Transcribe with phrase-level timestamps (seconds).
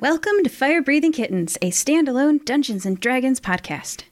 [0.00, 4.04] Welcome to Fire Breathing Kittens, a standalone Dungeons and Dragons podcast.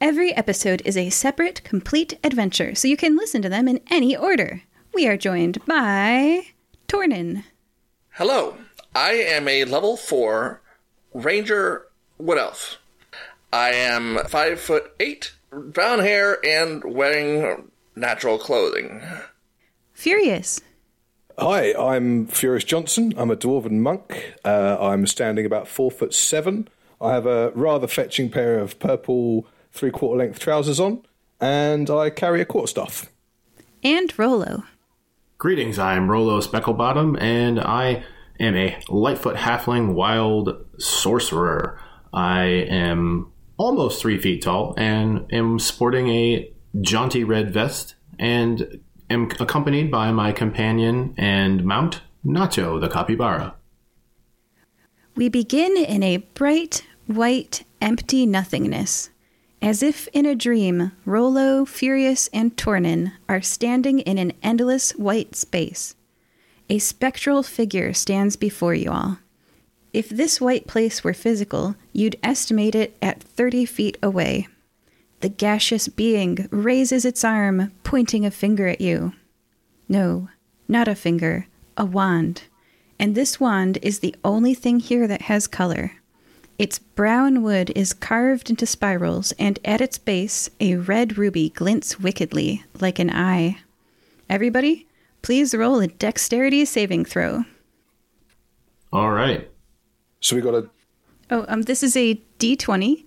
[0.00, 4.16] Every episode is a separate, complete adventure, so you can listen to them in any
[4.16, 4.62] order.
[4.94, 6.46] We are joined by
[6.88, 7.44] Tornin,
[8.12, 8.56] Hello,
[8.94, 10.62] I am a level 4
[11.12, 11.82] Ranger
[12.16, 12.78] Wood Elf.
[13.52, 19.02] I am 5 foot 8, brown hair, and wearing natural clothing.
[19.92, 20.62] Furious,
[21.38, 23.12] Hi, I'm Furious Johnson.
[23.16, 24.34] I'm a dwarven monk.
[24.44, 26.68] Uh, I'm standing about four foot seven.
[27.00, 31.02] I have a rather fetching pair of purple three quarter length trousers on,
[31.38, 33.10] and I carry a quarterstaff.
[33.84, 34.64] and Rolo.
[35.36, 38.02] Greetings, I'm Rolo Specklebottom, and I
[38.40, 41.78] am a Lightfoot Halfling Wild Sorcerer.
[42.14, 49.30] I am almost three feet tall and am sporting a jaunty red vest and am
[49.38, 53.54] accompanied by my companion and mount, Nacho the Capybara.
[55.14, 59.10] We begin in a bright, white, empty nothingness.
[59.62, 65.34] As if in a dream, Rolo, Furious, and Tornin are standing in an endless white
[65.34, 65.94] space.
[66.68, 69.18] A spectral figure stands before you all.
[69.92, 74.48] If this white place were physical, you'd estimate it at 30 feet away.
[75.26, 79.12] The gaseous being raises its arm, pointing a finger at you.
[79.88, 80.28] No,
[80.68, 82.44] not a finger, a wand.
[83.00, 85.94] And this wand is the only thing here that has color.
[86.60, 91.98] Its brown wood is carved into spirals, and at its base, a red ruby glints
[91.98, 93.58] wickedly, like an eye.
[94.30, 94.86] Everybody,
[95.22, 97.46] please roll a dexterity saving throw.
[98.92, 99.50] All right.
[100.20, 100.70] So we got a
[101.32, 103.04] Oh, um, this is a d20.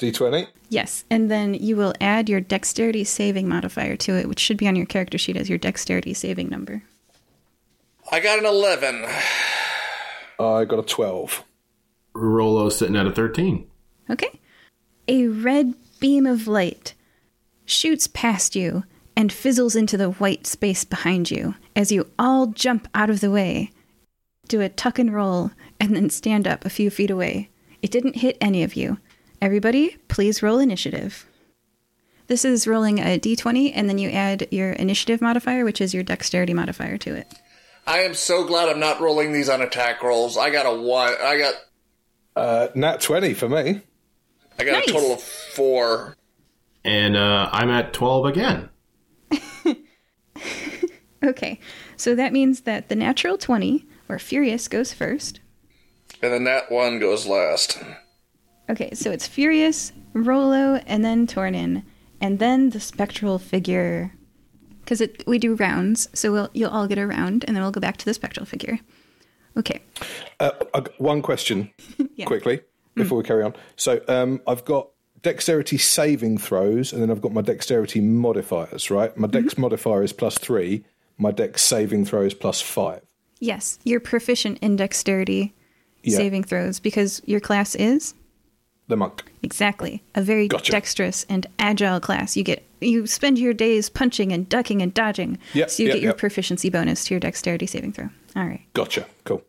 [0.00, 0.48] D20.
[0.68, 4.66] Yes, and then you will add your dexterity saving modifier to it, which should be
[4.66, 6.82] on your character sheet as your dexterity saving number.
[8.10, 9.04] I got an 11.
[10.40, 11.44] I got a 12.
[12.14, 13.68] Rolo sitting at a 13.
[14.08, 14.40] Okay.
[15.06, 16.94] A red beam of light
[17.64, 18.84] shoots past you
[19.16, 23.30] and fizzles into the white space behind you as you all jump out of the
[23.30, 23.70] way,
[24.48, 27.50] do a tuck and roll, and then stand up a few feet away.
[27.82, 28.98] It didn't hit any of you.
[29.40, 31.26] Everybody, please roll initiative.
[32.26, 36.02] This is rolling a d20, and then you add your initiative modifier, which is your
[36.02, 37.32] dexterity modifier, to it.
[37.86, 40.36] I am so glad I'm not rolling these on attack rolls.
[40.36, 41.14] I got a 1.
[41.22, 41.54] I got
[42.36, 43.80] Uh, nat 20 for me.
[44.58, 44.88] I got Nice.
[44.88, 46.16] a total of 4.
[46.84, 48.68] And uh, I'm at 12 again.
[51.22, 51.60] Okay,
[51.98, 55.38] so that means that the natural 20, or Furious, goes first.
[56.22, 57.78] And then that one goes last.
[58.70, 61.82] Okay, so it's Furious, Rolo, and then Tornin,
[62.20, 64.12] and then the spectral figure.
[64.84, 67.80] Because we do rounds, so we'll you'll all get a round, and then we'll go
[67.80, 68.78] back to the spectral figure.
[69.56, 69.82] Okay.
[70.38, 71.70] Uh, I one question
[72.16, 72.26] Yeah.
[72.26, 72.60] quickly
[72.94, 73.54] before we carry on.
[73.76, 74.88] So um, I've got
[75.22, 79.16] dexterity saving throws, and then I've got my dexterity modifiers, right?
[79.16, 80.84] My dex modifier is plus three,
[81.18, 83.02] my dex saving throw is plus five.
[83.40, 85.52] Yes, you're proficient in dexterity
[86.04, 86.16] Yeah.
[86.16, 88.14] saving throws because your class is
[88.90, 89.24] The monk.
[89.42, 90.72] exactly a very Gotcha.
[90.72, 92.36] dexterous and agile class.
[92.36, 95.94] You get you spend your days punching and ducking and dodging, Yep, so you yep,
[95.96, 96.18] get your yep.
[96.18, 98.08] proficiency bonus to your dexterity saving throw.
[98.36, 98.62] All right.
[98.74, 99.06] Gotcha.
[99.24, 99.42] Cool.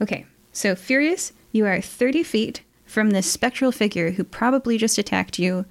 [0.00, 5.38] Okay, so Furious, you are 30 feet from this spectral figure who probably just attacked
[5.38, 5.66] you.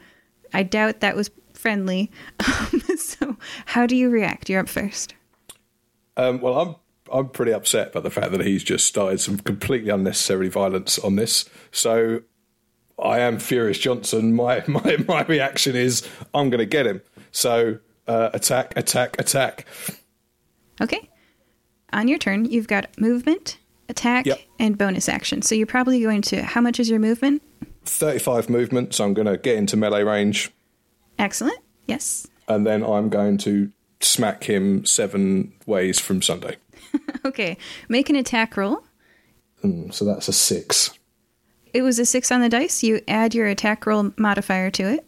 [0.53, 2.11] I doubt that was friendly.
[2.47, 4.49] Um, so, how do you react?
[4.49, 5.13] You're up first.
[6.17, 6.75] Um, well, I'm
[7.11, 11.15] I'm pretty upset by the fact that he's just started some completely unnecessary violence on
[11.15, 11.45] this.
[11.71, 12.21] So
[12.99, 14.33] I am Furious Johnson.
[14.33, 17.01] My my my reaction is I'm going to get him.
[17.31, 17.77] So
[18.07, 19.65] uh, attack, attack, attack.
[20.81, 21.09] Okay.
[21.93, 23.57] On your turn, you've got movement,
[23.89, 24.39] attack, Yep.
[24.59, 25.41] and bonus action.
[25.41, 26.41] So, you're probably going to.
[26.43, 27.41] How much is your movement?
[27.85, 30.51] 35 movement, so I'm going to get into melee range,
[31.17, 31.57] Excellent.
[31.85, 32.27] Yes.
[32.49, 33.71] and then I'm going to
[34.01, 36.57] smack him seven ways from Sunday.
[37.25, 37.57] Okay.
[37.89, 38.83] Make an attack roll.
[39.63, 40.91] Mm, So that's a six.
[41.73, 42.83] It was a six on the dice.
[42.83, 45.07] You add your attack roll modifier to it.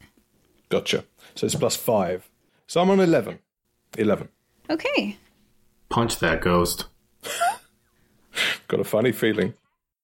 [0.69, 1.05] Gotcha.
[1.35, 2.29] So it's plus five.
[2.67, 3.39] So I'm on 11.
[3.97, 4.29] 11.
[4.69, 5.17] Okay.
[5.89, 6.85] Punch that ghost.
[8.67, 9.55] Got a funny feeling.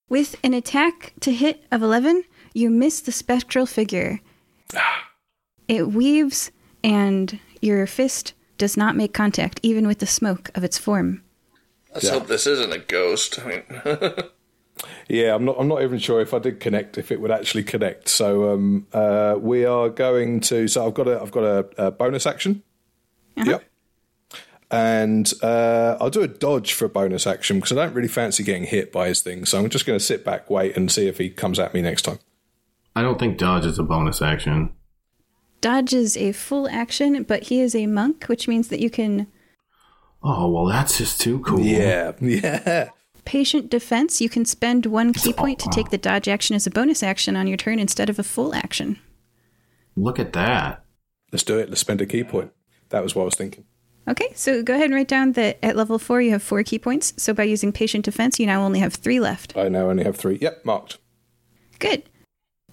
[0.08, 2.24] With an attack to hit of 11,
[2.54, 4.20] you miss the spectral figure.
[5.68, 6.52] It weaves,
[6.84, 11.22] and your fist does not make contact, even with the smoke of its form.
[11.92, 13.40] Let's hope this isn't a ghost.
[13.40, 13.62] I mean,
[15.08, 15.56] Yeah, I'm not.
[15.58, 18.08] I'm not even sure if I did connect, if it would actually connect.
[18.08, 20.68] So um, uh, we are going to.
[20.68, 21.20] So I've got a.
[21.20, 22.62] I've got a, a bonus action.
[23.36, 23.64] Yep.
[24.70, 28.42] and uh, I'll do a dodge for a bonus action because I don't really fancy
[28.42, 29.44] getting hit by his thing.
[29.44, 31.82] So I'm just going to sit back, wait, and see if he comes at me
[31.82, 32.18] next time.
[32.94, 34.70] I don't think dodge is a bonus action.
[35.60, 39.26] Dodge is a full action, but he is a monk, which means that you can
[40.28, 41.60] Oh well, that's just too cool.
[41.60, 42.88] Yeah, yeah.
[43.26, 44.20] Patient defense.
[44.20, 47.02] You can spend one ki oh, point to take the dodge action as a bonus
[47.02, 48.98] action on your turn instead of a full action.
[49.96, 50.84] Look at that.
[51.32, 51.68] Let's do it.
[51.68, 52.52] Let's spend a ki point.
[52.88, 53.64] That was what I was thinking.
[54.08, 56.78] Okay, so go ahead and write down that at level four you have four ki
[56.78, 57.12] points.
[57.16, 59.56] So by using patient defense, you now only have three left.
[59.56, 60.38] I now only have three.
[60.40, 60.98] Yep, marked.
[61.80, 62.04] Good.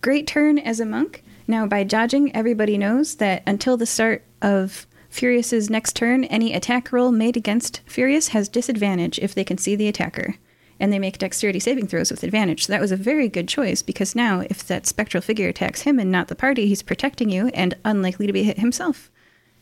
[0.02, 1.24] Great turn as a monk.
[1.48, 6.92] Now, by dodging, everybody knows that until the start of Furious's next turn, any attack
[6.92, 10.36] roll made against Furious has disadvantage if they can see the attacker.
[10.80, 12.66] And they make dexterity saving throws with advantage.
[12.66, 16.00] So that was a very good choice because now, if that spectral figure attacks him
[16.00, 19.10] and not the party, he's protecting you and unlikely to be hit himself.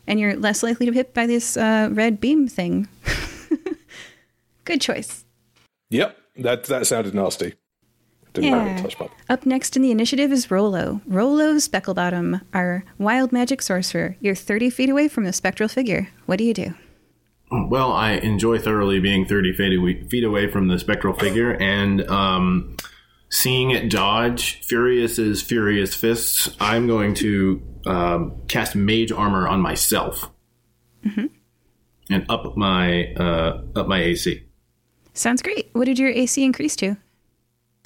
[0.06, 2.88] And you're less likely to be hit by this uh, red beam thing.
[4.64, 5.24] good choice.
[5.90, 7.54] Yep, that that sounded nasty.
[8.32, 9.06] Didn't Yeah.
[9.28, 11.02] Up next in the initiative is Rolo.
[11.06, 14.16] Rolo Specklebottom, our wild magic sorcerer.
[14.20, 16.08] You're 30 feet away from the spectral figure.
[16.24, 16.74] What do you do?
[17.52, 22.08] Well, I enjoy thoroughly being 30 feet away, feet away from the spectral figure and
[22.08, 22.76] um,
[23.28, 26.54] seeing it dodge Furious's furious fists.
[26.60, 30.30] I'm going to um, cast Mage Armor on myself
[32.10, 34.44] and up my uh, up my AC.
[35.14, 35.68] Sounds great.
[35.72, 36.96] What did your AC increase to?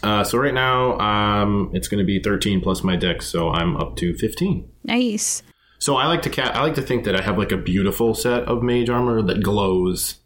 [0.02, 3.76] Uh, so right now, um, it's going to be 13 plus my dex, so I'm
[3.78, 4.68] up to 15.
[4.84, 5.42] Nice.
[5.78, 8.14] So I like to ca- I like to think that I have like a beautiful
[8.14, 10.16] set of mage armor that glows,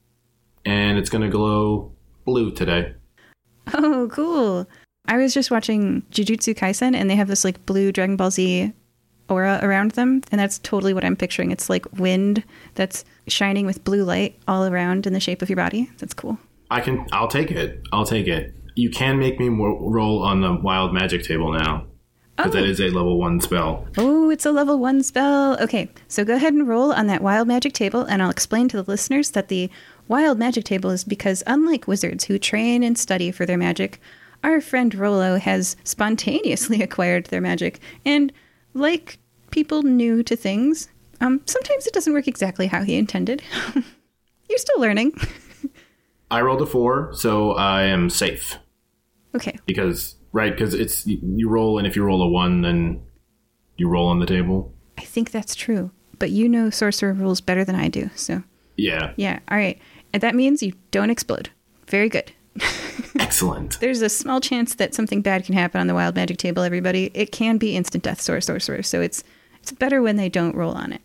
[0.64, 1.93] and it's going to glow
[2.25, 2.94] blue today.
[3.75, 4.69] Oh, cool.
[5.06, 8.73] I was just watching Jujutsu Kaisen and they have this like blue Dragon Ball Z
[9.29, 10.23] aura around them.
[10.31, 11.50] And that's totally what I'm picturing.
[11.50, 12.44] It's like wind
[12.75, 15.91] that's shining with blue light all around in the shape of your body.
[15.99, 16.38] That's cool.
[16.70, 17.06] I can.
[17.12, 17.82] I'll take it.
[17.93, 18.55] I'll take it.
[18.76, 21.87] You can make me roll on the wild magic table now,
[22.45, 22.67] because that Oh.
[22.67, 23.87] is a level one spell.
[23.99, 25.59] Oh, it's a level one spell.
[25.63, 28.77] Okay, so go ahead and roll on that wild magic table, and I'll explain to
[28.83, 29.71] the listeners that the
[30.09, 34.01] wild magic table is because, unlike wizards who train and study for their magic,
[34.43, 37.81] our friend Rolo has spontaneously acquired their magic.
[38.05, 38.33] And
[38.75, 39.19] like
[39.51, 40.89] people new to things,
[41.21, 43.43] um, sometimes it doesn't work exactly how he intended.
[44.49, 45.13] You're still learning.
[46.31, 48.57] I rolled a four, so I am safe
[49.35, 53.03] Okay, because right because it's you roll, and if you roll a one, then
[53.77, 54.75] you roll on the table.
[54.99, 55.91] I think that's true.
[56.19, 58.43] But you know sorcerer rules better than I do, so
[58.77, 59.79] Yeah, yeah, all right.
[60.12, 61.50] And that means you don't explode.
[61.87, 62.32] Very good.
[63.19, 63.81] excellent.
[63.81, 67.11] There's a small chance that something bad can happen on the wild magic table, everybody.
[67.15, 69.25] It can be instant death sword sorcerer, so it's
[69.61, 71.00] it's better when they don't roll on it.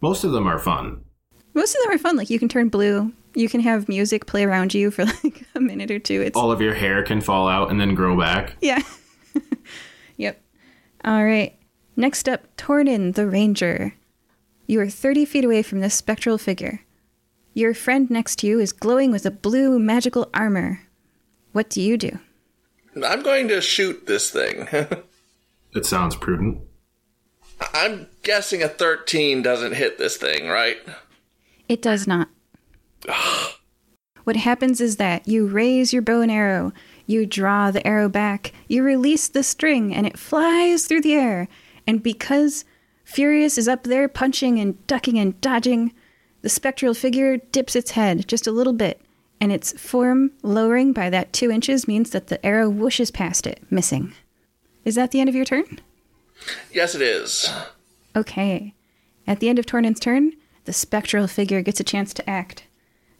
[0.00, 1.04] Most of them are fun.
[1.54, 2.16] Most of them are fun.
[2.16, 5.60] Like you can turn blue, you can have music play around you for like a
[5.60, 6.20] minute or two.
[6.22, 8.56] It's All of your hair can fall out and then grow back.
[8.60, 8.82] yeah.
[10.16, 10.42] yep.
[11.04, 11.56] All right.
[11.94, 13.94] Next up, Tornin the Ranger.
[14.66, 16.80] You are 30 feet away from this spectral figure.
[17.54, 20.80] Your friend next to you is glowing with a blue magical armor.
[21.52, 22.18] What do you do?
[23.04, 24.66] I'm going to shoot this thing.
[25.74, 26.60] It sounds prudent.
[27.74, 30.78] I'm guessing a 13 doesn't hit this thing, right?
[31.68, 32.28] It does not.
[34.24, 36.72] what happens is that you raise your bow and arrow,
[37.06, 41.48] you draw the arrow back, you release the string, and it flies through the air.
[41.86, 42.64] And because
[43.04, 45.92] Furious is up there punching and ducking and dodging,
[46.42, 49.00] the spectral figure dips its head just a little bit,
[49.40, 53.62] and its form lowering by that two inches means that the arrow whooshes past it,
[53.70, 54.12] missing.
[54.84, 55.80] Is that the end of your turn?
[56.72, 57.50] Yes, it is.
[58.14, 58.74] Okay.
[59.26, 60.32] At the end of Tornin's turn,
[60.64, 62.65] the spectral figure gets a chance to act.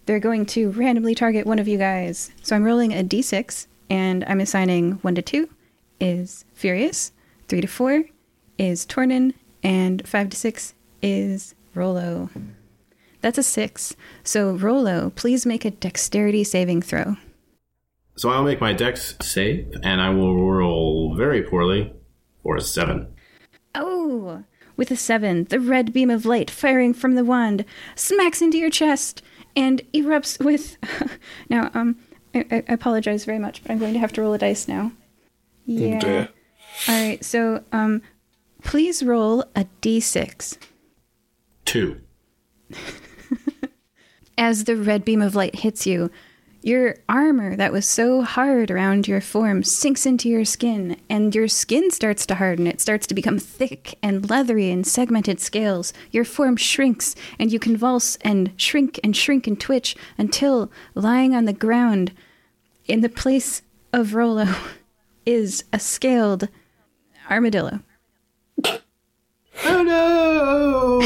[0.06, 2.30] They're going to randomly target one of you guys.
[2.42, 5.48] So I'm rolling a d6, and I'm assigning 1 to 2
[6.00, 7.12] is Furious,
[7.48, 8.04] 3 to 4
[8.58, 12.30] is Tornin, and 5 to 6 is Rolo.
[13.20, 13.96] That's a 6.
[14.22, 17.16] So, Rolo, please make a dexterity saving throw.
[18.16, 21.92] So I'll make my dex save, and I will roll very poorly
[22.42, 23.08] for a seven.
[23.74, 24.44] Oh!
[24.74, 28.70] With a seven, the red beam of light firing from the wand smacks into your
[28.70, 29.22] chest
[29.56, 30.76] and erupts with.
[31.50, 31.96] now, um,
[32.34, 34.92] I, I apologize very much, but I'm going to have to roll a dice now.
[35.64, 35.98] Yeah.
[35.98, 36.28] dear.
[36.88, 37.24] All right.
[37.24, 38.02] So, um,
[38.62, 40.58] please roll a d6.
[41.64, 42.00] Two.
[44.38, 46.10] As the red beam of light hits you,
[46.66, 51.46] Your armor that was so hard around your form sinks into your skin, and your
[51.46, 52.66] skin starts to harden.
[52.66, 55.92] It starts to become thick and leathery and segmented scales.
[56.10, 61.44] Your form shrinks, and you convulse and shrink and shrink and twitch until, lying on
[61.44, 62.10] the ground,
[62.88, 64.52] in the place of Rolo,
[65.24, 66.48] is a scaled
[67.30, 67.78] armadillo.
[68.64, 71.00] Oh no!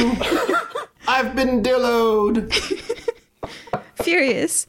[1.06, 2.50] I've been dilloed.
[4.02, 4.66] Furious,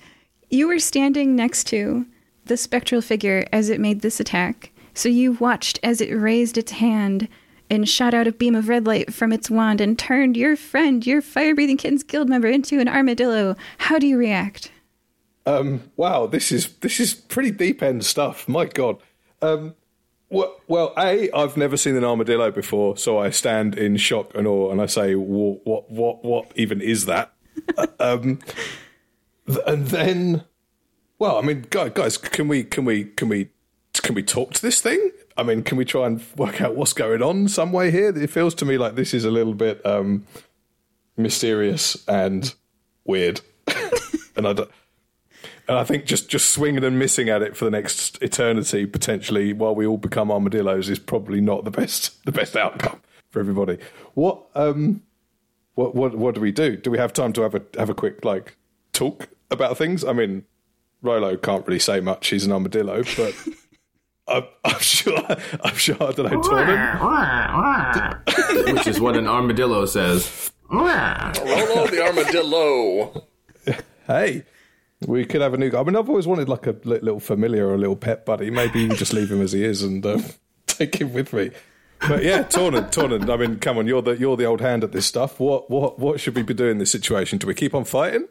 [0.51, 2.05] you were standing next to
[2.45, 6.73] the spectral figure as it made this attack, so you watched as it raised its
[6.73, 7.27] hand
[7.69, 11.07] and shot out a beam of red light from its wand and turned your friend,
[11.07, 13.55] your fire breathing kittens guild member, into an armadillo.
[13.77, 14.71] How do you react?
[15.45, 18.47] Um, wow, this is this is pretty deep end stuff.
[18.47, 18.97] My God.
[19.41, 19.75] Um,
[20.29, 24.71] well, a I've never seen an armadillo before, so I stand in shock and awe,
[24.71, 27.33] and I say, "What, what, what, what even is that?"
[27.77, 28.39] Uh, um,
[29.65, 30.43] and then,
[31.19, 33.49] well, I mean, guys, can we, can we, can we,
[34.01, 35.11] can we talk to this thing?
[35.37, 38.15] I mean, can we try and work out what's going on some way here?
[38.15, 40.25] It feels to me like this is a little bit um,
[41.17, 42.53] mysterious and
[43.05, 43.41] weird,
[44.35, 44.71] and I don't.
[45.67, 49.53] And I think just, just swinging and missing at it for the next eternity, potentially,
[49.53, 53.77] while we all become armadillos, is probably not the best the best outcome for everybody.
[54.13, 55.03] What um,
[55.75, 56.75] what what what do we do?
[56.75, 58.57] Do we have time to have a have a quick like
[58.93, 60.03] talk about things?
[60.03, 60.45] I mean,
[61.01, 62.27] Rolo can't really say much.
[62.29, 63.35] He's an armadillo, but
[64.27, 65.19] I'm, I'm sure
[65.63, 67.03] I'm sure I don't know Tornin.
[68.73, 70.51] Which is what an armadillo says.
[70.69, 73.25] Rolo the armadillo.
[74.07, 74.43] Hey,
[75.05, 75.79] we could have a new guy.
[75.79, 78.49] I mean, I've always wanted like a little familiar or a little pet buddy.
[78.49, 80.23] Maybe you just leave him as he is and um,
[80.67, 81.51] take him with me.
[82.07, 83.29] But yeah, Tornin, Tornin.
[83.31, 85.39] I mean, come on, you're the you're the old hand at this stuff.
[85.39, 87.37] What what what should we be doing in this situation?
[87.37, 88.27] Do we keep on fighting?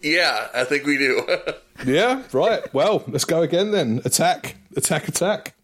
[0.00, 1.26] Yeah, I think we do.
[1.82, 2.72] Yeah, right.
[2.74, 4.02] Well, let's go again then.
[4.04, 5.54] Attack, attack, attack.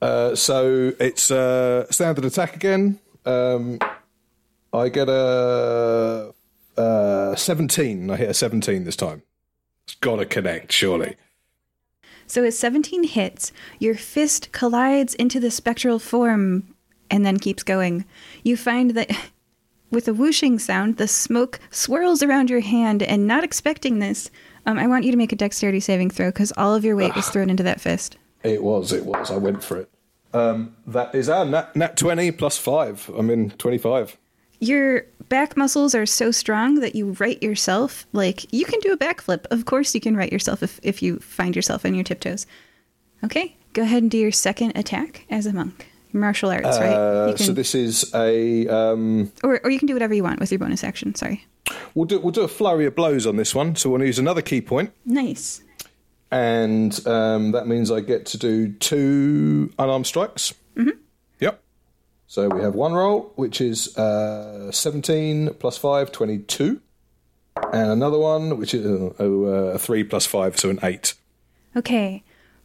[0.00, 3.00] Uh, so it's uh, standard attack again.
[3.24, 3.80] Um,
[4.72, 6.32] I get a
[6.76, 8.10] uh, 17.
[8.10, 9.22] I hit a 17 this time.
[9.86, 11.16] It's got to connect, surely.
[12.28, 16.74] So as 17 hits, your fist collides into the spectral form
[17.10, 18.04] and then keeps going.
[18.42, 19.10] You find that
[19.90, 24.30] with a whooshing sound, the smoke swirls around your hand, and not expecting this,
[24.66, 27.14] um, I want you to make a dexterity saving throw because all of your weight
[27.14, 28.18] was thrown into that fist.
[28.42, 29.30] It was, it was.
[29.30, 29.90] I went for it.
[30.32, 33.10] Um, that is our nat, nat 20 plus 5.
[33.16, 34.16] I'm in 25.
[34.58, 38.06] Your back muscles are so strong that you right yourself.
[38.12, 39.46] Like, you can do a backflip.
[39.50, 42.46] Of course, you can right yourself if, if you find yourself on your tiptoes.
[43.24, 45.88] Okay, go ahead and do your second attack as a monk.
[46.12, 46.92] Martial arts, right?
[46.92, 48.66] Uh, You can, So this is a.
[48.68, 51.14] Um, or, or you can do whatever you want with your bonus action.
[51.14, 51.44] Sorry.
[51.94, 53.76] we'll, do, we'll do a flurry of blows on this one.
[53.76, 55.62] So we'll use another ki point, Nice.
[56.30, 60.54] and um, that means I get to do two unarmed strikes.
[60.76, 60.90] Mm-hmm.
[61.40, 61.60] Yep.
[62.26, 66.80] So we have one roll, which is uh, 17 plus 5, 22.
[67.72, 71.14] And another one, which is uh, oh, uh, a 3 plus 5, so an 8.
[71.76, 72.22] Okay.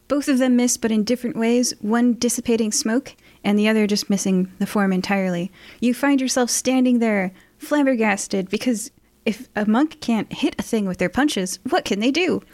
[0.08, 1.72] Both of them miss, but in different ways.
[1.80, 5.52] One dissipating smoke, and the other just missing the form entirely.
[5.80, 8.90] You find yourself standing there, flabbergasted, because
[9.24, 12.42] if a monk can't hit a thing with their punches, what can they do?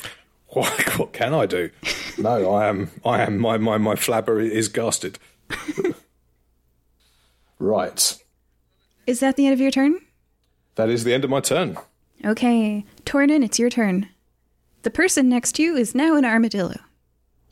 [0.50, 1.68] What, what can I do?
[2.18, 2.90] no, I am.
[3.04, 3.38] I am.
[3.38, 5.18] My my my flabber is gasted.
[7.58, 8.24] right.
[9.06, 10.00] Is that the end of your turn?
[10.76, 11.76] That is the end of my turn.
[12.24, 12.86] Okay.
[13.04, 14.08] Tornin, it's your turn.
[14.84, 16.76] The person next to you is now an armadillo.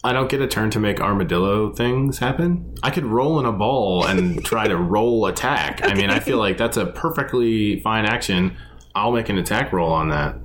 [0.06, 2.76] I don't get a turn to make armadillo things happen.
[2.84, 5.80] I could roll in a ball and try to roll attack.
[5.82, 8.56] I mean, I feel like that's a perfectly fine action.
[8.94, 10.36] I'll make an attack roll on that.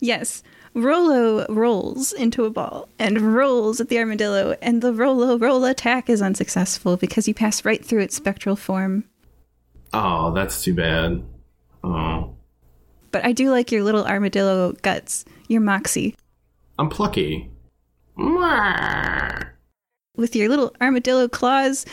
[0.00, 0.42] Yes.
[0.74, 6.10] Rolo rolls into a ball and rolls at the armadillo, and the Rolo roll attack
[6.10, 9.04] is unsuccessful because you pass right through its spectral form.
[9.92, 11.22] Oh, that's too bad.
[11.84, 12.34] Oh.
[13.12, 16.16] But I do like your little armadillo guts, your moxie.
[16.76, 17.52] I'm plucky.
[20.16, 21.84] With your little armadillo claws,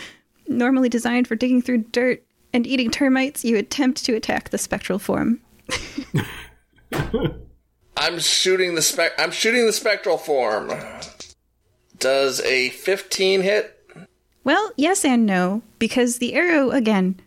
[0.48, 2.24] normally designed for digging through dirt
[2.54, 5.40] and eating termites, you attempt to attack the spectral form.
[7.98, 9.14] I'm shooting the spec.
[9.18, 10.72] I'm shooting the spectral form.
[11.98, 13.78] Does a 15 hit?
[14.44, 17.20] Well, yes and no, because the arrow, again,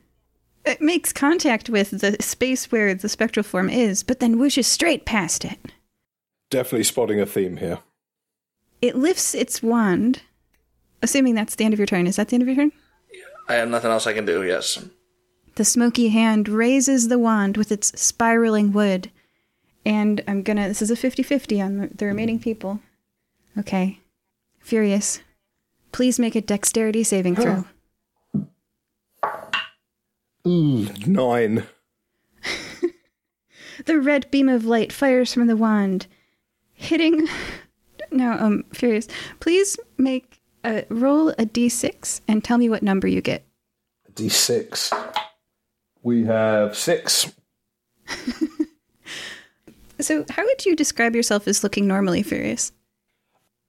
[0.64, 5.04] it makes contact with the space where the spectral form is, but then whooshes straight
[5.04, 5.58] past it.
[6.50, 7.78] Definitely spotting a theme here.
[8.85, 10.21] It lifts its wand,
[11.00, 12.07] assuming that's the end of your turn.
[12.07, 12.73] Is that the end of your turn?
[13.49, 14.43] I have nothing else I can do.
[14.43, 14.85] Yes.
[15.55, 19.11] The smoky hand raises the wand with its spiraling wood,
[19.87, 22.81] And I'm gonna, this is a 50 50 on the, the remaining people.
[23.57, 24.00] Okay.
[24.61, 25.21] Furious,
[25.91, 27.64] please make a dexterity saving throw.
[30.45, 31.64] Nine.
[33.87, 36.07] The red beam of light fires from the wand,
[36.75, 37.26] hitting.
[38.14, 39.09] Now, um, Furious,
[39.40, 43.44] please make a roll a d6 and tell me what number you get.
[44.14, 44.92] D6.
[46.02, 47.33] We have six.
[50.00, 52.73] So, how would you describe yourself as looking normally, Furious?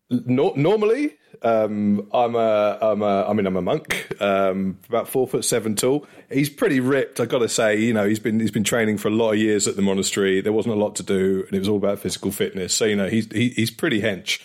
[0.10, 5.28] No, normally, um, I'm a, I'm a, I mean, I'm a monk, um, about four
[5.28, 6.06] foot seven tall.
[6.32, 7.20] He's pretty ripped.
[7.20, 9.40] I got to say, you know, he's been he's been training for a lot of
[9.40, 10.42] years at the monastery.
[10.42, 12.74] There wasn't a lot to do, and it was all about physical fitness.
[12.76, 14.44] So you know, he's he, he's pretty hench,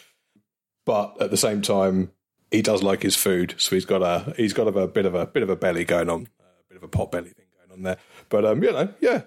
[0.87, 2.11] but at the same time,
[2.50, 3.55] he does like his food.
[3.59, 6.09] So he's got a he's got a, bit of a bit of a belly going
[6.09, 7.99] on, a bit of a pot belly thing going on there.
[8.31, 9.23] But um, you know, yeah,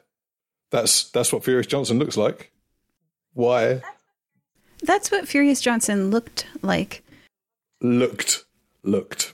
[0.71, 2.51] that's that's what Furious Johnson looks like.
[3.33, 3.81] Why
[4.83, 7.03] That's what Furious Johnson looked like.
[7.81, 8.43] looked
[8.83, 9.33] looked.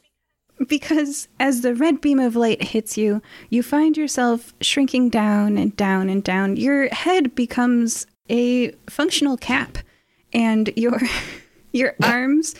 [0.67, 5.75] Because as the red beam of light hits you, you find yourself shrinking down and
[5.75, 6.55] down and down.
[6.57, 9.79] Your head becomes a functional cap,
[10.33, 10.99] and your
[11.71, 12.55] your arms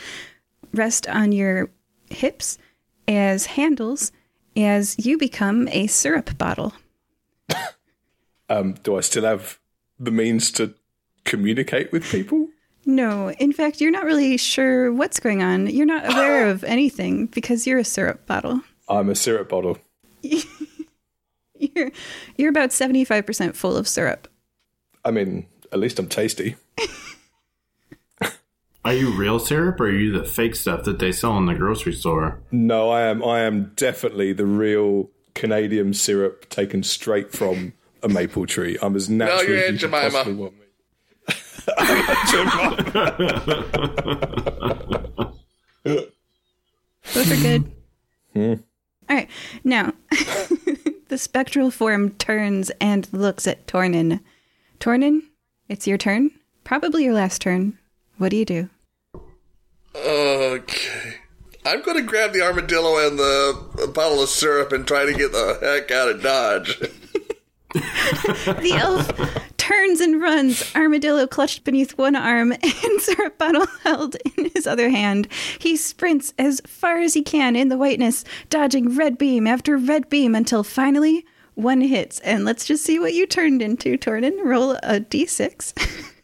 [0.74, 1.69] rest on your
[2.10, 2.58] hips
[3.08, 4.12] as handles
[4.55, 6.74] as you become a syrup bottle.
[8.51, 9.60] Um, do I still have
[10.00, 10.74] the means to
[11.24, 12.48] communicate with people?
[12.89, 15.67] No, in fact, you're not really sure what's going on.
[15.67, 18.62] You're not aware of anything because you're a syrup bottle.
[18.89, 19.77] I'm a syrup bottle.
[20.24, 21.91] You're
[22.38, 24.29] you're about 75% full of syrup.
[25.03, 26.55] I mean, at least I'm tasty.
[28.86, 31.53] Are you real syrup or are you the fake stuff that they sell in the
[31.53, 32.39] grocery store?
[32.50, 33.22] No, I am.
[33.24, 38.77] I am definitely the real Canadian syrup taken straight from a maple tree.
[38.81, 40.12] I'm as natural you're as Aunt you could Jemima.
[40.12, 40.60] possibly want me.
[41.77, 43.69] Aunt Jemima.
[47.13, 47.71] Those are good.
[48.33, 48.53] Hmm.
[49.09, 49.29] All right.
[49.63, 49.93] Now,
[51.09, 54.19] the spectral form turns and looks at Tornin.
[54.79, 55.21] Tornin,
[55.67, 56.31] it's your turn.
[56.63, 57.77] Probably your last turn.
[58.17, 58.69] What do you do?
[59.95, 61.15] Okay.
[61.65, 65.31] I'm going to grab the armadillo and the bottle of syrup and try to get
[65.31, 66.79] the heck out of Dodge.
[67.74, 69.12] The elf
[69.58, 74.90] turns and runs, armadillo clutched beneath one arm and syrup bottle held in his other
[74.90, 75.27] hand.
[75.60, 80.10] He sprints as far as he can in the whiteness, dodging red beam after red
[80.10, 82.20] beam until finally one hits.
[82.22, 84.44] And let's just see what you turned into, Tornin.
[84.44, 85.74] Roll a d6.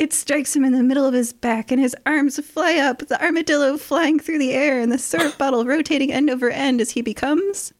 [0.00, 3.22] It strikes him in the middle of his back, and his arms fly up, the
[3.22, 7.02] armadillo flying through the air, and the syrup bottle rotating end over end as he
[7.02, 7.72] becomes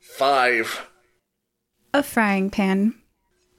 [0.00, 0.86] Five.
[1.94, 2.94] A frying pan.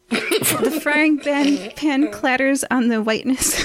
[0.10, 3.64] the frying pan, pan clatters on the whiteness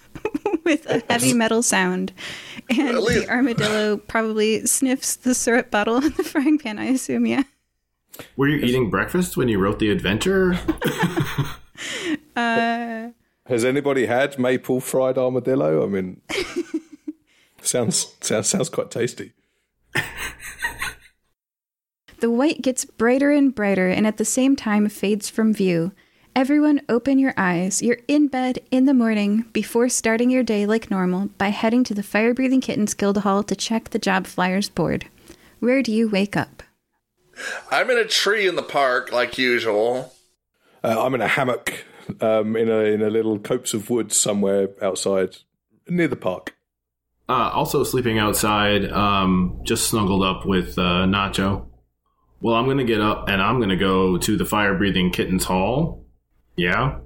[0.64, 2.12] with a heavy metal sound.
[2.68, 7.26] And At the armadillo probably sniffs the syrup bottle in the frying pan, I assume,
[7.26, 7.42] yeah.
[8.36, 10.58] Were you eating breakfast when you wrote the adventure?
[12.36, 13.08] Uh,
[13.46, 15.82] Has anybody had maple fried armadillo?
[15.82, 16.20] I mean,
[17.62, 19.32] sounds sounds sounds quite tasty.
[22.20, 25.92] The white gets brighter and brighter and at the same time fades from view.
[26.36, 27.80] Everyone open your eyes.
[27.80, 31.94] You're in bed in the morning before starting your day like normal by heading to
[31.94, 35.06] the Fire Breathing Kittens Guild Hall to check the job flyers board.
[35.60, 36.62] Where do you wake up?
[37.70, 40.12] I'm in a tree in the park, like usual.
[40.84, 41.86] Uh, I'm in a hammock
[42.20, 45.38] um, in a in a little copse of wood somewhere outside
[45.88, 46.54] near the park.
[47.30, 51.69] Uh, also sleeping outside, um, just snuggled up with uh, Nacho.
[52.40, 56.04] Well, I'm gonna get up and I'm gonna go to the fire breathing kittens hall.
[56.56, 56.98] Yeah.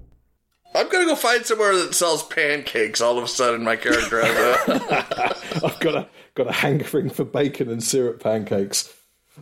[0.75, 4.25] I'm going to go find somewhere that sells pancakes all of a sudden, my character
[4.25, 5.37] has a.
[5.65, 8.93] I've got a got a hankering for bacon and syrup pancakes.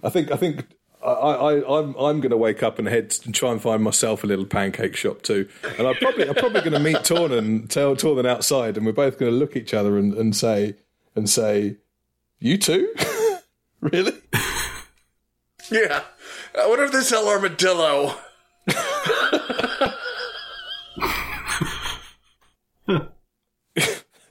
[0.05, 0.67] I think I think
[1.03, 4.25] I, I I'm I'm going to wake up and head and try and find myself
[4.25, 5.49] a little pancake shop too.
[5.79, 9.19] And I'm probably I'm probably going to meet Tornin tell Tornin outside, and we're both
[9.19, 10.77] going to look at each other and, and say
[11.17, 11.79] and say,
[12.41, 12.93] "You too,
[13.81, 14.21] really?"
[15.73, 16.03] yeah.
[16.59, 18.17] I wonder if they sell armadillo.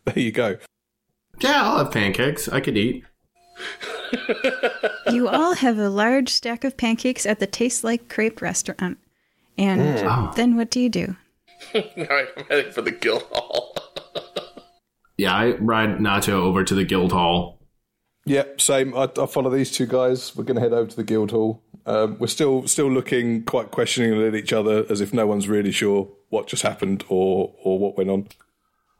[0.06, 0.58] There you go.
[1.40, 2.48] Yeah, I'll have pancakes.
[2.50, 3.06] I could eat.
[5.12, 8.98] You all have a large stack of pancakes at the Taste Like Crepe restaurant.
[9.58, 10.36] And mm.
[10.36, 11.16] then what do you do?
[11.76, 13.76] All right, I'm heading for the guild hall.
[15.18, 17.61] Yeah, I ride Nacho over to the guild hall.
[18.26, 18.96] Yep, same.
[18.96, 20.36] I, I follow these two guys.
[20.36, 21.64] We're going to head over to the guild hall.
[21.86, 25.72] Um, we're still still looking quite questioningly at each other, as if no one's really
[25.72, 28.28] sure what just happened or or what went on.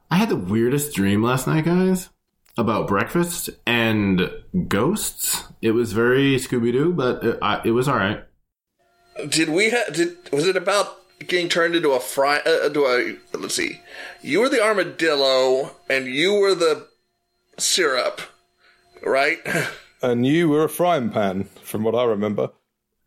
[0.10, 2.10] I had the weirdest dream last night, guys,
[2.58, 4.30] about breakfast and
[4.68, 5.44] ghosts.
[5.62, 8.24] It was very Scooby Doo, but it, I, it was all right.
[9.30, 9.70] Did we?
[9.70, 12.40] Ha- did was it about getting turned into a fry?
[12.40, 12.86] Uh, to
[13.34, 13.80] a let's see.
[14.24, 16.88] You were the armadillo, and you were the
[17.60, 18.22] syrup,
[19.06, 19.40] right?
[20.04, 22.50] And you were a frying pan, from what I remember.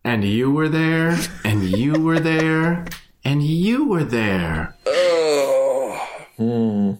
[0.04, 2.84] And you were there, and you were there,
[3.24, 4.76] and you were there.
[4.86, 6.92] Oh, Hmm.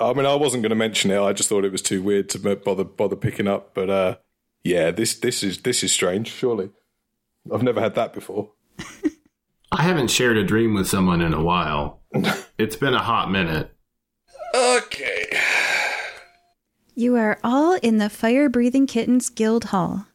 [0.00, 1.20] I mean, I wasn't going to mention it.
[1.20, 3.72] I just thought it was too weird to bother bother picking up.
[3.72, 4.16] But uh,
[4.64, 6.26] yeah, this this is this is strange.
[6.28, 6.70] Surely,
[7.54, 8.50] I've never had that before.
[9.70, 12.00] I haven't shared a dream with someone in a while.
[12.58, 13.70] It's been a hot minute.
[14.54, 15.25] okay.
[16.98, 20.06] You are all in the Fire Breathing Kittens Guild Hall.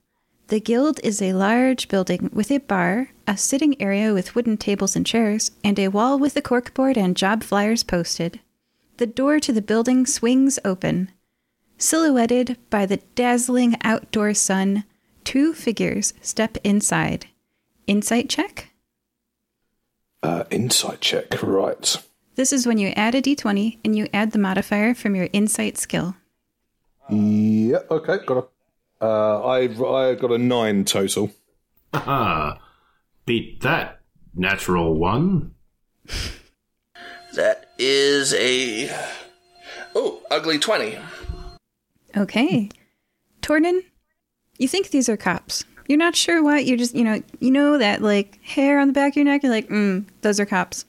[0.48, 4.96] The guild is a large building with a bar, a sitting area with wooden tables
[4.96, 8.39] and chairs, and a wall with a corkboard and job flyers posted.
[8.98, 11.12] The door to the building swings open.
[11.78, 14.84] Silhouetted by the dazzling outdoor sun,
[15.24, 17.28] two figures step inside.
[17.86, 18.70] Insight check?
[20.24, 21.96] Uh, insight check, right?
[22.34, 25.78] This is when you add a d20 and you add the modifier from your insight
[25.78, 26.15] skill.
[27.12, 27.80] Yeah.
[27.89, 28.17] Okay.
[28.26, 29.06] Got a.
[29.06, 31.32] Uh, I I got a nine total.
[31.93, 32.60] Ah,
[33.26, 34.02] beat that
[34.34, 35.54] natural one.
[37.34, 38.89] That is a
[39.95, 40.97] oh ugly twenty.
[42.15, 42.69] Okay.
[43.41, 43.82] Tornin,
[44.58, 45.65] you think these are cops.
[45.88, 46.60] You're not sure why.
[46.60, 49.43] You're just, you know, you know that like hair on the back of your neck.
[49.43, 50.86] You're like, mm, those are cops.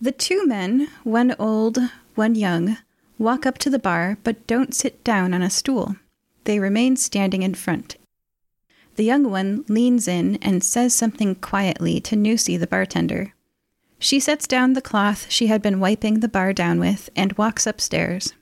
[0.00, 1.78] The two men, one old,
[2.14, 2.76] one young,
[3.18, 5.96] walk up to the bar but don't sit down on a stool.
[6.44, 7.96] They remain standing in front.
[8.96, 13.34] The young one leans in and says something quietly to Nusi, the bartender.
[13.98, 17.66] She sets down the cloth she had been wiping the bar down with and walks
[17.66, 18.32] upstairs.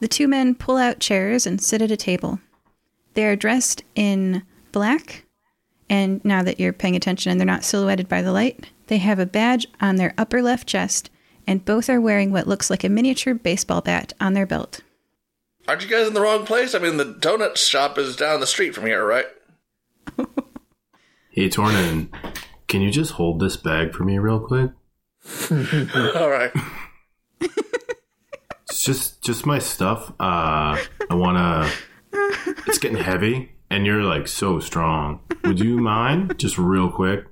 [0.00, 2.40] The two men pull out chairs and sit at a table.
[3.14, 4.42] They are dressed in
[4.72, 5.24] black,
[5.88, 9.18] and now that you're paying attention and they're not silhouetted by the light, they have
[9.18, 11.10] a badge on their upper left chest,
[11.46, 14.80] and both are wearing what looks like a miniature baseball bat on their belt.
[15.68, 16.74] Aren't you guys in the wrong place?
[16.74, 19.26] I mean, the donut shop is down the street from here, right?
[21.32, 22.08] Hey, Tornin,
[22.66, 24.72] can you just hold this bag for me real quick?
[26.16, 26.50] All right.
[28.68, 30.10] It's just just my stuff.
[30.20, 30.78] Uh,
[31.10, 31.68] I wanna.
[32.66, 35.20] It's getting heavy, and you're like so strong.
[35.44, 37.24] Would you mind just real quick?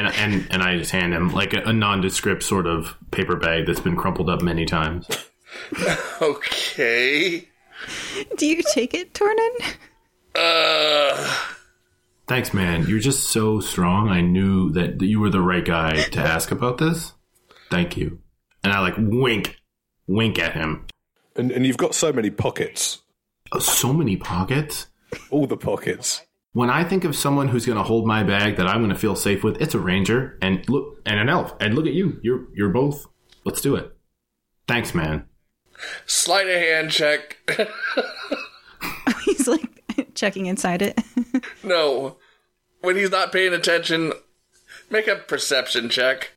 [0.00, 3.66] And and and I just hand him like a, a nondescript sort of paper bag
[3.66, 5.06] that's been crumpled up many times.
[6.22, 7.48] Okay.
[8.36, 9.74] Do you take it, Tornin?
[10.34, 11.46] Uh,
[12.28, 12.86] Thanks, man.
[12.86, 14.08] You're just so strong.
[14.08, 17.14] I knew that you were the right guy to ask about this.
[17.70, 18.20] Thank you.
[18.62, 19.56] And I like wink,
[20.06, 20.86] wink at him.
[21.34, 23.02] And and you've got so many pockets.
[23.50, 24.86] Oh, so many pockets.
[25.30, 26.24] All the pockets.
[26.52, 28.98] When I think of someone who's going to hold my bag that I'm going to
[28.98, 31.54] feel safe with, it's a ranger and look and an elf.
[31.60, 32.18] And look at you.
[32.22, 33.06] You're you're both.
[33.44, 33.96] Let's do it.
[34.66, 35.26] Thanks, man.
[36.06, 37.38] sleight of hand check.
[39.24, 39.84] He's like
[40.14, 41.00] checking inside it.
[41.62, 42.16] no.
[42.80, 44.12] When he's not paying attention,
[44.90, 46.32] make a perception check.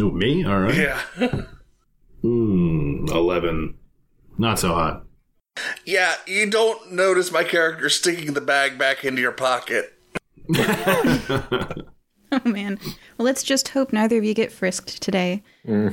[0.00, 0.44] Ooh, me?
[0.44, 0.74] All right.
[0.74, 1.00] Yeah.
[2.22, 3.06] Hmm.
[3.08, 3.74] Eleven.
[4.38, 5.04] Not so hot.
[5.84, 9.98] Yeah, you don't notice my character sticking the bag back into your pocket.
[12.32, 12.78] Oh man.
[13.18, 15.42] Well, let's just hope neither of you get frisked today.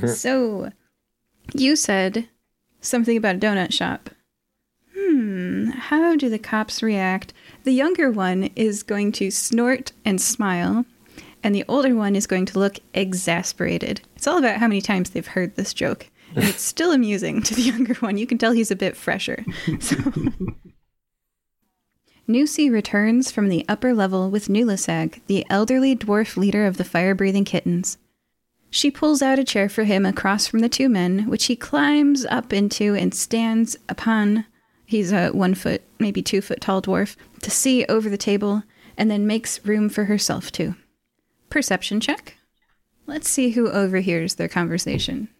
[0.06, 0.70] So,
[1.52, 2.28] you said
[2.80, 4.08] something about a donut shop.
[4.96, 7.34] Hmm, how do the cops react?
[7.64, 10.86] The younger one is going to snort and smile,
[11.42, 14.00] and the older one is going to look exasperated.
[14.16, 16.08] It's all about how many times they've heard this joke.
[16.34, 18.16] And it's still amusing to the younger one.
[18.16, 19.44] You can tell he's a bit fresher.
[19.80, 19.96] So.
[22.28, 27.12] Nusi returns from the upper level with Nulasag, the elderly dwarf leader of the fire
[27.12, 27.98] breathing kittens.
[28.70, 32.24] She pulls out a chair for him across from the two men, which he climbs
[32.26, 34.44] up into and stands upon.
[34.86, 38.62] He's a one foot, maybe two foot tall dwarf, to see over the table,
[38.96, 40.76] and then makes room for herself too.
[41.48, 42.36] Perception check.
[43.06, 45.30] Let's see who overhears their conversation.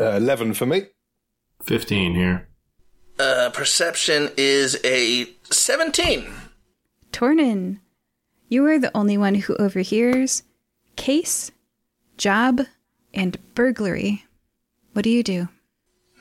[0.00, 0.86] Uh, Eleven for me.
[1.62, 2.48] Fifteen here.
[3.18, 6.32] Uh, perception is a 17.
[7.12, 7.80] Tornin,
[8.48, 10.42] you are the only one who overhears
[10.96, 11.50] case,
[12.16, 12.62] job,
[13.12, 14.24] and burglary.
[14.94, 15.48] What do you do?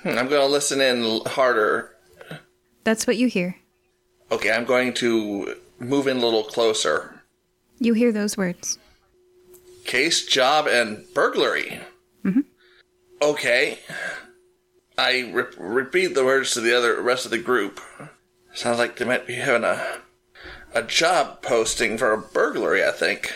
[0.01, 1.95] Hmm, I'm going to listen in harder.
[2.83, 3.55] That's what you hear.
[4.29, 7.21] Okay, I'm going to move in a little closer.
[7.79, 8.77] You hear those words.
[9.85, 11.79] Case, job, and burglary.
[13.21, 13.79] Okay.
[14.97, 17.79] I re- repeat the words to the other rest of the group.
[18.53, 19.99] Sounds like they might be having a
[20.73, 22.83] a job posting for a burglary.
[22.83, 23.33] I think.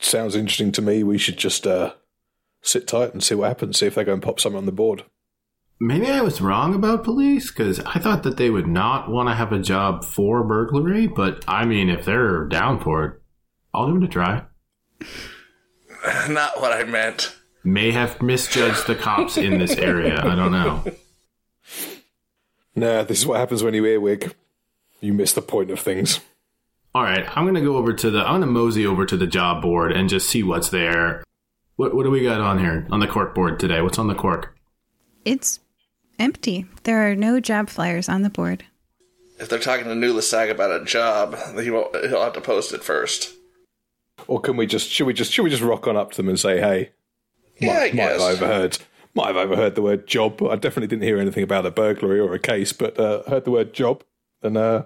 [0.00, 1.02] Sounds interesting to me.
[1.02, 1.94] We should just uh,
[2.62, 3.78] sit tight and see what happens.
[3.78, 5.04] See if they go and pop something on the board.
[5.80, 9.34] Maybe I was wrong about police because I thought that they would not want to
[9.34, 11.06] have a job for burglary.
[11.06, 13.20] But I mean, if they're down for it,
[13.72, 14.44] I'll give it a try.
[16.28, 17.34] Not what I meant.
[17.64, 20.20] May have misjudged the cops in this area.
[20.22, 20.84] I don't know.
[22.76, 24.34] Nah, this is what happens when you earwig.
[25.00, 26.20] You miss the point of things.
[26.94, 28.20] All right, I'm gonna go over to the.
[28.20, 31.24] I'm gonna mosey over to the job board and just see what's there.
[31.76, 33.80] What What do we got on here on the cork board today?
[33.80, 34.56] What's on the cork?
[35.24, 35.58] It's
[36.18, 36.66] empty.
[36.82, 38.64] There are no job flyers on the board.
[39.40, 42.84] If they're talking to Nulasag about a job, he won't, he'll have to post it
[42.84, 43.34] first.
[44.28, 46.28] Or can we just should we just should we just rock on up to them
[46.28, 46.90] and say, hey,
[47.58, 48.78] Yeah, I might, might have overheard
[49.14, 50.42] might have overheard the word job.
[50.42, 53.52] I definitely didn't hear anything about a burglary or a case, but uh, heard the
[53.52, 54.02] word job.
[54.42, 54.84] And uh,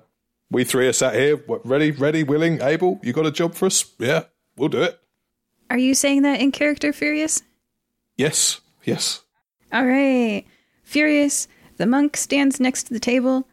[0.50, 3.00] we three are sat here, what, ready, ready, willing, able.
[3.02, 3.85] You got a job for us?
[3.98, 4.24] Yeah,
[4.57, 5.00] we'll do it.
[5.70, 7.42] Are you saying that in character, Furious?
[8.16, 9.22] Yes, yes.
[9.72, 10.44] All right.
[10.83, 13.46] Furious, the monk stands next to the table,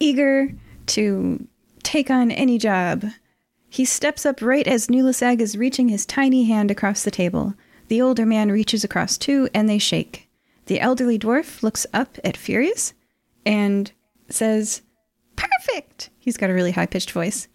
[0.00, 0.52] eager
[0.86, 1.46] to
[1.82, 3.04] take on any job.
[3.68, 7.54] He steps up right as Nulasag is reaching his tiny hand across the table.
[7.90, 10.28] The older man reaches across too, and they shake.
[10.66, 12.94] The elderly dwarf looks up at Furious
[13.44, 13.90] and
[14.28, 14.82] says,
[15.34, 16.10] Perfect!
[16.20, 17.48] He's got a really high pitched voice.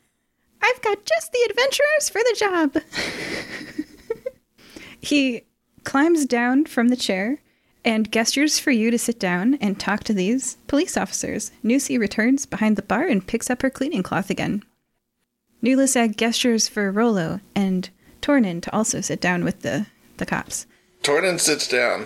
[0.61, 3.85] I've got just the adventurers for the job.
[4.99, 5.43] he
[5.85, 7.39] climbs down from the chair
[7.85, 11.53] and gestures for you to sit down and talk to these police officers.
[11.63, 14.63] Nusi returns behind the bar and picks up her cleaning cloth again.
[15.63, 17.89] Nulasag gestures for Rolo and
[18.21, 19.85] Tornin to also sit down with the,
[20.17, 20.65] the cops.
[21.03, 22.05] Tornin sits down.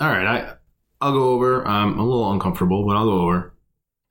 [0.00, 0.54] All right, I
[1.00, 1.66] I'll go over.
[1.66, 3.54] I'm a little uncomfortable, but I'll go over.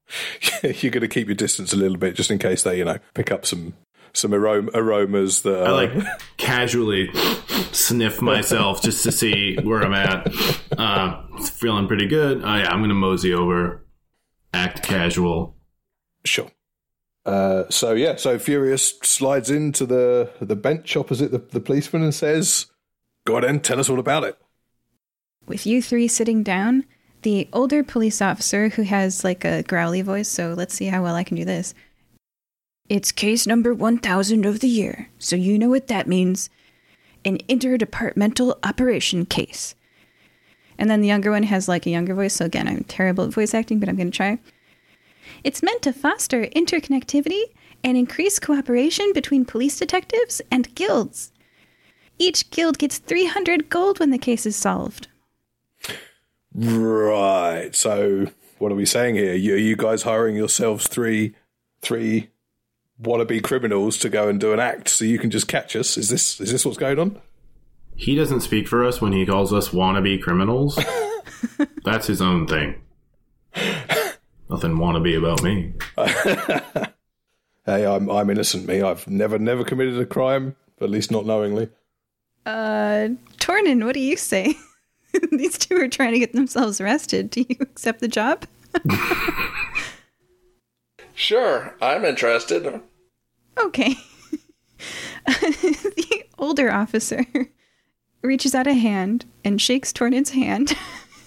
[0.63, 2.97] You're going to keep your distance a little bit just in case they, you know,
[3.13, 3.73] pick up some
[4.11, 5.91] some arom- aromas that I like
[6.37, 7.11] casually
[7.71, 10.33] sniff myself just to see where I'm at.
[10.75, 12.43] Uh, feeling pretty good.
[12.43, 13.85] Uh, yeah, I'm gonna mosey over,
[14.51, 15.55] act casual.
[16.25, 16.49] Sure.
[17.23, 22.15] Uh, so yeah, so Furious slides into the the bench opposite the, the policeman and
[22.15, 22.65] says,
[23.25, 24.37] "Go on, then, tell us all about it."
[25.47, 26.85] With you three sitting down,
[27.21, 31.15] the older police officer who has like a growly voice, so let's see how well
[31.15, 31.73] I can do this.
[32.87, 36.49] It's case number 1000 of the year, so you know what that means.
[37.25, 39.75] An interdepartmental operation case.
[40.77, 43.31] And then the younger one has like a younger voice, so again, I'm terrible at
[43.31, 44.39] voice acting, but I'm going to try.
[45.43, 47.43] It's meant to foster interconnectivity
[47.83, 51.31] and increase cooperation between police detectives and guilds.
[52.19, 55.07] Each guild gets 300 gold when the case is solved.
[56.53, 57.73] Right.
[57.73, 58.27] So
[58.57, 59.33] what are we saying here?
[59.33, 61.35] You, are you guys hiring yourselves three
[61.81, 62.29] three
[63.01, 65.97] wannabe criminals to go and do an act so you can just catch us?
[65.97, 67.21] Is this is this what's going on?
[67.95, 70.77] He doesn't speak for us when he calls us wannabe criminals.
[71.85, 72.81] That's his own thing.
[74.49, 75.73] Nothing wannabe about me.
[77.65, 78.65] Hey, I'm I'm innocent.
[78.67, 81.69] Me, I've never never committed a crime, at least not knowingly.
[82.45, 84.55] Uh, Tornin, what do you say?
[85.31, 87.29] These two are trying to get themselves arrested.
[87.29, 88.45] Do you accept the job?
[91.19, 92.81] Sure, I'm interested.
[93.61, 93.93] Okay.
[95.27, 97.25] the older officer
[98.21, 100.77] reaches out a hand and shakes Tornin's hand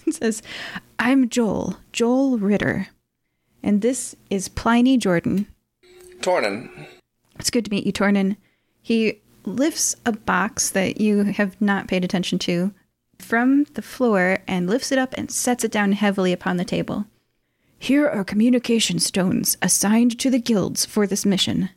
[0.05, 0.41] and says,
[0.97, 2.87] I'm Joel, Joel Ritter.
[3.61, 5.45] And this is Pliny Jordan.
[6.21, 6.87] Tornin,
[7.37, 8.35] It's good to meet you, Tornin.
[8.81, 12.73] He lifts a box that you have not paid attention to
[13.19, 17.05] from the floor and lifts it up and sets it down heavily upon the table.
[17.79, 21.69] Here are communication stones assigned to the guilds for this mission.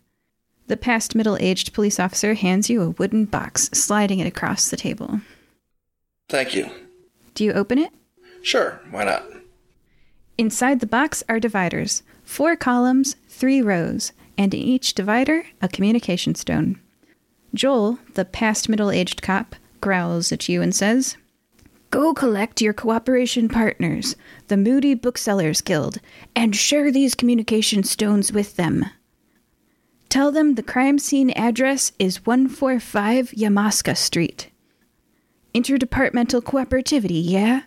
[0.69, 4.77] The past middle aged police officer hands you a wooden box, sliding it across the
[4.77, 5.21] table.
[6.29, 6.71] thank you.
[7.35, 7.93] Do you open it?
[8.43, 9.25] Sure, why not?
[10.39, 16.35] Inside the box are dividers four columns, three rows, and in each divider, a communication
[16.35, 16.81] stone.
[17.57, 21.17] Joel, the past middle aged cop, growls at you and says,
[21.91, 24.17] Go collect your cooperation partners,
[24.49, 25.99] the Moody Booksellers Guild,
[26.35, 28.85] and share these communication stones with them.
[30.09, 34.51] Tell them the crime scene address is 145 Yamaska Street.
[35.55, 37.63] Interdepartmental cooperativity, yeah?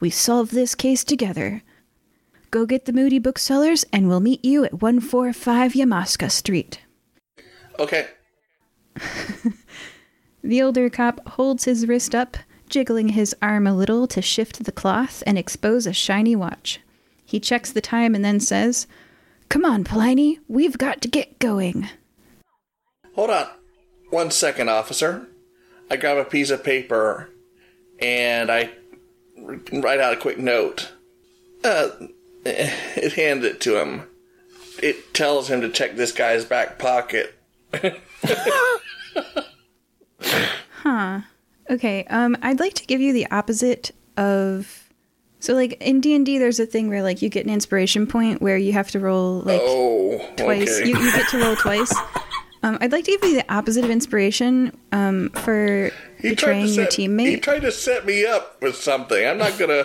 [0.00, 1.62] We solve this case together.
[2.50, 6.82] Go get the Moody Booksellers, and we'll meet you at 145 Yamaska Street.
[7.78, 8.06] Okay.
[10.46, 12.36] The older cop holds his wrist up,
[12.68, 16.78] jiggling his arm a little to shift the cloth and expose a shiny watch.
[17.24, 18.86] He checks the time and then says,
[19.48, 21.88] Come on, Pliny, we've got to get going.
[23.16, 23.48] Hold on.
[24.10, 25.26] One second, officer.
[25.90, 27.28] I grab a piece of paper
[27.98, 28.70] and I
[29.72, 30.92] write out a quick note.
[31.64, 31.88] Uh,
[32.44, 34.04] it hands it to him.
[34.80, 37.35] It tells him to check this guy's back pocket.
[41.68, 44.82] Okay, um, I'd like to give you the opposite of.
[45.38, 48.06] So, like in D and D, there's a thing where like you get an inspiration
[48.06, 50.78] point where you have to roll like Oh, twice.
[50.80, 50.88] okay.
[50.88, 51.92] You, you get to roll twice.
[52.62, 56.84] Um, I'd like to give you the opposite of inspiration um, for He betraying your
[56.90, 59.24] set- He tried to set me up with something.
[59.26, 59.84] I'm not gonna.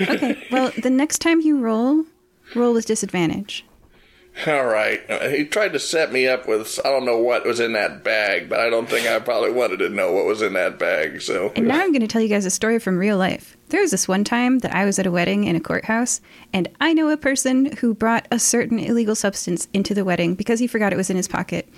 [0.00, 2.04] okay, well, the next time you roll,
[2.54, 3.64] roll with disadvantage.
[4.46, 5.00] All right.
[5.30, 8.48] He tried to set me up with I don't know what was in that bag,
[8.48, 11.22] but I don't think I probably wanted to know what was in that bag.
[11.22, 13.56] So And now I'm going to tell you guys a story from real life.
[13.68, 16.20] There was this one time that I was at a wedding in a courthouse,
[16.52, 20.60] and I know a person who brought a certain illegal substance into the wedding because
[20.60, 21.68] he forgot it was in his pocket.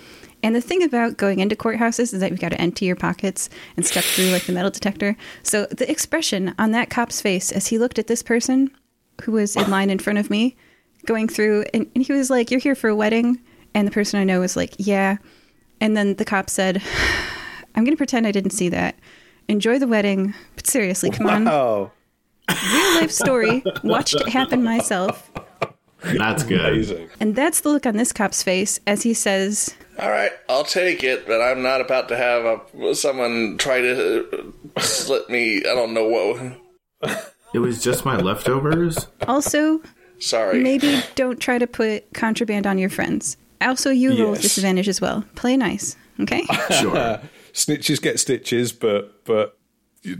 [0.43, 3.49] And the thing about going into courthouses is that you've got to empty your pockets
[3.75, 5.15] and step through like the metal detector.
[5.43, 8.71] So the expression on that cop's face as he looked at this person
[9.23, 10.55] who was in line in front of me
[11.07, 13.39] going through, and, and he was like, You're here for a wedding?
[13.73, 15.17] And the person I know was like, Yeah.
[15.81, 16.81] And then the cop said,
[17.75, 18.95] I'm going to pretend I didn't see that.
[19.47, 21.47] Enjoy the wedding, but seriously, come on.
[21.47, 21.91] Oh,
[22.49, 23.63] Real life story.
[23.83, 25.31] Watched it happen myself.
[26.03, 26.61] That's good.
[26.61, 27.09] amazing.
[27.19, 31.03] And that's the look on this cop's face as he says, all right, I'll take
[31.03, 35.57] it, but I'm not about to have a someone try to uh, slit me.
[35.59, 37.19] I don't know what.
[37.53, 39.07] It was just my leftovers.
[39.27, 39.81] also,
[40.19, 40.61] Sorry.
[40.61, 43.37] maybe don't try to put contraband on your friends.
[43.61, 44.43] Also, you roll with Yes.
[44.53, 45.23] disadvantage as well.
[45.35, 46.43] Play nice, okay?
[46.79, 47.19] Sure.
[47.53, 49.57] Snitches get stitches, but but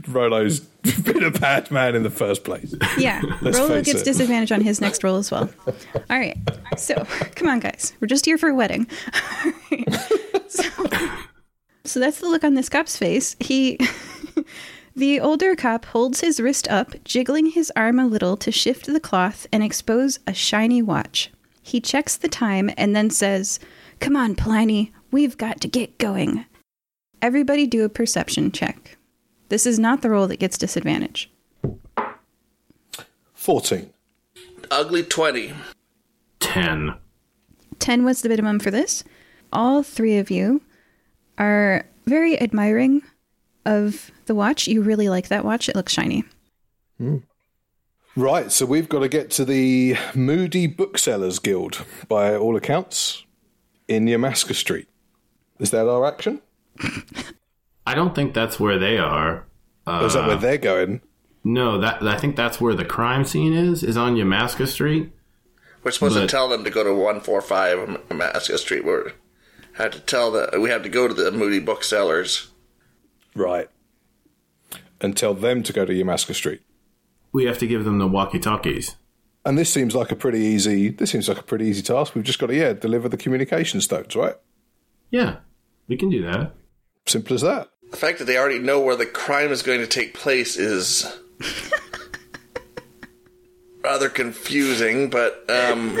[0.08, 0.60] Rolo's
[1.04, 2.74] been a bad man in the first place.
[2.98, 4.04] Yeah, Let's Rolo gets it.
[4.04, 5.48] disadvantage on his next roll as well.
[6.10, 6.36] All right,
[6.76, 7.06] so
[7.36, 8.88] come on, guys, we're just here for a wedding.
[10.48, 10.62] so,
[11.84, 13.36] so that's the look on this cop's face.
[13.40, 13.78] He,
[14.98, 19.00] the older cop, holds his wrist up, jiggling his arm a little to shift the
[19.00, 21.30] cloth and expose a shiny watch.
[21.62, 23.60] He checks the time and then says,
[24.00, 26.46] "Come on, Pliny, we've got to get going."
[27.22, 28.96] Everybody do a perception check.
[29.48, 31.30] This is not the roll that gets disadvantage.
[33.34, 33.90] Fourteen.
[34.70, 35.54] Ugly twenty.
[36.40, 36.94] Ten.
[37.78, 39.04] 10 was the minimum for this.
[39.52, 40.60] All three of you
[41.38, 43.02] are very admiring
[43.64, 44.66] of the watch.
[44.66, 45.68] You really like that watch.
[45.68, 46.24] It looks shiny.
[46.98, 47.18] Hmm.
[48.16, 53.24] Right, so we've got to get to the Moody Booksellers Guild, by all accounts,
[53.86, 54.88] in Yamaska Street.
[55.60, 56.40] Is that our action?
[57.86, 59.46] I don't think that's where they are.
[59.86, 61.00] Or is that where uh, they're going?
[61.44, 63.82] No, that I think that's where the crime scene is.
[63.82, 65.12] Is on Yamaska Street.
[65.82, 68.84] We're supposed to tell them to go to one four five Yamaska Street.
[68.84, 69.12] We
[69.74, 72.50] have to tell that we have to go to the Moody Booksellers.
[73.34, 73.68] Right.
[75.00, 76.62] And tell them to go to Yamaska Street.
[77.32, 78.96] We have to give them the walkie-talkies.
[79.44, 80.90] And this seems like a pretty easy.
[80.90, 82.14] This seems like a pretty easy task.
[82.14, 84.34] We've just got to yeah deliver the communication stones, right?
[85.10, 85.36] Yeah,
[85.86, 86.52] we can do that.
[87.06, 87.70] Simple as that.
[87.90, 91.06] The fact that they already know where the crime is going to take place is
[93.82, 95.98] rather confusing, but um,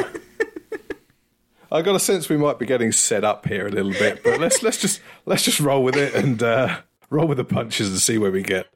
[1.72, 4.40] I got a sense we might be getting set up here a little bit, but
[4.40, 7.98] let's let's just let's just roll with it and uh, roll with the punches and
[7.98, 8.66] see where we get.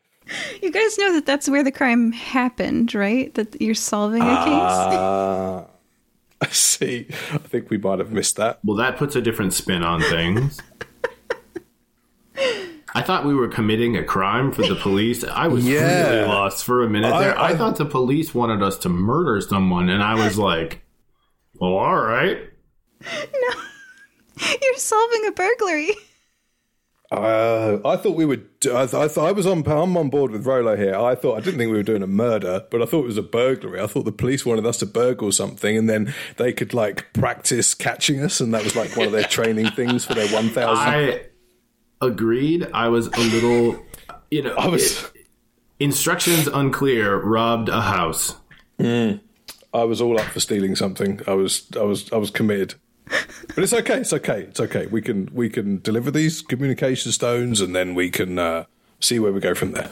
[0.63, 3.35] You guys know that that's where the crime happened, right?
[3.35, 4.47] That you're solving a case?
[4.49, 5.65] Uh,
[6.41, 7.07] I see.
[7.33, 8.61] I think we might have missed that.
[8.65, 10.59] Well, that puts a different spin on things.
[12.95, 15.25] I thought we were committing a crime for the police.
[15.25, 16.11] I was Yeah.
[16.11, 17.39] really lost for a minute I- there.
[17.39, 20.83] I, I- thought the police wanted us to murder someone, and I was like,
[21.55, 22.39] "Well, all right."
[24.41, 25.91] No, you're solving a burglary.
[27.13, 28.49] Uh, I thought we would.
[28.65, 29.67] I, th- I thought I was on.
[29.67, 30.95] I'm on board with Rolo here.
[30.97, 33.19] I thought I didn't think we were doing a murder, but I thought it was
[33.19, 33.81] a burglary.
[33.83, 37.75] I thought the police wanted us to burgle something, and then they could like practice
[37.75, 40.89] catching us, and that was like one of their training things for their one thousand.
[40.89, 41.23] I
[42.01, 42.71] agreed.
[42.73, 43.85] I was a little,
[44.31, 45.11] you know, I was.
[45.81, 47.19] instructions unclear.
[47.19, 48.37] Robbed a house.
[48.81, 51.21] I was all up for stealing something.
[51.27, 51.67] I was.
[51.77, 52.11] I was.
[52.11, 52.75] I was committed.
[53.55, 53.99] But it's okay.
[53.99, 54.43] It's okay.
[54.43, 54.87] It's okay.
[54.87, 55.29] We can.
[55.33, 58.65] We can deliver these communication stones, and then we can uh,
[59.01, 59.91] see where we go from there.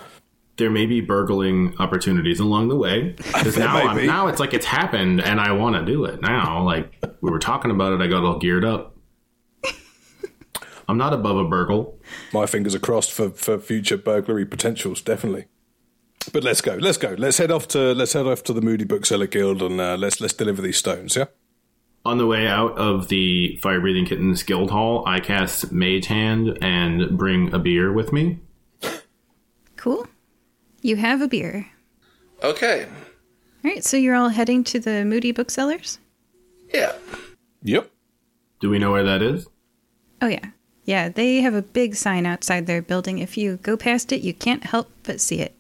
[0.57, 3.15] there may be burgling opportunities along the way.
[3.17, 6.63] Because now, now it's like it's happened, and I want to do it now.
[6.63, 8.97] Like we were talking about it, I got all geared up.
[10.89, 12.01] I'm not above a burgle.
[12.33, 15.45] My fingers are crossed for, for future burglary potentials, definitely.
[16.33, 16.75] But let's go.
[16.75, 17.15] Let's go.
[17.17, 20.21] Let's head off to let's head off to the Moody Bookseller Guild and uh, let's
[20.21, 21.15] let's deliver these stones.
[21.15, 21.27] Yeah.
[22.05, 26.59] On the way out of the Fire Breathing Kittens Guild Hall, I cast Mage Hand
[26.63, 28.39] and bring a beer with me.
[29.77, 30.07] Cool.
[30.81, 31.69] You have a beer.
[32.43, 32.87] Okay.
[33.63, 35.99] All right, so you're all heading to the Moody Booksellers?
[36.73, 36.95] Yeah.
[37.63, 37.91] Yep.
[38.61, 39.47] Do we know where that is?
[40.23, 40.47] Oh, yeah.
[40.85, 43.19] Yeah, they have a big sign outside their building.
[43.19, 45.55] If you go past it, you can't help but see it.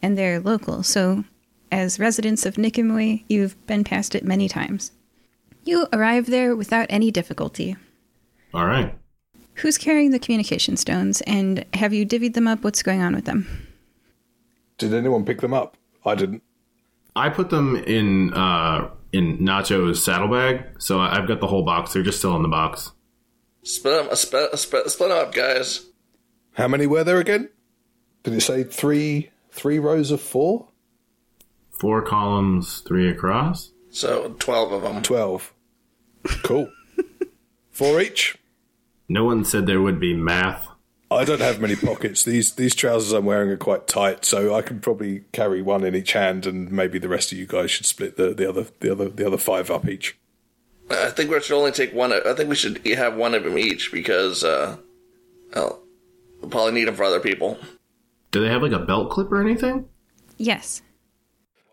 [0.00, 1.24] And they're local, so
[1.70, 4.92] as residents of Nikamui, you've been past it many times.
[5.66, 7.76] You arrive there without any difficulty.
[8.54, 8.94] All right.
[9.56, 12.62] Who's carrying the communication stones, and have you divvied them up?
[12.62, 13.66] What's going on with them?
[14.78, 15.76] Did anyone pick them up?
[16.04, 16.42] I didn't.
[17.16, 21.92] I put them in uh, in Nacho's saddlebag, so I- I've got the whole box.
[21.94, 22.92] They're just still in the box.
[23.62, 25.86] Split them, split, split, split 'em up, guys.
[26.52, 27.48] How many were there again?
[28.22, 30.68] Did it say three three rows of four?
[31.72, 33.72] Four columns, three across.
[33.90, 35.02] So 12 of them.
[35.02, 35.52] Twelve.
[36.42, 36.70] Cool.
[37.70, 38.36] four each.
[39.08, 40.68] No one said there would be math.
[41.10, 42.24] I don't have many pockets.
[42.24, 45.94] These these trousers I'm wearing are quite tight, so I can probably carry one in
[45.94, 48.90] each hand, and maybe the rest of you guys should split the, the other the
[48.90, 50.18] other the other five up each.
[50.90, 52.12] I think we should only take one.
[52.12, 54.76] I think we should have one of them each because, uh,
[55.54, 55.82] well,
[56.40, 57.58] we'll probably need them for other people.
[58.30, 59.88] Do they have like a belt clip or anything?
[60.36, 60.82] Yes.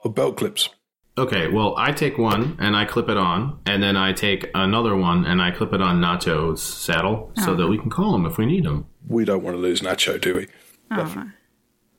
[0.04, 0.70] Or belt clips.
[1.16, 4.96] Okay, well, I take one and I clip it on, and then I take another
[4.96, 8.40] one and I clip it on Nacho's saddle so that we can call him if
[8.40, 8.88] we need him.
[9.08, 10.48] We don't want to lose Nacho, do we?
[10.90, 11.28] Aw.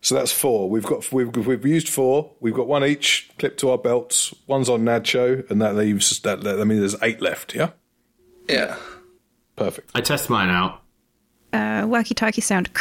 [0.01, 0.69] So that's four.
[0.69, 2.33] We've got we've we've used four.
[2.41, 4.35] We've got one each clipped to our belts.
[4.49, 6.45] One's on Nacho, and that leaves that.
[6.47, 7.55] I mean, there's eight left.
[7.55, 7.71] Yeah,
[8.49, 8.77] Yeah.
[9.57, 9.93] perfect.
[9.95, 10.83] I test mine out.
[11.53, 12.69] Uh, walkie talkie sound.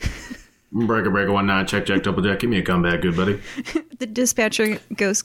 [0.74, 2.40] Breaker, breaker, one nine, check, check, double check.
[2.40, 3.40] Give me a comeback, good buddy.
[3.98, 5.22] The dispatcher goes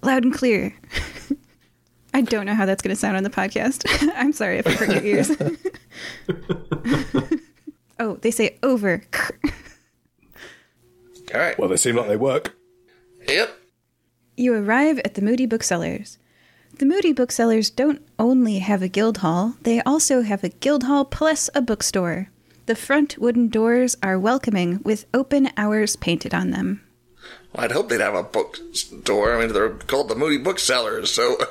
[0.00, 0.72] loud and clear.
[2.14, 3.84] I don't know how that's going to sound on the podcast.
[4.16, 5.32] I'm sorry if I hurt your ears.
[7.98, 9.02] oh, they say over.
[11.34, 11.58] All right.
[11.58, 12.54] Well, they seem like they work.
[13.26, 13.58] Yep.
[14.36, 16.18] You arrive at the Moody Booksellers.
[16.78, 21.04] The Moody Booksellers don't only have a guild hall, they also have a guild hall
[21.04, 22.30] plus a bookstore.
[22.66, 26.82] The front wooden doors are welcoming with open hours painted on them.
[27.52, 29.36] Well, I'd hope they'd have a bookstore.
[29.36, 31.36] I mean, they're called the Moody Booksellers, so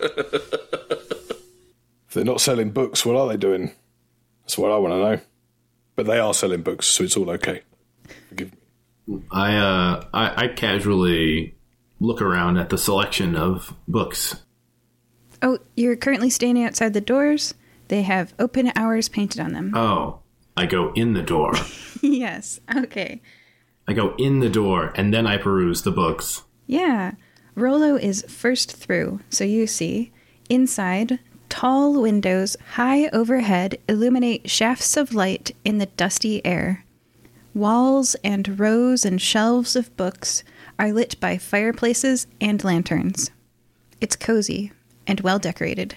[2.14, 3.72] If they're not selling books, what are they doing?
[4.44, 5.20] That's what I want to know.
[5.96, 7.62] But they are selling books, so it's all okay.
[8.30, 8.52] Forgive
[9.08, 9.22] me.
[9.32, 11.56] I, uh, I, I casually
[12.00, 14.36] look around at the selection of books.
[15.42, 17.56] Oh, you're currently standing outside the doors?
[17.88, 19.76] They have open hours painted on them.
[19.76, 20.20] Oh,
[20.56, 21.54] I go in the door.
[22.02, 23.22] yes, okay.
[23.88, 26.44] I go in the door and then I peruse the books.
[26.68, 27.14] Yeah.
[27.56, 30.12] Rolo is first through, so you see.
[30.50, 36.84] Inside, tall windows high overhead illuminate shafts of light in the dusty air.
[37.54, 40.44] Walls and rows and shelves of books
[40.80, 43.30] are lit by fireplaces and lanterns.
[44.02, 44.72] It's cozy
[45.06, 45.96] and well decorated.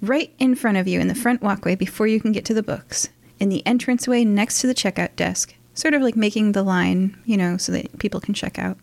[0.00, 2.62] Right in front of you in the front walkway before you can get to the
[2.62, 3.08] books,
[3.38, 7.36] in the entranceway next to the checkout desk, sort of like making the line, you
[7.36, 8.78] know, so that people can check out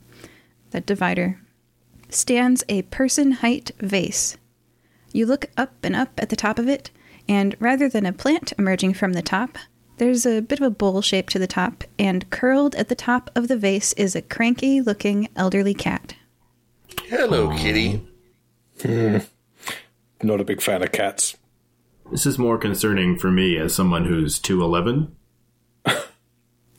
[0.72, 1.40] that divider,
[2.10, 4.38] stands a person height vase.
[5.12, 6.92] You look up and up at the top of it,
[7.28, 9.58] and rather than a plant emerging from the top,
[9.98, 13.32] there's a bit of a bowl shape to the top, and curled at the top
[13.36, 16.16] of the vase is a cranky looking elderly cat.
[17.06, 18.06] hello, kitty.
[18.82, 19.20] Hmm.
[20.22, 21.38] Not a big fan of cats.
[22.12, 25.16] This is more concerning for me as someone who's 211.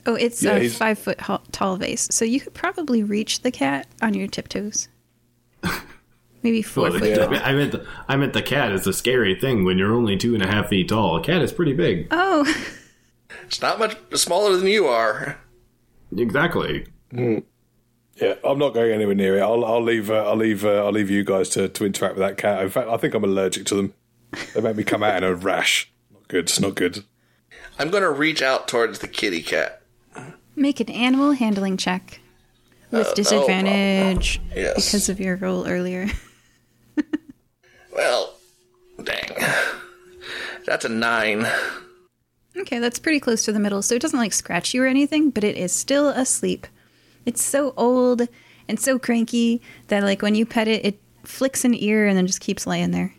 [0.09, 1.19] Oh, it's Yeah, a he's- five foot
[1.51, 4.87] tall vase, so you could probably reach the cat on your tiptoes.
[6.45, 7.29] Maybe four Well, foot I, tall.
[7.31, 10.17] meant, I, meant the, I meant the cat is a scary thing when you're only
[10.17, 11.17] two and a half feet tall.
[11.17, 12.07] A cat is pretty big.
[12.13, 12.45] Oh,
[13.47, 15.39] It's not much smaller than you are.
[16.17, 16.87] Exactly.
[17.13, 17.41] Yeah,
[18.45, 19.43] I'm not going anywhere near it.
[19.43, 20.09] I'll, I'll leave.
[20.09, 20.65] Uh, I'll leave.
[20.65, 22.63] Uh, I'll leave you guys to, to interact with that cat.
[22.63, 23.95] In fact, I think I'm allergic to them.
[24.55, 25.91] They make me come out in a rash.
[26.13, 26.45] Not good.
[26.45, 27.05] It's not good.
[27.79, 29.83] I'm going to reach out towards the kitty cat.
[30.55, 32.21] make an animal handling check
[32.91, 34.75] with uh, no disadvantage Yes.
[34.77, 36.09] because of your roll earlier.
[37.95, 38.35] Well,
[39.03, 39.31] dang.
[40.67, 41.47] That's a nine.
[42.55, 45.31] Okay, that's pretty close to the middle, so it doesn't like scratch you or anything,
[45.31, 46.67] but it is still asleep.
[47.25, 48.29] It's so old
[48.69, 52.27] and so cranky that like when you pet it, it flicks an ear and then
[52.27, 53.15] just keeps laying there.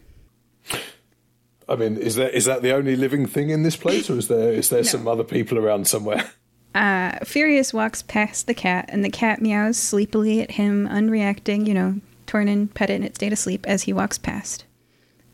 [1.70, 4.28] I mean, is that is that the only living thing in this place, or is
[4.28, 6.30] there is there some other people around somewhere?
[6.76, 11.66] Uh, Furious walks past the cat, and the cat meows sleepily at him, unreacting.
[11.66, 14.64] You know, Tornin pet it in its state of sleep as he walks past.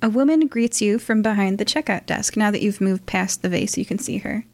[0.02, 2.38] A woman greets you from behind the checkout desk.
[2.38, 4.46] Now that you've moved past the vase, you can see her.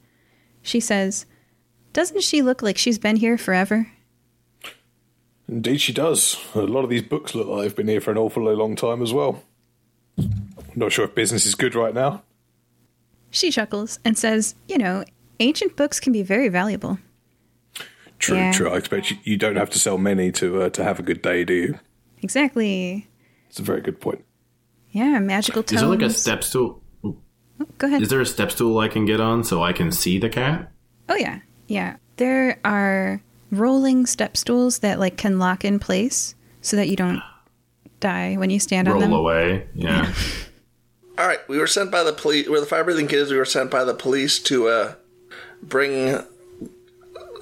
[0.61, 1.25] She says,
[1.93, 3.91] "Doesn't she look like she's been here forever?"
[5.47, 6.37] Indeed, she does.
[6.53, 9.01] A lot of these books look like they've been here for an awfully long time
[9.01, 9.43] as well.
[10.79, 12.23] Not sure if business is good right now.
[13.31, 15.03] She chuckles and says, "You know,
[15.41, 16.99] ancient books can be very valuable."
[18.17, 18.51] True, Yeah.
[18.53, 18.69] true.
[18.69, 21.21] I expect you, you don't have to sell many to uh, to have a good
[21.21, 21.79] day, do you?
[22.21, 23.07] Exactly.
[23.49, 24.23] It's a very good point.
[24.91, 25.81] Yeah, magical tomes.
[25.81, 26.81] Is there like a step stool?
[27.77, 28.01] Go ahead.
[28.01, 30.71] Is there a step stool I can get on so I can see the cat?
[31.09, 31.97] Oh yeah, yeah.
[32.15, 33.21] There are
[33.51, 37.21] rolling step stools that like can lock in place so that you don't
[37.99, 39.11] die when you stand on them.
[39.11, 39.35] Roll them.
[39.35, 39.67] away.
[39.75, 40.13] Yeah.
[41.19, 42.47] All right, we were sent by the police.
[42.47, 43.29] We're the fire breathing kids.
[43.29, 44.93] We were sent by the police to uh,
[45.61, 46.23] bring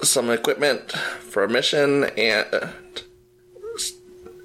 [0.02, 2.70] some equipment for a mission and uh,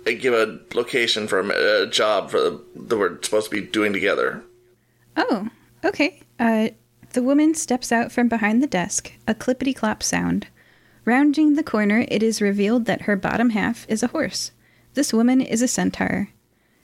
[0.06, 3.92] give a location for a, a job for the, that we're supposed to be doing
[3.92, 4.44] together.
[5.18, 5.50] Oh,
[5.84, 6.22] okay.
[6.40, 6.70] Uh,
[7.14, 10.46] the woman steps out from behind the desk, a clippity clop sound.
[11.06, 14.52] Rounding the corner, it is revealed that her bottom half is a horse.
[14.94, 16.30] This woman is a centaur.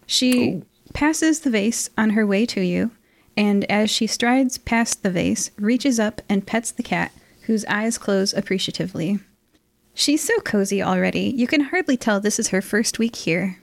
[0.07, 2.91] She passes the vase on her way to you,
[3.37, 7.11] and as she strides past the vase, reaches up and pets the cat,
[7.43, 9.19] whose eyes close appreciatively.
[9.93, 13.59] She's so cozy already, you can hardly tell this is her first week here.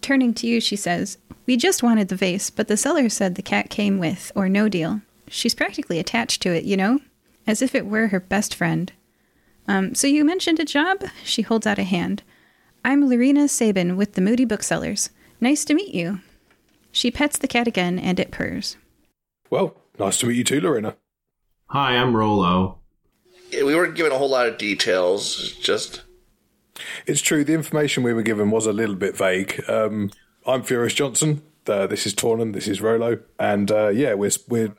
[0.00, 3.42] Turning to you, she says, We just wanted the vase, but the seller said the
[3.42, 5.02] cat came with, or no deal.
[5.28, 7.00] She's practically attached to it, you know?
[7.46, 8.92] As if it were her best friend.
[9.68, 11.04] Um, so you mentioned a job?
[11.22, 12.22] She holds out a hand.
[12.84, 15.10] I'm Lorena Sabin with the Moody Booksellers.
[15.40, 16.20] Nice to meet you.
[16.92, 18.76] She pets the cat again, and it purrs.
[19.48, 20.96] Well, nice to meet you too, Lorena.
[21.66, 22.78] Hi, I'm Rolo.
[23.50, 25.56] Yeah, we weren't given a whole lot of details.
[25.60, 26.02] Just
[27.06, 29.62] It's true, the information we were given was a little bit vague.
[29.68, 30.10] Um,
[30.46, 31.42] I'm Furious Johnson.
[31.66, 32.52] Uh, this is Tornin.
[32.54, 33.20] This is Rolo.
[33.38, 34.74] And uh, yeah, we're, we're,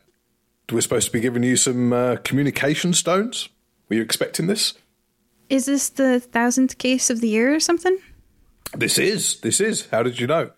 [0.71, 3.49] we're supposed to be giving you some uh, communication stones.
[3.87, 4.73] Were you expecting this?
[5.49, 7.97] Is this the thousandth case of the year or something?
[8.73, 9.41] This is.
[9.41, 9.87] This is.
[9.91, 10.51] How did you know?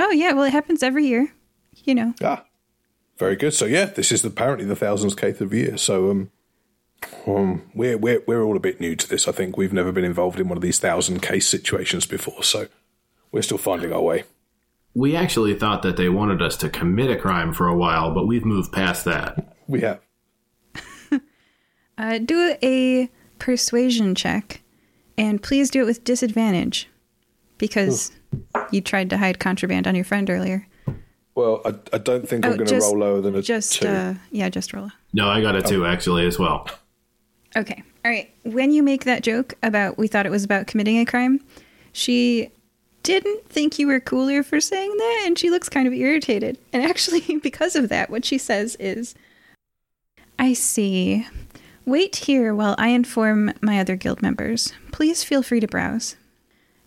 [0.00, 1.32] Oh, yeah, well, it happens every year.
[1.84, 2.14] You know.
[2.22, 2.44] Ah,
[3.18, 3.54] very good.
[3.54, 5.76] So yeah, this is apparently the thousandth case of the year.
[5.76, 6.30] So um,
[7.26, 9.28] um, we're we're we're all a bit new to this.
[9.28, 12.66] I think we've never been involved in one of these thousand case situations before, so
[13.30, 14.24] we're still finding our way.
[14.94, 18.26] We actually thought that they wanted us to commit a crime for a while, but
[18.26, 19.56] we've moved past that.
[19.68, 20.00] We have.
[21.98, 24.62] Uh, do a persuasion check,
[25.18, 26.88] and please do it with disadvantage,
[27.58, 28.10] because
[28.70, 30.66] you tried to hide contraband on your friend earlier.
[31.34, 33.88] Well, I, I don't think I'm Oh, going to roll lower than a Just two.
[33.88, 34.90] uh, yeah, just roll.
[35.12, 36.68] No, I got a two actually as well.
[37.56, 38.30] Okay, all right.
[38.44, 41.40] When you make that joke about we thought it was about committing a crime,
[41.92, 42.50] she
[43.02, 46.58] didn't think you were cooler for saying that, and she looks kind of irritated.
[46.72, 49.14] And actually, because of that, what she says is,
[50.38, 51.26] "I see."
[51.86, 54.72] Wait here while I inform my other guild members.
[54.92, 56.14] Please feel free to browse.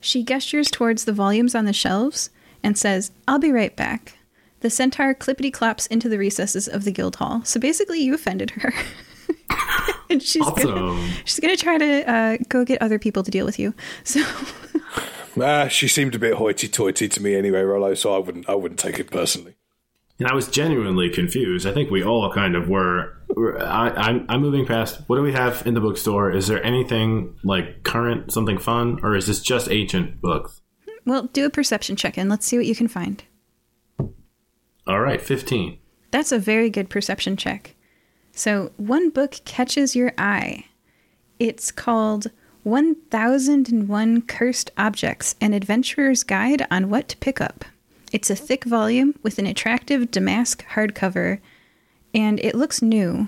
[0.04, 2.30] She gestures towards the volumes on the shelves
[2.62, 4.18] and says, I'll be right back.
[4.60, 7.43] The centaur clippity claps into the recesses of the guild hall.
[7.45, 8.74] So basically, you offended her.
[10.10, 13.58] and she's gonna, she's gonna try to uh, go get other people to deal with
[13.58, 13.74] you.
[14.04, 14.22] So
[15.41, 17.93] Ah, she seemed a bit hoity-toity to me anyway, Rolo.
[17.95, 19.56] So I wouldn't I wouldn't take it personally.
[20.20, 21.66] And I was genuinely confused.
[21.66, 23.18] I think we all kind of were.
[23.59, 25.01] I, I'm, I'm moving past.
[25.07, 26.32] What do we have in the bookstore?
[26.32, 30.61] Is there anything like current, something fun, or is this just ancient books?
[31.05, 33.24] well, do a perception check and let's see what you can find.
[34.88, 35.78] All right, 15.
[36.11, 37.76] That's a very good perception check.
[38.32, 40.66] So, one book catches your eye.
[41.39, 42.32] It's called
[42.64, 47.66] 1001 Cursed Objects An Adventurer's Guide on What to Pick Up.
[48.14, 51.39] It's a thick volume with an attractive damask hardcover,
[52.14, 53.28] and it looks new.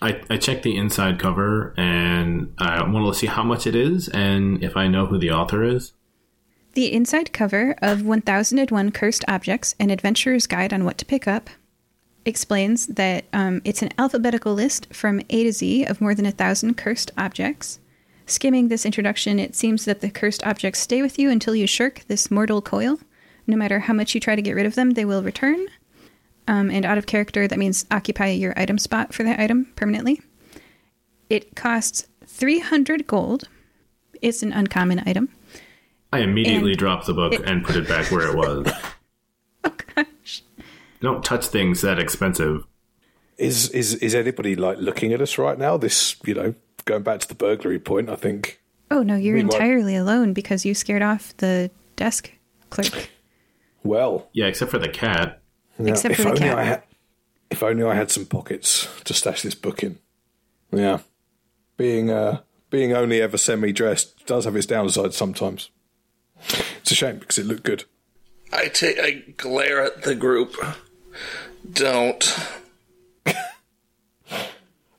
[0.00, 4.08] I, I checked the inside cover and I want to see how much it is
[4.08, 5.92] and if I know who the author is.
[6.74, 11.50] The inside cover of 1001 Cursed Objects An Adventurer's Guide on What to Pick Up
[12.24, 16.30] explains that um, it's an alphabetical list from A to Z of more than a
[16.30, 17.80] thousand cursed objects.
[18.26, 22.04] Skimming this introduction, it seems that the cursed objects stay with you until you shirk
[22.06, 22.98] this mortal coil.
[23.46, 25.66] No matter how much you try to get rid of them, they will return.
[26.48, 30.20] Um, and out of character, that means occupy your item spot for that item permanently.
[31.28, 33.48] It costs 300 gold,
[34.22, 35.28] it's an uncommon item.
[36.12, 38.70] I immediately And dropped the book and put it back where it was.
[39.64, 40.42] Oh gosh.
[41.00, 42.64] Don't touch things that expensive.
[43.36, 45.76] Is is is anybody like looking at us right now?
[45.76, 48.60] This, you know, going back to the burglary point, I think.
[48.92, 52.30] Oh no, you're Meanwhile- entirely alone because you scared off the desk
[52.70, 53.10] clerk.
[53.86, 55.40] Well, Yeah, except for the cat.
[55.78, 56.58] yeah, Except if for the only cat.
[56.58, 56.82] I had,
[57.50, 59.98] if only I had some pockets to stash this book in.
[60.72, 60.98] Yeah,
[61.76, 65.70] being uh, being only ever semi dressed does have its downsides sometimes.
[66.80, 67.84] It's a shame because it looked good.
[68.52, 70.54] I take I glare at the group.
[71.72, 72.22] Don't.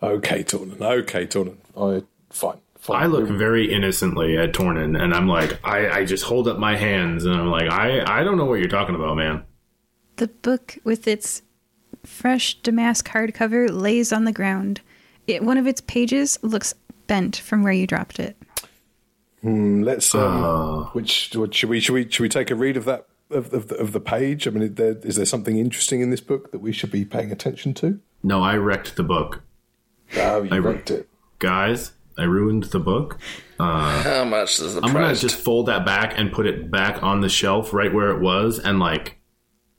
[0.02, 0.80] Okay, Tornin.
[0.80, 1.58] Okay, Tornin.
[1.76, 2.60] I fine.
[2.88, 3.04] Fine.
[3.04, 6.76] I look very innocently at Tornin, and I'm like, I, I just hold up my
[6.76, 9.44] hands, and I'm like, I, I don't know what you're talking about, man.
[10.16, 11.44] The book with its
[12.04, 14.82] fresh damask hardcover lays on the ground.
[15.28, 16.74] It, one of its pages looks
[17.06, 18.36] bent from where you dropped it.
[19.44, 20.14] Let's.
[20.16, 20.84] Um, Uh.
[20.94, 23.68] which what, should we should we should we take a read of that of, of,
[23.68, 24.48] the, of the page?
[24.48, 27.06] I mean, is there, is there something interesting in this book that we should be
[27.06, 28.00] paying attention to?
[28.24, 29.44] No, I wrecked the book.
[30.18, 31.08] Oh, you I- wrecked it.
[31.40, 33.18] Guys, I ruined the book.
[33.60, 35.22] How much is the I'm gonna price?
[35.22, 38.60] just fold that back and put it back on the shelf right where it was,
[38.60, 39.18] and like,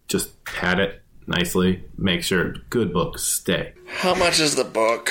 [0.08, 1.84] just pat it nicely.
[1.96, 3.74] Make sure good books stay.
[3.86, 5.10] How much is the book?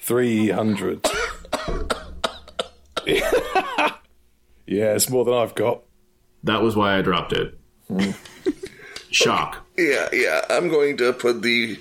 [0.00, 1.06] Three hundred.
[3.06, 5.82] yeah, it's more than I've got.
[6.44, 7.58] That was why I dropped it.
[9.10, 9.64] Shock.
[9.76, 10.42] Yeah, yeah.
[10.50, 11.78] I'm going to put the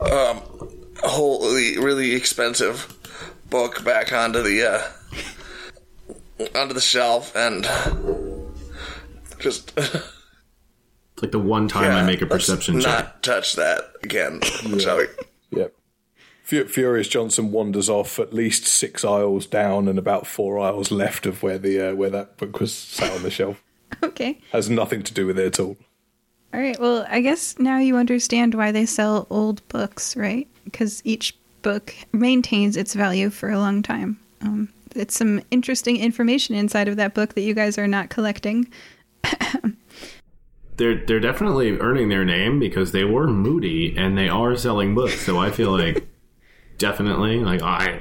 [0.00, 0.40] um
[1.02, 2.94] whole the really expensive
[3.50, 4.62] book back onto the
[6.38, 7.64] uh onto the shelf and
[9.38, 13.22] just It's like the one time I make a let's perception not check.
[13.22, 14.40] touch that again,
[14.78, 15.06] shall we?
[15.50, 15.74] Yep.
[16.44, 21.26] Fu- Furious Johnson wanders off at least six aisles down and about four aisles left
[21.26, 23.62] of where the uh, where that book was sat on the shelf.
[24.02, 24.38] Okay.
[24.52, 25.76] Has nothing to do with it at all.
[26.54, 26.78] All right.
[26.78, 30.46] Well, I guess now you understand why they sell old books, right?
[30.64, 31.34] Because each
[31.68, 34.18] book maintains its value for a long time.
[34.40, 38.72] Um, it's some interesting information inside of that book that you guys are not collecting.
[40.78, 45.22] They're they're definitely earning their name because they were moody and they are selling books.
[45.22, 46.06] So I feel like
[46.78, 48.00] definitely like I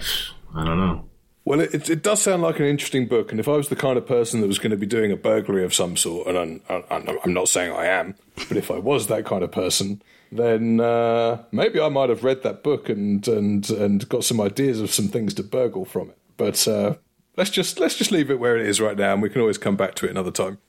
[0.54, 1.10] I don't know.
[1.44, 3.76] Well, it, it, it does sound like an interesting book, and if I was the
[3.76, 6.38] kind of person that was going to be doing a burglary of some sort, and
[6.38, 8.14] I'm, I'm, I'm not saying I am,
[8.48, 12.44] but if I was that kind of person, then uh, maybe I might have read
[12.44, 16.18] that book and and and got some ideas of some things to burgle from it.
[16.38, 16.96] But uh,
[17.36, 19.58] let's just let's just leave it where it is right now, and we can always
[19.58, 20.60] come back to it another time.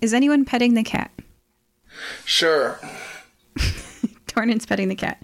[0.00, 1.10] Is anyone petting the cat?
[2.24, 2.78] Sure.
[4.26, 5.22] Tornin's petting the cat.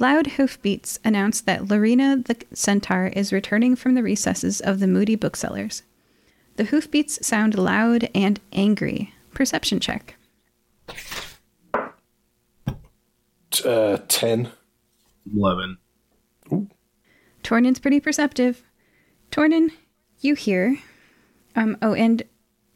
[0.00, 5.16] Loud hoofbeats announce that Lorena the centaur is returning from the recesses of the moody
[5.16, 5.82] booksellers.
[6.56, 9.12] The hoofbeats sound loud and angry.
[9.32, 10.16] Perception check.
[13.64, 14.52] Uh, Ten.
[15.34, 15.78] Eleven.
[17.42, 18.62] Tornin's pretty perceptive.
[19.30, 19.70] Tornin,
[20.20, 20.78] you hear.
[21.54, 22.22] Um, oh, and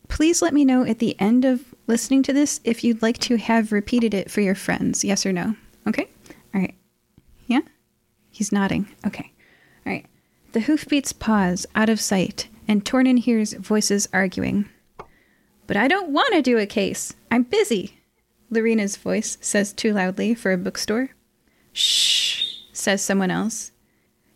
[0.08, 3.36] please let me know at the end of listening to this if you'd like to
[3.36, 5.04] have repeated it for your friends.
[5.04, 5.54] Yes or no?
[5.86, 6.08] Okay?
[6.54, 6.74] All right.
[7.46, 7.60] Yeah?
[8.30, 8.88] He's nodding.
[9.06, 9.32] Okay.
[9.86, 10.06] All right.
[10.52, 14.68] The hoofbeats pause out of sight, and Tornin hears voices arguing.
[15.66, 17.14] But I don't want to do a case.
[17.30, 17.98] I'm busy.
[18.52, 21.08] Lorena's voice says too loudly for a bookstore.
[21.72, 23.72] Shh, says someone else.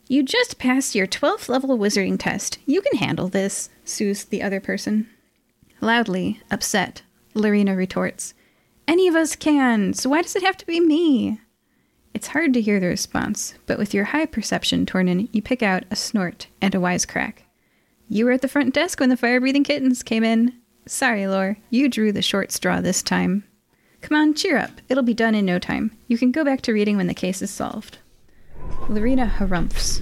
[0.09, 2.59] You just passed your 12th level wizarding test.
[2.64, 5.07] You can handle this, soothes the other person.
[5.83, 7.03] Loudly, upset,
[7.35, 8.33] Lorena retorts,
[8.89, 11.39] Any of us can, so why does it have to be me?
[12.14, 15.85] It's hard to hear the response, but with your high perception, Tornin, you pick out
[15.91, 17.41] a snort and a wisecrack.
[18.09, 20.55] You were at the front desk when the fire breathing kittens came in.
[20.87, 23.45] Sorry, Lore, you drew the short straw this time.
[24.01, 24.71] Come on, cheer up.
[24.89, 25.97] It'll be done in no time.
[26.07, 27.99] You can go back to reading when the case is solved.
[28.89, 30.01] Lorena harumphs.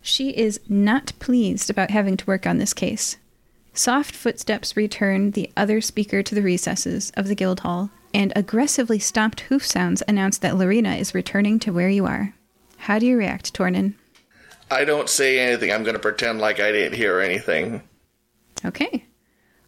[0.00, 3.16] She is not pleased about having to work on this case.
[3.72, 8.98] Soft footsteps return the other speaker to the recesses of the guild hall, and aggressively
[8.98, 12.34] stomped hoof sounds announce that Lorena is returning to where you are.
[12.76, 13.94] How do you react, Tornin?
[14.70, 15.72] I don't say anything.
[15.72, 17.82] I'm going to pretend like I didn't hear anything.
[18.64, 19.06] Okay.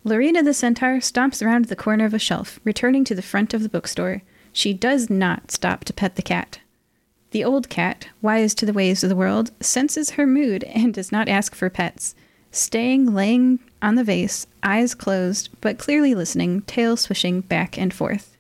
[0.07, 3.63] Lorena the centaur stomps around the corner of a shelf, returning to the front of
[3.63, 4.21] the bookstore.
[4.53, 6.61] She does not stop to pet the cat.
[7.31, 11.11] The old cat, wise to the ways of the world, senses her mood and does
[11.11, 12.15] not ask for pets,
[12.51, 18.37] staying laying on the vase, eyes closed, but clearly listening, tail swishing back and forth.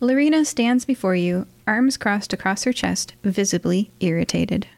[0.00, 4.68] Lorena stands before you, arms crossed across her chest, visibly irritated.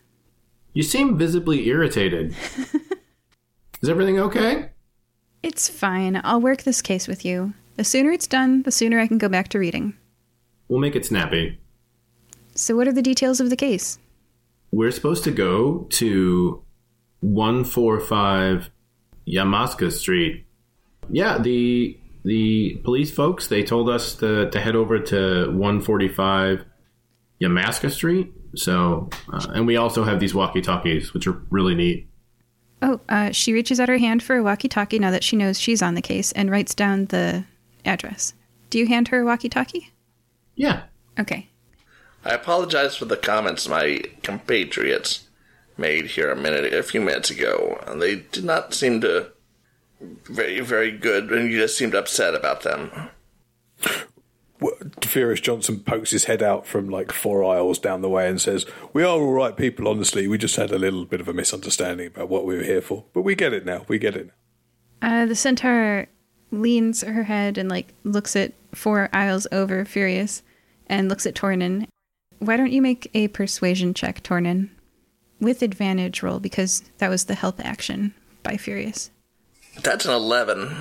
[0.75, 2.37] You seem visibly irritated.
[3.83, 4.71] Is everything okay?
[5.43, 6.21] It's fine.
[6.23, 7.55] I'll work this case with you.
[7.77, 9.95] The sooner it's done, the sooner I can go back to reading.
[10.69, 11.59] We'll make it snappy.
[12.55, 13.99] So, what are the details of the case?
[14.71, 16.63] We're supposed to go to
[17.21, 18.71] 145
[19.27, 20.47] Yamaska Street.
[21.09, 26.67] Yeah, the the police folks they told us to, to head over to 145
[27.41, 28.31] Yamaska Street.
[28.57, 32.10] So, uh, and we also have these walkie talkies, which are really neat.
[32.83, 35.61] Oh, uh, she reaches out her hand for a walkie talkie now that she knows
[35.61, 37.45] she's on the case and writes down the
[37.85, 38.35] address.
[38.71, 39.91] Do you hand her a walkie talkie?
[40.55, 40.83] Yeah.
[41.19, 41.49] Okay.
[42.25, 45.29] I apologize for the comments my compatriots
[45.77, 47.83] made here a minute, a few minutes ago.
[47.87, 49.33] And they did not seem to
[50.01, 52.91] very, very good, and you just seemed upset about them.
[55.03, 58.67] Furious Johnson pokes his head out from like four aisles down the way and says,
[58.93, 59.89] "We are all right people.
[59.89, 62.83] Honestly, we just had a little bit of a misunderstanding about what we were here
[62.83, 63.85] for, but we get it now.
[63.89, 64.31] We get it."
[65.03, 66.07] Uh, the centaur
[66.51, 70.43] leans her head and like looks at four aisles over, furious,
[70.87, 71.87] and looks at Tornin.
[72.39, 74.71] Why don't you make a persuasion check, Tornin,
[75.41, 79.11] with advantage roll because that was the help action by Furious.
[79.83, 80.75] That's an 11.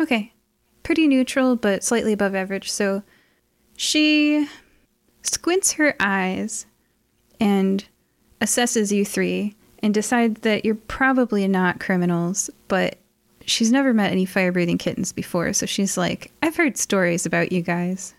[0.00, 0.32] Okay.
[0.86, 2.70] Pretty neutral, but slightly above average.
[2.70, 3.02] So
[3.76, 4.48] she
[5.22, 6.64] squints her eyes
[7.40, 7.84] and
[8.40, 12.98] assesses you three and decides that you're probably not criminals, but
[13.44, 15.52] she's never met any fire breathing kittens before.
[15.54, 18.14] So she's like, I've heard stories about you guys.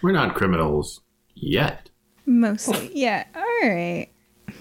[0.00, 1.02] We're not criminals
[1.34, 1.90] yet.
[2.24, 2.90] Mostly.
[2.94, 3.24] yeah.
[3.34, 4.08] All right.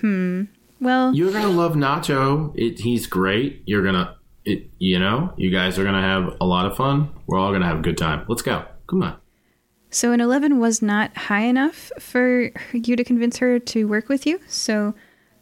[0.01, 0.43] Hmm.
[0.81, 2.51] Well, You're gonna love Nacho.
[2.55, 3.63] It, he's great.
[3.65, 7.09] You're gonna, it, you know, you guys are gonna have a lot of fun.
[7.27, 8.25] We're all gonna have a good time.
[8.27, 8.65] Let's go.
[8.87, 9.17] Come on.
[9.89, 14.25] So an 11 was not high enough for you to convince her to work with
[14.25, 14.39] you.
[14.47, 14.93] So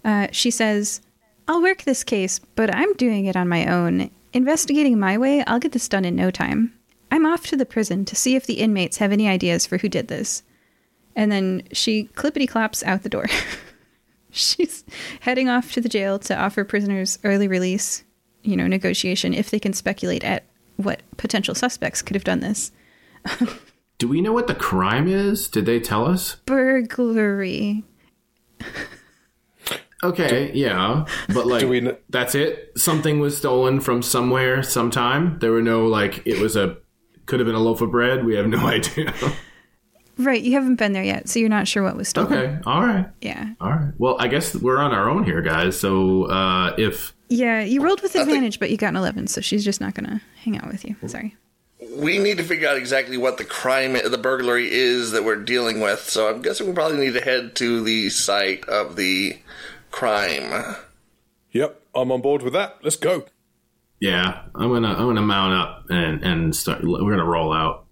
[0.04, 1.02] uh, she says,
[1.48, 4.10] I'll work this case, but I'm doing it on my own.
[4.34, 6.74] Investigating my way, I'll get this done in no time.
[7.12, 9.90] I'm off to the prison to see if the inmates have any ideas for who
[9.90, 10.44] did this.
[11.16, 13.26] And then she clippity claps out the door.
[14.32, 14.84] She's
[15.22, 18.04] heading off to the jail to offer prisoners early release,
[18.44, 20.44] you know, negotiation if they can speculate at
[20.78, 22.72] what potential suspects could have done this.
[23.98, 25.50] Do we know what the crime is?
[25.50, 26.36] Did they tell us?
[26.46, 27.84] Burglary.
[30.02, 32.72] Okay, yeah, but like, Do we kn- that's it.
[32.78, 35.38] Something was stolen from somewhere, sometime.
[35.40, 36.78] There were no like, it was a,
[37.26, 38.26] could have been a loaf of bread.
[38.26, 39.14] We have no idea.
[40.20, 42.34] Right, you haven't been there yet, so you're not sure what was stolen.
[42.34, 43.54] okay, all right, Yeah.
[43.62, 43.94] all right.
[43.98, 45.80] Well, I guess we're on our own here, guys.
[45.80, 49.64] So uh, if Yeah, you rolled with advantage, but you got an 11, so she's
[49.64, 50.98] just not going to hang out with you.
[51.08, 51.36] Sorry.
[51.96, 55.80] We need to figure out exactly what the crime, the burglary is that we're dealing
[55.80, 56.02] with.
[56.10, 59.38] So I'm guessing we probably need to head to the site of the
[59.90, 60.76] crime.
[61.54, 62.78] Yep, I'm on board with that.
[62.84, 63.26] Let's go.
[64.02, 66.84] yeah, I'm gonna I'm gonna mount up and and start.
[66.84, 67.86] We're gonna roll out.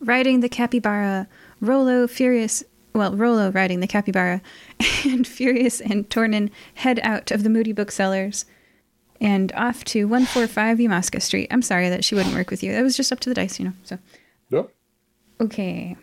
[0.00, 1.26] Riding the capybara,
[1.62, 2.62] Rolo, Furious,
[2.94, 4.42] well, Rolo riding the capybara,
[5.06, 8.44] and Furious and Tornin head out of the Moody Booksellers
[9.20, 11.46] and off to 145 Yamaska Street.
[11.50, 12.72] I'm sorry that she wouldn't work with you.
[12.72, 13.72] That was just up to the dice, you know.
[13.84, 13.98] So,
[14.50, 14.70] Yep.
[15.40, 15.96] okay.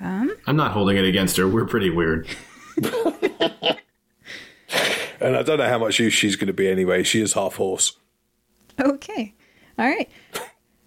[0.00, 0.36] Um.
[0.46, 1.48] I'm not holding it against her.
[1.48, 2.28] We're pretty weird.
[5.20, 7.02] And I don't know how much use she's going to be anyway.
[7.02, 7.98] She is half horse.
[8.80, 9.34] Okay.
[9.78, 10.08] All right.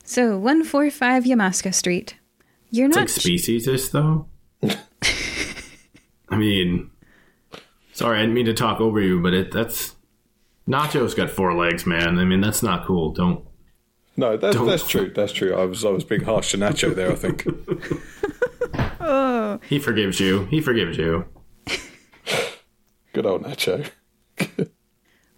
[0.04, 2.16] So 145 Yamaska Street.
[2.74, 4.26] You're It's not like speciesist, though.
[6.30, 6.90] I mean,
[7.94, 9.94] sorry, I didn't mean to talk over you, but it that's
[10.68, 12.18] Nacho's got four legs, man.
[12.18, 13.12] I mean, that's not cool.
[13.12, 13.46] Don't.
[14.18, 15.12] No, that's, Don't- that's true.
[15.14, 15.54] That's true.
[15.56, 17.12] I was I was being harsh to Nacho there.
[17.12, 17.46] I think.
[19.00, 19.60] oh.
[19.70, 20.46] He forgives you.
[20.46, 21.26] He forgives you.
[23.14, 23.88] Good old Nacho.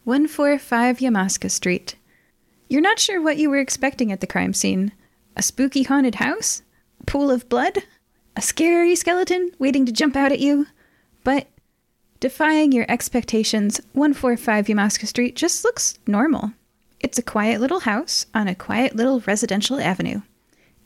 [0.06, 1.96] 145 Yamaska Street.
[2.70, 4.94] You're not sure what you were expecting at the crime scene.
[5.36, 6.62] A spooky haunted house?
[7.06, 7.80] Pool of blood?
[8.36, 10.68] A scary skeleton waiting to jump out at you?
[11.24, 11.48] But
[12.20, 16.52] defying your expectations, 145 Yamaska Street just looks normal.
[17.00, 20.22] It's a quiet little house on a quiet little residential avenue.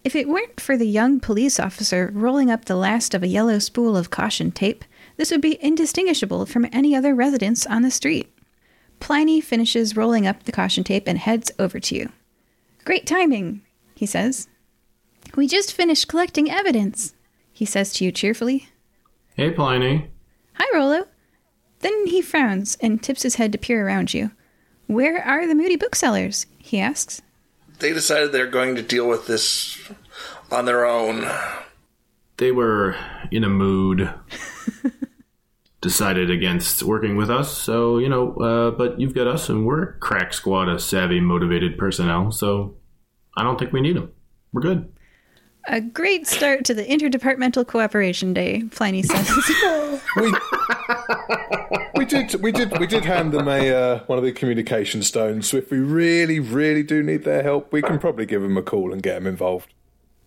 [0.03, 3.59] If it weren't for the young police officer rolling up the last of a yellow
[3.59, 4.83] spool of caution tape,
[5.15, 8.29] this would be indistinguishable from any other residence on the street.
[8.99, 12.09] Pliny finishes rolling up the caution tape and heads over to you.
[12.83, 13.61] Great timing,
[13.95, 14.48] he says.
[15.35, 17.13] We just finished collecting evidence,
[17.51, 18.69] he says to you cheerfully.
[19.35, 20.09] Hey, Pliny.
[20.53, 21.07] Hi, Rolo.
[21.79, 24.31] Then he frowns and tips his head to peer around you.
[24.87, 26.45] Where are the Moody booksellers?
[26.57, 27.21] he asks.
[27.79, 29.79] They decided they're going to deal with this
[30.51, 31.25] on their own.
[32.37, 32.95] They were
[33.31, 34.13] in a mood.
[35.81, 37.55] decided against working with us.
[37.57, 41.19] So, you know, uh, but you've got us, and we're a crack squad of savvy,
[41.19, 42.31] motivated personnel.
[42.31, 42.75] So
[43.37, 44.11] I don't think we need them.
[44.51, 44.91] We're good.
[45.71, 49.29] A great start to the Interdepartmental Cooperation Day, Pliny says.
[50.15, 50.33] we,
[51.95, 55.47] we did we did we did hand them a uh, one of the communication stones.
[55.47, 58.63] So if we really really do need their help, we can probably give them a
[58.63, 59.71] call and get them involved.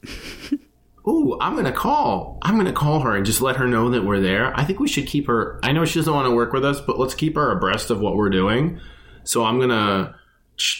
[1.09, 2.39] Ooh, I'm gonna call.
[2.43, 4.57] I'm gonna call her and just let her know that we're there.
[4.57, 5.59] I think we should keep her.
[5.65, 7.99] I know she doesn't want to work with us, but let's keep her abreast of
[7.99, 8.79] what we're doing.
[9.25, 10.15] So I'm gonna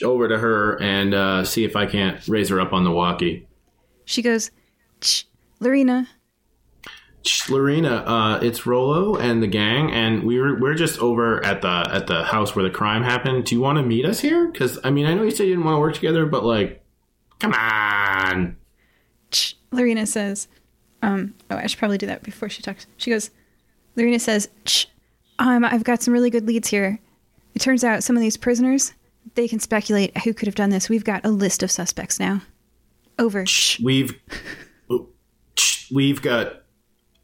[0.05, 3.49] over to her and uh, see if I can't raise her up on the walkie.
[4.13, 4.51] She goes,
[5.01, 5.25] Shh,
[5.61, 6.09] Lorena.
[7.25, 11.63] Shh, Lorena, uh, it's Rolo and the gang, and we were we're just over at
[11.63, 13.45] the at the house where the crime happened.
[13.45, 14.49] Do you want to meet us here?
[14.49, 16.85] Because I mean, I know you said you didn't want to work together, but like,
[17.39, 18.57] come on.
[19.31, 20.49] Shh, Lorena says,
[21.01, 22.87] um, oh, I should probably do that before she talks.
[22.97, 23.31] She goes,
[23.97, 24.87] Lorena says, Shh,
[25.39, 26.99] um, I've got some really good leads here.
[27.55, 28.95] It turns out some of these prisoners,
[29.35, 30.89] they can speculate who could have done this.
[30.89, 32.43] We've got a list of suspects now.
[33.19, 33.45] Over.
[33.83, 34.19] We've
[35.91, 36.63] we've got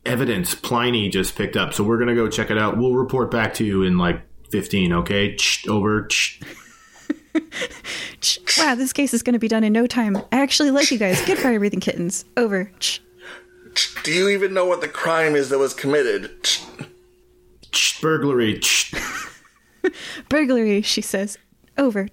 [0.05, 2.79] evidence Pliny just picked up, so we're gonna go check it out.
[2.79, 4.93] We'll report back to you in like fifteen.
[4.93, 5.37] Okay,
[5.69, 6.09] over.
[6.11, 6.41] Shh.
[8.21, 8.39] Shh.
[8.59, 10.17] Wow, this case is going to be done in no time.
[10.17, 11.25] I actually like you guys.
[11.25, 12.25] Good fire breathing kittens.
[12.37, 12.73] Over.
[12.81, 12.99] Shh.
[14.03, 16.31] Do you even know what the crime is that was committed?
[17.73, 18.61] Shh, burglary.
[18.61, 18.93] Shh.
[20.29, 21.39] Burglary, she says.
[21.77, 22.09] Over.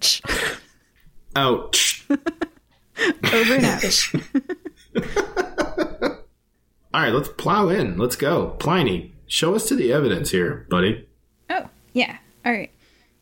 [1.36, 2.08] Ouch.
[3.34, 3.84] Over and out.
[6.94, 7.98] All right, let's plow in.
[7.98, 8.52] Let's go.
[8.60, 11.06] Pliny, show us to the evidence here, buddy.
[11.50, 12.18] Oh, yeah.
[12.46, 12.72] All right.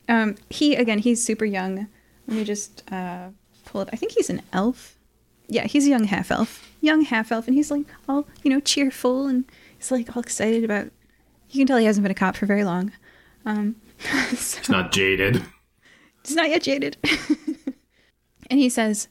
[0.08, 1.88] Um, he again, he's super young.
[2.28, 3.30] Let me just uh,
[3.66, 3.90] pull up.
[3.92, 4.98] I think he's an elf.
[5.48, 6.70] Yeah, he's a young half elf.
[6.82, 9.46] Young half elf, and he's like all you know, cheerful, and
[9.78, 10.92] he's like all excited about.
[11.50, 12.92] You can tell he hasn't been a cop for very long.
[13.46, 13.76] Um,
[14.36, 15.44] so- It's not jaded.
[16.26, 16.98] He's not yet jaded.
[18.50, 19.08] and he says,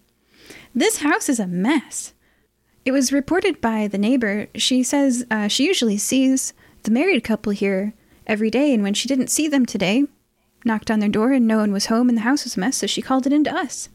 [0.75, 2.15] This house is a mess.
[2.85, 4.49] It was reported by the neighbor.
[4.55, 6.53] She says uh, she usually sees
[6.83, 7.93] the married couple here
[8.27, 10.05] every day, and when she didn't see them today,
[10.65, 12.77] knocked on their door and no one was home and the house was a mess,
[12.79, 13.89] so she called it in to us.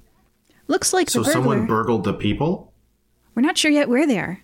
[0.67, 1.34] Looks like So the burglar.
[1.34, 2.71] someone burgled the people?
[3.36, 4.41] We're not sure yet where they are.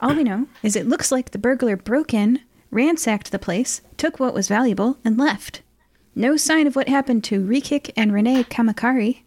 [0.00, 4.20] All we know is it looks like the burglar broke in, ransacked the place, took
[4.20, 5.62] what was valuable, and left.
[6.14, 9.22] No sign of what happened to Rekik and Renee Kamakari,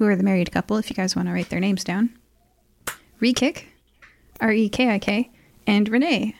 [0.00, 2.08] who are the married couple, if you guys want to write their names down.
[3.20, 3.64] Rekik,
[4.40, 5.30] R E K I K,
[5.66, 6.34] and Renee.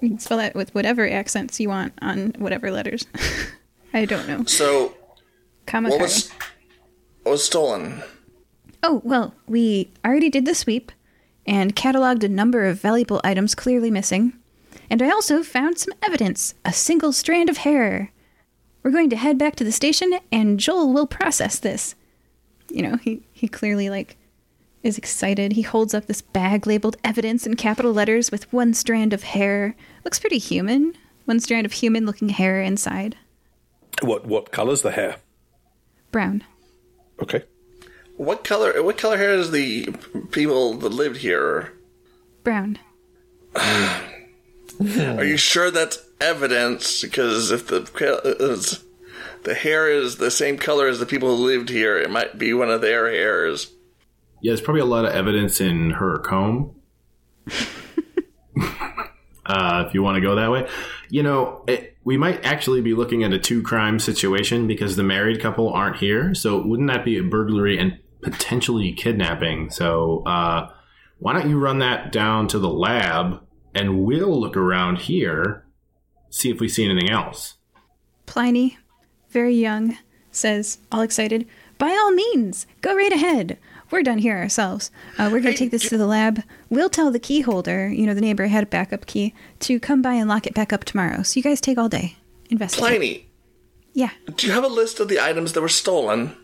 [0.00, 3.06] You can spell that with whatever accents you want on whatever letters.
[3.94, 4.44] I don't know.
[4.44, 4.94] So,
[5.70, 6.30] what was
[7.22, 8.02] what was stolen?
[8.82, 10.92] Oh, well, we already did the sweep
[11.46, 14.34] and cataloged a number of valuable items clearly missing.
[14.90, 18.12] And I also found some evidence a single strand of hair.
[18.82, 21.94] We're going to head back to the station and Joel will process this.
[22.72, 24.16] You know, he, he clearly, like,
[24.82, 25.52] is excited.
[25.52, 29.76] He holds up this bag labeled evidence in capital letters with one strand of hair.
[30.04, 30.94] Looks pretty human.
[31.24, 33.16] One strand of human looking hair inside.
[34.00, 35.16] What what color's the hair?
[36.10, 36.44] Brown.
[37.20, 37.44] Okay.
[38.16, 38.82] What color?
[38.82, 39.94] What color hair is the
[40.32, 41.74] people that lived here?
[42.42, 42.78] Brown.
[43.54, 47.02] Are you sure that's evidence?
[47.02, 47.82] Because if the
[48.40, 48.82] is,
[49.44, 52.52] the hair is the same color as the people who lived here, it might be
[52.54, 53.72] one of their hairs.
[54.40, 56.74] Yeah, there's probably a lot of evidence in her comb.
[59.46, 60.68] uh, if you want to go that way,
[61.08, 65.02] you know, it, we might actually be looking at a two crime situation because the
[65.02, 66.34] married couple aren't here.
[66.34, 69.70] So wouldn't that be a burglary and potentially kidnapping?
[69.70, 70.70] So uh,
[71.18, 73.40] why don't you run that down to the lab
[73.74, 75.64] and we'll look around here,
[76.30, 77.54] see if we see anything else.
[78.26, 78.78] Pliny,
[79.32, 79.96] very young,
[80.30, 81.46] says, all excited,
[81.78, 83.58] By all means, go right ahead.
[83.90, 84.90] We're done here ourselves.
[85.18, 86.42] Uh, we're going to take this to the lab.
[86.70, 90.00] We'll tell the key holder, you know, the neighbor had a backup key, to come
[90.00, 91.22] by and lock it back up tomorrow.
[91.22, 92.16] So you guys take all day.
[92.48, 92.88] Investigate.
[92.88, 93.26] Pliny,
[93.92, 94.10] Yeah.
[94.36, 96.34] do you have a list of the items that were stolen?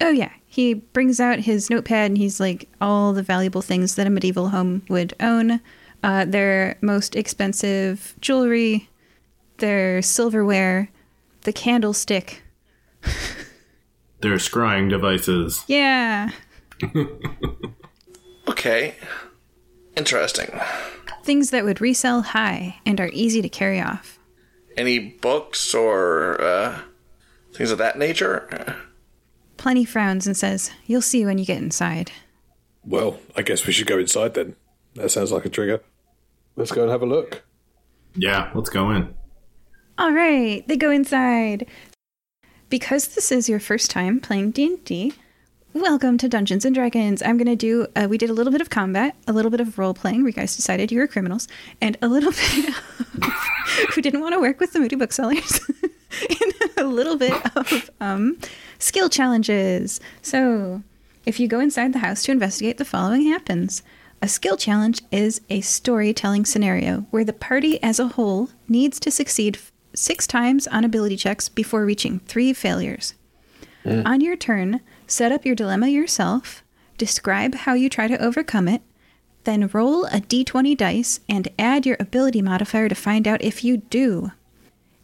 [0.00, 0.30] Oh, yeah.
[0.46, 4.50] He brings out his notepad and he's like, all the valuable things that a medieval
[4.50, 5.60] home would own.
[6.04, 8.88] Uh, their most expensive jewelry,
[9.58, 10.90] their silverware,
[11.46, 12.42] the candlestick.
[14.20, 15.64] Their scrying devices.
[15.66, 16.30] Yeah.
[18.48, 18.94] Okay,
[19.96, 20.48] interesting.
[21.24, 24.18] Things that would resell high and are easy to carry off.
[24.76, 26.80] Any books or uh,
[27.52, 28.76] things of that nature?
[29.56, 32.12] Pliny frowns and says, You'll see when you get inside.
[32.84, 34.54] Well, I guess we should go inside then.
[34.94, 35.82] That sounds like a trigger.
[36.54, 37.42] Let's go and have a look.
[38.14, 39.14] Yeah, let's go in.
[39.98, 41.66] All right, they go inside.
[42.68, 45.14] Because this is your first time playing D&D,
[45.72, 47.22] welcome to Dungeons and Dragons.
[47.22, 49.60] I'm going to do uh, we did a little bit of combat, a little bit
[49.60, 50.22] of role playing.
[50.22, 51.48] We guys decided you were criminals,
[51.80, 52.74] and a little bit
[53.94, 55.62] who didn't want to work with the moody booksellers.
[55.82, 58.36] and a little bit of um,
[58.78, 59.98] skill challenges.
[60.20, 60.82] So,
[61.24, 63.82] if you go inside the house to investigate, the following happens.
[64.20, 69.10] A skill challenge is a storytelling scenario where the party as a whole needs to
[69.10, 69.56] succeed
[69.96, 73.14] six times on ability checks before reaching three failures.
[73.82, 74.02] Hmm.
[74.04, 76.62] On your turn, set up your dilemma yourself,
[76.98, 78.82] describe how you try to overcome it,
[79.44, 83.78] then roll a d20 dice and add your ability modifier to find out if you
[83.78, 84.32] do.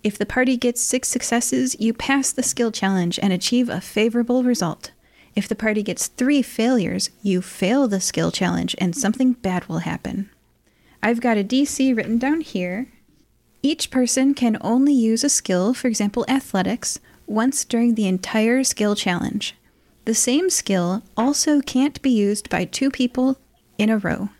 [0.02, 4.42] If the party gets six successes, you pass the skill challenge and achieve a favorable
[4.42, 4.90] result.
[5.36, 9.78] If the party gets three failures, you fail the skill challenge and something bad will
[9.78, 10.28] happen.
[11.02, 12.88] I've got a DC written down here.
[13.62, 18.96] Each person can only use a skill, for example, athletics, once during the entire skill
[18.96, 19.54] challenge.
[20.04, 23.38] The same skill also can't be used by two people
[23.78, 24.30] in a row.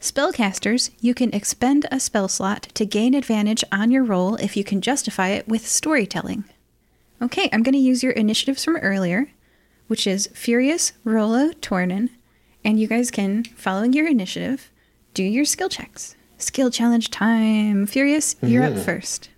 [0.00, 4.64] Spellcasters, you can expend a spell slot to gain advantage on your roll if you
[4.64, 6.44] can justify it with storytelling.
[7.22, 9.30] Okay, I'm going to use your initiatives from earlier,
[9.86, 12.10] which is Furious, Rolo, Tornin,
[12.64, 14.70] and you guys can, following your initiative,
[15.14, 16.16] do your skill checks.
[16.38, 17.86] Skill challenge time.
[17.86, 19.28] Furious, you're up first.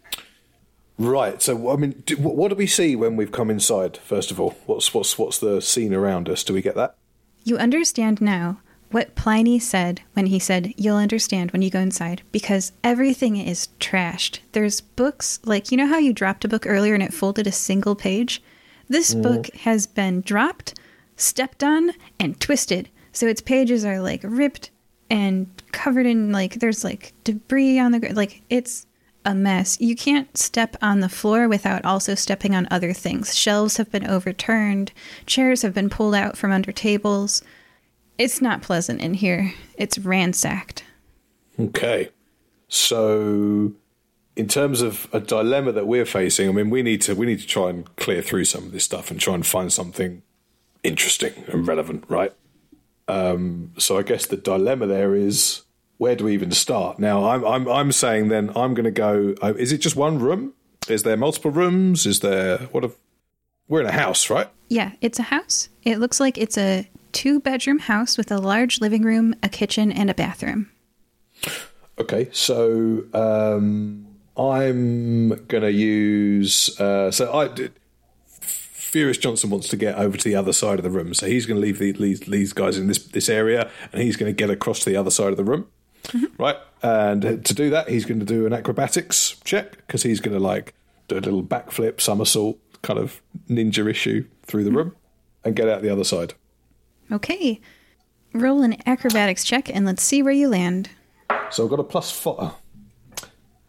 [0.99, 1.41] Right.
[1.41, 3.97] So, I mean, do, what, what do we see when we've come inside?
[3.97, 6.45] First of all, what's what's what's the scene around us?
[6.45, 6.95] Do we get that?
[7.43, 12.23] You understand now what Pliny said when he said, You'll understand when you go inside,
[12.33, 14.41] because everything is trashed.
[14.53, 17.53] There's books, like, you know how you dropped a book earlier and it folded a
[17.53, 18.43] single page?
[18.89, 19.23] This mm-hmm.
[19.23, 20.79] book has been dropped,
[21.17, 22.89] stepped on, and twisted.
[23.13, 24.71] So its pages are like ripped
[25.11, 28.17] and covered in, like, there's like debris on the ground.
[28.17, 28.87] Like, it's
[29.25, 29.79] a mess.
[29.81, 33.37] You can't step on the floor without also stepping on other things.
[33.37, 34.93] Shelves have been overturned,
[35.27, 37.43] chairs have been pulled out from under tables.
[38.17, 39.55] It's not pleasant in here.
[39.77, 40.85] It's ransacked.
[41.59, 42.11] Okay.
[42.69, 43.73] So,
[44.37, 47.41] in terms of a dilemma that we're facing, I mean, we need to we need
[47.41, 50.23] to try and clear through some of this stuff and try and find something
[50.83, 52.33] interesting and relevant, right?
[53.11, 55.63] Um, so, I guess the dilemma there is
[55.99, 56.99] where do we even start?
[56.99, 59.35] Now, I'm I'm I'm saying then I'm going to go.
[59.43, 60.55] Uh, is it just one room?
[60.89, 62.07] Is there multiple rooms?
[62.07, 62.85] Is there what?
[62.85, 62.93] If,
[63.69, 64.49] we're in a house, right?
[64.69, 65.69] Yeah, it's a house.
[65.85, 69.93] It looks like it's a two bedroom house with a large living room, a kitchen,
[69.93, 70.71] and a bathroom.
[71.99, 74.07] Okay, so um,
[74.37, 76.81] I'm going to use.
[76.81, 77.73] Uh, so I did.
[78.91, 81.47] Furious Johnson wants to get over to the other side of the room, so he's
[81.47, 84.37] going to leave the, leave these guys in this this area, and he's going to
[84.37, 85.69] get across to the other side of the room,
[86.05, 86.43] mm-hmm.
[86.43, 86.57] right?
[86.83, 90.43] And to do that, he's going to do an acrobatics check because he's going to
[90.43, 90.75] like
[91.07, 94.79] do a little backflip, somersault, kind of ninja issue through the mm-hmm.
[94.79, 94.97] room,
[95.45, 96.35] and get out the other side.
[97.13, 97.61] Okay.
[98.33, 100.91] Roll an acrobatics check and let's see where you land.
[101.51, 102.37] So I've got a plus five.
[102.39, 102.59] Oh,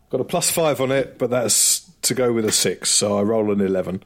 [0.10, 2.90] got a plus five on it, but that's to go with a six.
[2.90, 4.04] So I roll an eleven.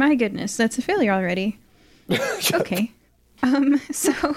[0.00, 1.58] My goodness, that's a failure already.
[2.54, 2.90] Okay.
[3.42, 4.34] Um, so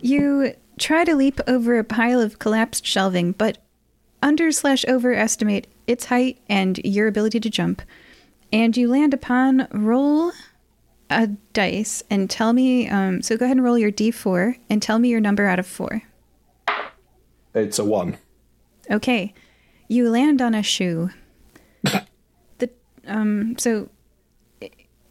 [0.00, 3.56] you try to leap over a pile of collapsed shelving, but
[4.22, 7.80] under slash overestimate its height and your ability to jump.
[8.52, 10.32] And you land upon roll
[11.08, 14.98] a dice and tell me um, so go ahead and roll your d4 and tell
[14.98, 16.02] me your number out of four.
[17.54, 18.18] It's a one.
[18.90, 19.32] Okay.
[19.88, 21.08] You land on a shoe.
[22.58, 22.70] the
[23.06, 23.88] um so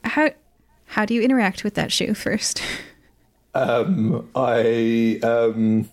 [0.09, 0.31] how
[0.85, 2.61] how do you interact with that shoe first?
[4.35, 5.89] I um.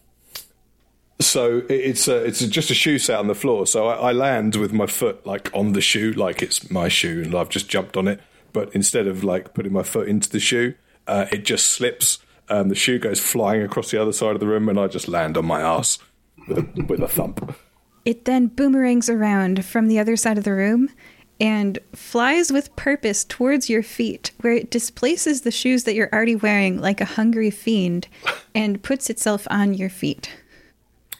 [1.19, 3.67] So it's a, it's just a shoe set on the floor.
[3.67, 7.23] So I, I land with my foot like on the shoe, like it's my shoe,
[7.23, 8.21] and I've just jumped on it.
[8.53, 10.75] But instead of like putting my foot into the shoe,
[11.07, 12.19] uh, it just slips.
[12.49, 15.09] Um, the shoe goes flying across the other side of the room, and I just
[15.09, 15.99] land on my ass
[16.47, 17.57] with a with a thump.
[18.05, 20.91] It then boomerangs around from the other side of the room
[21.41, 26.37] and flies with purpose towards your feet, where it displaces the shoes that you're already
[26.37, 28.09] wearing like a hungry fiend
[28.55, 30.31] and puts itself on your feet.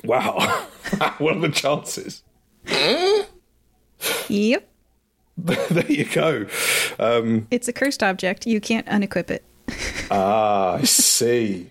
[0.05, 0.39] Wow,
[1.19, 2.23] what are the chances?
[4.29, 4.69] Yep.
[5.39, 6.47] there you go.
[6.99, 8.47] Um, It's a cursed object.
[8.47, 9.45] You can't unequip it.
[10.11, 11.71] ah, I see.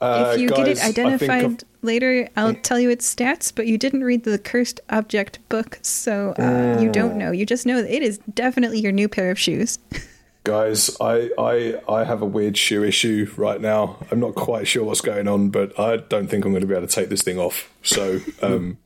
[0.00, 3.66] Uh, if you guys, get it identified I've- later, I'll tell you its stats, but
[3.66, 7.30] you didn't read the cursed object book, so uh, you don't know.
[7.30, 9.78] You just know that it is definitely your new pair of shoes.
[10.44, 13.98] Guys, I, I I have a weird shoe issue right now.
[14.10, 16.74] I'm not quite sure what's going on, but I don't think I'm going to be
[16.74, 17.70] able to take this thing off.
[17.82, 18.78] So, um,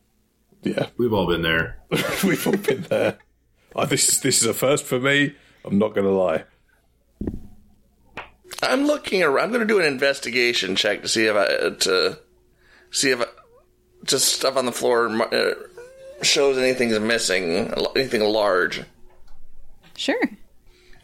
[0.63, 1.79] Yeah, We've all been there.
[2.25, 3.17] we've all been there.
[3.75, 5.35] Oh, this is this is a first for me.
[5.65, 6.45] I'm not going to lie.
[8.63, 9.45] I'm looking around.
[9.45, 11.47] I'm going to do an investigation check to see if I
[11.85, 12.19] to
[12.91, 13.23] see if
[14.05, 15.55] just stuff on the floor uh,
[16.23, 18.83] shows anything's missing, anything large.
[19.97, 20.21] Sure.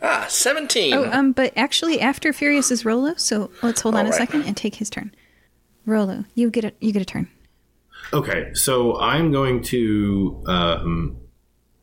[0.02, 0.94] Ah, seventeen.
[0.94, 4.18] Oh, um, but actually, after Furious is Rolo, so let's hold on a All right.
[4.18, 5.14] second and take his turn.
[5.86, 7.28] Rolo, you get a you get a turn.
[8.12, 11.16] Okay, so I'm going to um,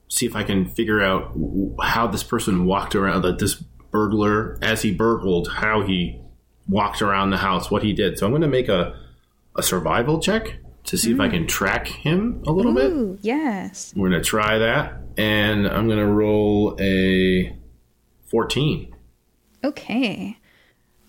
[0.09, 1.35] see if I can figure out
[1.81, 6.19] how this person walked around, that this burglar, as he burgled, how he
[6.67, 8.19] walked around the house, what he did.
[8.19, 8.95] So I'm going to make a,
[9.59, 11.47] a survival check to see if I can mm.
[11.47, 13.19] track him a little bit.
[13.21, 13.93] Yes.
[13.95, 17.55] We're going to try that, and I'm going to roll a
[18.31, 18.95] 14.
[19.63, 20.37] Okay.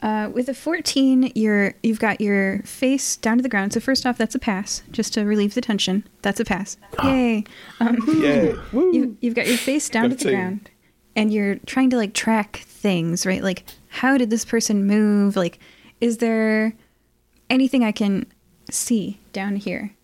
[0.02, 3.72] Uh, with a 14, you're you've got your face down to the ground.
[3.72, 6.06] So first off, that's a pass, just to relieve the tension.
[6.22, 6.78] That's a pass.
[6.98, 7.08] Ah.
[7.08, 7.44] Yay!
[7.80, 8.94] Um, yeah, Woo.
[8.94, 10.34] You, you've got your face down to the Fifteen.
[10.34, 10.70] ground,
[11.16, 13.42] and you're trying to like track things, right?
[13.42, 15.36] Like, how did this person move?
[15.36, 15.58] Like,
[16.00, 16.74] is there
[17.50, 18.24] anything I can
[18.72, 19.94] see down here?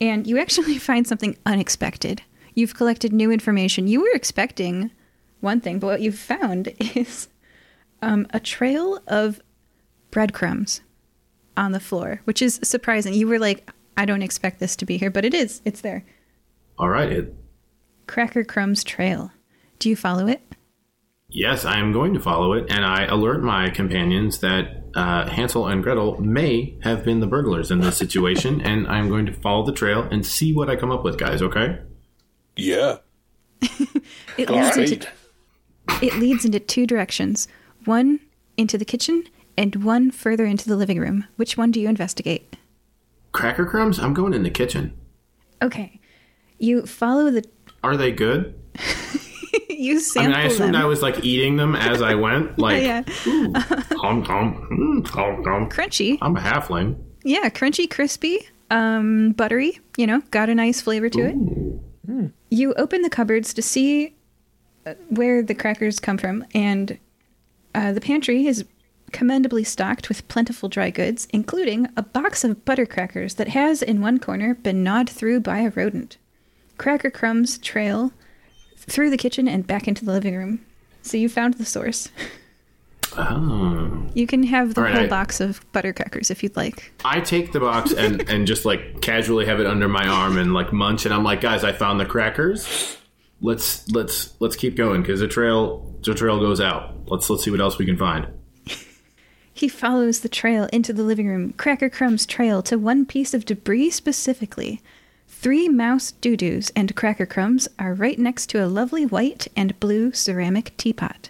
[0.00, 2.22] And you actually find something unexpected.
[2.54, 3.86] You've collected new information.
[3.88, 4.90] You were expecting
[5.40, 7.28] one thing, but what you've found is
[8.02, 9.40] um, a trail of
[10.10, 10.80] breadcrumbs
[11.56, 13.14] on the floor, which is surprising.
[13.14, 15.62] You were like, I don't expect this to be here, but it is.
[15.64, 16.04] It's there.
[16.78, 17.10] All right.
[17.10, 17.34] It,
[18.06, 19.32] Cracker Crumbs Trail.
[19.78, 20.40] Do you follow it?
[21.34, 25.66] yes, I am going to follow it, and I alert my companions that uh, Hansel
[25.66, 29.64] and Gretel may have been the burglars in this situation, and I'm going to follow
[29.64, 31.78] the trail and see what I come up with, guys, okay?
[32.56, 32.98] yeah.
[34.36, 35.08] It All leads into
[36.02, 37.46] it leads into two directions.
[37.84, 38.20] One
[38.56, 39.24] into the kitchen
[39.56, 41.26] and one further into the living room.
[41.36, 42.56] Which one do you investigate?
[43.32, 43.98] Cracker crumbs?
[43.98, 44.96] I'm going in the kitchen.
[45.62, 46.00] Okay.
[46.58, 47.44] You follow the
[47.82, 48.58] Are they good?
[49.78, 50.82] you I sample mean, I assumed them.
[50.82, 52.58] I was like eating them as I went.
[52.64, 53.02] Like, yeah.
[53.06, 55.68] hum, hum, mm, hum, hum.
[55.68, 56.18] Crunchy.
[56.22, 56.96] I'm a halfling.
[57.24, 62.32] Yeah, crunchy, crispy, um, buttery, you know, got a nice flavor to it.
[62.50, 64.14] You open the cupboards to see
[64.86, 66.98] uh, where the crackers come from, and
[67.74, 68.64] uh, the pantry is
[69.12, 74.00] commendably stocked with plentiful dry goods, including a box of butter crackers that has, in
[74.00, 76.16] one corner, been gnawed through by a rodent.
[76.78, 78.12] Cracker crumbs trail
[78.86, 80.64] through the kitchen and back into the living room.
[81.02, 82.08] So you found the source.
[83.16, 84.06] Oh.
[84.14, 86.92] You can have the right, whole I- box of butter crackers if you'd like.
[87.04, 90.52] I take the box and, and just like casually have it under my arm and
[90.52, 92.96] like munch, and I'm like, guys, I found the crackers.
[93.40, 97.08] Let's let's let's keep going because the trail the trail goes out.
[97.08, 98.26] Let's let's see what else we can find.
[99.56, 103.44] He follows the trail into the living room, Cracker Crumb's trail, to one piece of
[103.44, 104.82] debris specifically.
[105.44, 110.10] Three mouse doo-doos and Cracker Crumbs are right next to a lovely white and blue
[110.10, 111.28] ceramic teapot.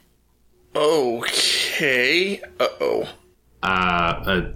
[0.77, 2.41] Okay.
[2.61, 3.09] Uh oh.
[3.61, 4.53] Uh, uh,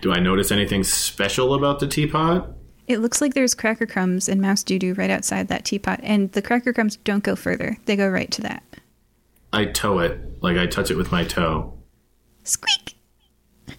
[0.00, 2.50] do I notice anything special about the teapot?
[2.88, 6.42] It looks like there's Cracker Crumbs and mouse doo-doo right outside that teapot, and the
[6.42, 7.78] Cracker Crumbs don't go further.
[7.84, 8.64] They go right to that.
[9.52, 11.72] I toe it, like I touch it with my toe.
[12.42, 12.96] Squeak!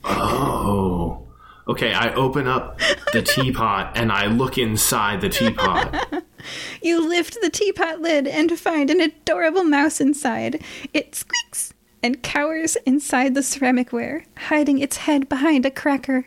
[0.06, 1.28] Oh.
[1.68, 2.80] Okay, I open up
[3.14, 6.24] the teapot and I look inside the teapot.
[6.82, 10.61] You lift the teapot lid and find an adorable mouse inside.
[10.93, 16.26] It squeaks and cowers inside the ceramicware, hiding its head behind a cracker.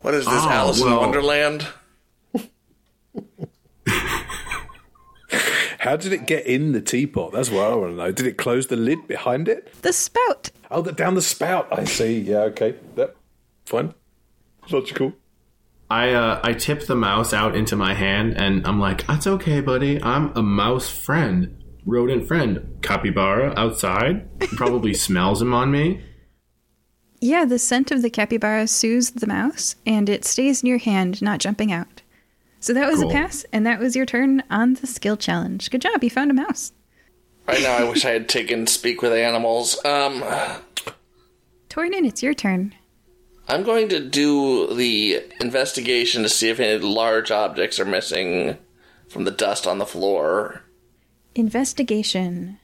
[0.00, 1.68] What is this, Oh, Alice in Wonderland?
[5.78, 7.32] How did it get in the teapot?
[7.32, 8.10] That's what I want to know.
[8.10, 9.72] Did it close the lid behind it?
[9.82, 10.50] The spout!
[10.72, 11.68] Oh, the, down the spout.
[11.70, 12.18] I see.
[12.18, 12.74] Yeah, okay.
[12.96, 13.16] Yep.
[13.66, 13.94] Fine.
[14.70, 15.12] Logical.
[15.88, 19.60] I uh, I tip the mouse out into my hand and I'm like, "That's okay,
[19.60, 20.02] buddy.
[20.02, 22.78] I'm a mouse friend, rodent friend.
[22.82, 26.02] Capybara outside probably smells him on me.
[27.20, 31.22] Yeah, the scent of the capybara soothes the mouse, and it stays in your hand,
[31.22, 32.02] not jumping out.
[32.60, 33.10] So that was Cool.
[33.10, 35.70] a pass, and that was your turn on the skill challenge.
[35.70, 36.72] Good job, you found a mouse.
[37.46, 39.82] Right now, I wish I had taken Speak with Animals.
[39.84, 40.22] Um,
[41.70, 42.74] Tornin, it's your turn.
[43.48, 48.58] I'm going to do the investigation to see if any large objects are missing
[49.08, 50.62] from the dust on the floor.
[51.34, 52.58] Investigation.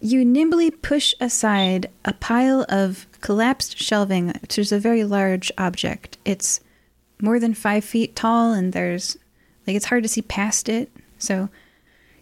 [0.00, 6.18] You nimbly push aside a pile of collapsed shelving, which is a very large object.
[6.24, 6.60] It's
[7.20, 9.16] more than five feet tall, and there's
[9.66, 10.90] like it's hard to see past it.
[11.18, 11.48] So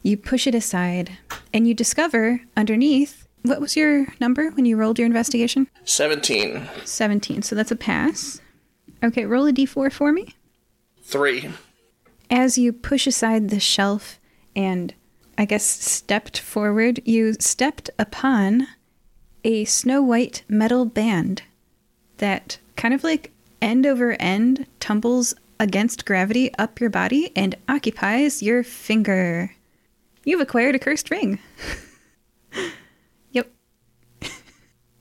[0.02, 1.18] you push it aside,
[1.52, 5.68] and you discover underneath what was your number when you rolled your investigation?
[5.84, 6.68] 17.
[6.84, 7.42] 17.
[7.42, 8.40] So that's a pass.
[9.02, 10.34] Okay, roll a d4 for me.
[11.02, 11.50] 3.
[12.30, 14.20] as you push aside the shelf
[14.54, 14.94] and
[15.36, 18.68] I guess stepped forward, you stepped upon
[19.42, 21.42] a snow white metal band
[22.18, 28.42] that kind of like end over end tumbles against gravity up your body and occupies
[28.42, 29.54] your finger.
[30.24, 31.38] You've acquired a cursed ring.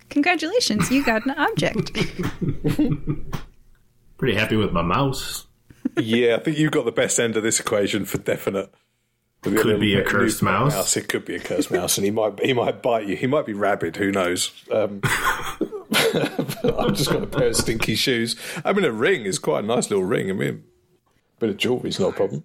[0.10, 0.12] yep.
[0.12, 1.94] Congratulations, you got an object.
[4.18, 5.48] Pretty happy with my mouse.
[5.98, 8.74] yeah, I think you've got the best end of this equation for definite.
[9.44, 10.98] With your Could be a cursed new mouse.
[10.98, 13.16] It could be a cursed mouse, and he might he might bite you.
[13.16, 13.96] He might be rabid.
[13.96, 14.52] Who knows?
[14.70, 18.36] Um, I've just got a pair of stinky shoes.
[18.66, 20.30] I mean, a ring is quite a nice little ring.
[20.30, 20.66] I mean,
[21.38, 22.44] a bit of jewelry jewelry's not a problem.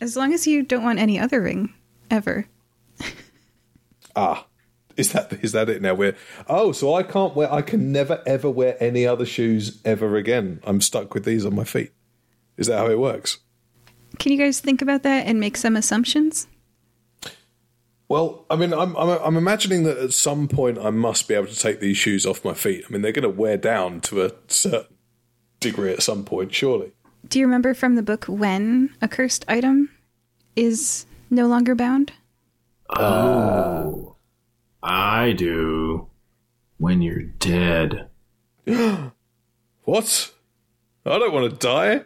[0.00, 1.74] As long as you don't want any other ring,
[2.10, 2.46] ever.
[4.14, 4.46] Ah,
[4.96, 5.94] is that is that it now?
[5.94, 6.16] We're
[6.48, 7.52] oh, so I can't wear.
[7.52, 10.60] I can never ever wear any other shoes ever again.
[10.64, 11.92] I'm stuck with these on my feet.
[12.56, 13.38] Is that how it works?
[14.18, 16.46] Can you guys think about that and make some assumptions?
[18.08, 21.48] Well, I mean, I'm, I'm I'm imagining that at some point I must be able
[21.48, 22.84] to take these shoes off my feet.
[22.88, 24.96] I mean, they're going to wear down to a certain
[25.60, 26.92] degree at some point, surely.
[27.28, 29.90] Do you remember from the book when a cursed item
[30.54, 32.12] is no longer bound?
[32.90, 34.15] Oh,
[34.86, 36.08] I do.
[36.78, 38.08] When you're dead.
[39.84, 40.32] What?
[41.04, 42.00] I don't want to die.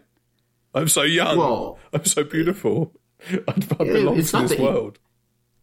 [0.75, 1.39] I'm so young.
[1.39, 2.93] Well- I'm so beautiful.
[3.49, 4.99] I, belong to this that you- world.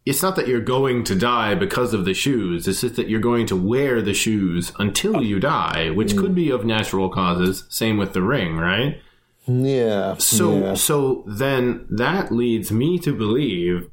[0.04, 2.66] It's not that you're going to die because of the shoes.
[2.66, 6.48] It's just that you're going to wear the shoes until you die, which could be
[6.50, 7.64] of natural causes.
[7.68, 9.02] Same with the ring, right?
[9.46, 10.16] Yeah.
[10.16, 10.74] So yeah.
[10.74, 13.90] so then that leads me to believe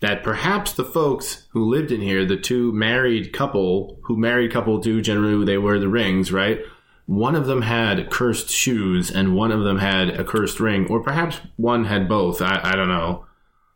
[0.00, 4.78] that perhaps the folks who lived in here, the two married couple, who married couple
[4.78, 6.60] do generally they wear the rings, right?
[7.06, 11.02] One of them had cursed shoes and one of them had a cursed ring, or
[11.02, 12.42] perhaps one had both.
[12.42, 13.26] I, I don't know.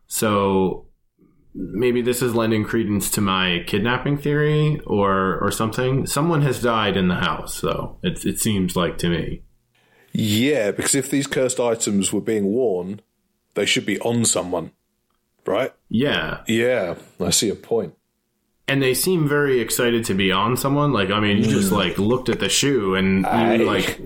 [0.08, 0.86] So
[1.54, 6.06] maybe this is lending credence to my kidnapping theory or or something.
[6.06, 7.98] Someone has died in the house, though.
[8.02, 9.42] It it seems like to me.
[10.12, 13.00] Yeah, because if these cursed items were being worn,
[13.54, 14.72] they should be on someone,
[15.46, 15.72] right?
[15.88, 16.42] Yeah.
[16.46, 17.94] Yeah, I see a point.
[18.70, 20.92] and they seem very excited to be on someone.
[20.92, 21.76] Like, I mean, you just mm.
[21.76, 23.54] like looked at the shoe and Aye.
[23.56, 24.00] you like,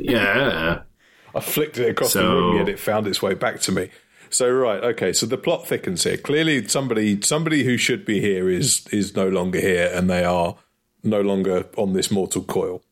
[0.00, 0.82] yeah,
[1.34, 3.90] I flicked it across the room, yet it found its way back to me.
[4.30, 5.12] So right, okay.
[5.12, 6.16] So the plot thickens here.
[6.16, 10.56] Clearly, somebody somebody who should be here is is no longer here, and they are
[11.04, 12.82] no longer on this mortal coil.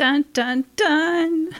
[0.00, 1.50] Dun dun dun.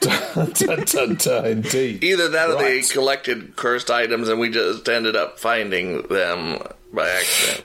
[0.55, 2.03] dun, dun, dun, indeed.
[2.03, 2.91] Either that or they Right.
[2.91, 6.59] collected cursed items and we just ended up finding them
[6.91, 7.65] by accident.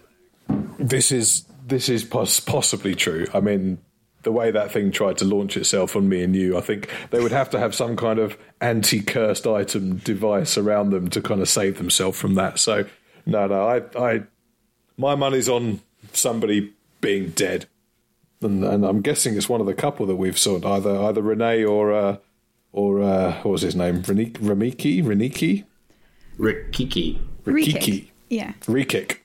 [0.77, 3.25] This is this is pos- possibly true.
[3.33, 3.77] I mean,
[4.23, 7.21] the way that thing tried to launch itself on me and you, I think they
[7.21, 11.47] would have to have some kind of anti-cursed item device around them to kind of
[11.47, 12.59] save themselves from that.
[12.59, 12.83] So,
[13.25, 14.23] no, no, I, I,
[14.97, 15.79] my money's on
[16.11, 17.65] somebody being dead,
[18.41, 21.63] and, and I'm guessing it's one of the couple that we've saw either either Renee
[21.63, 22.17] or uh,
[22.71, 25.63] or uh, what was his name, Reni- Ramiki, Reniki,
[26.37, 28.11] Rikiki, Rikiki, Re-kick.
[28.29, 28.53] Yeah.
[28.65, 29.17] Rekik,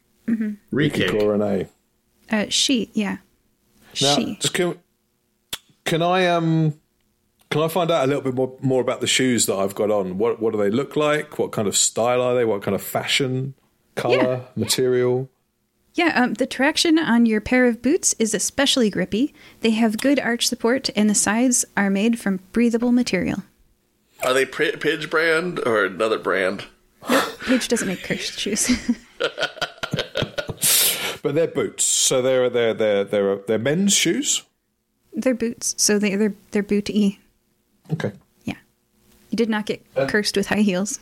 [0.72, 1.22] Rekick.
[1.22, 1.66] or Renee.
[2.30, 2.90] Uh, she.
[2.94, 3.16] Yeah.
[4.00, 4.36] Now, she.
[4.52, 4.78] can,
[5.84, 6.74] can I um
[7.50, 9.90] can I find out a little bit more more about the shoes that I've got
[9.90, 10.18] on?
[10.18, 11.38] What what do they look like?
[11.38, 12.44] What kind of style are they?
[12.44, 13.54] What kind of fashion,
[13.96, 14.40] color, Yeah.
[14.54, 15.28] material?
[15.94, 19.34] Yeah, um, the traction on your pair of boots is especially grippy.
[19.60, 23.42] They have good arch support, and the sides are made from breathable material.
[24.24, 26.64] Are they P- Pidge brand or another brand?
[27.46, 28.70] Paige doesn't make cursed shoes.
[31.22, 34.42] But they're boots, so they're they're they're they're they're men's shoes.
[35.12, 37.20] they're boots, so they, they're they're booty.
[37.92, 38.12] Okay.
[38.44, 38.56] Yeah,
[39.28, 40.98] you did not get cursed with high heels.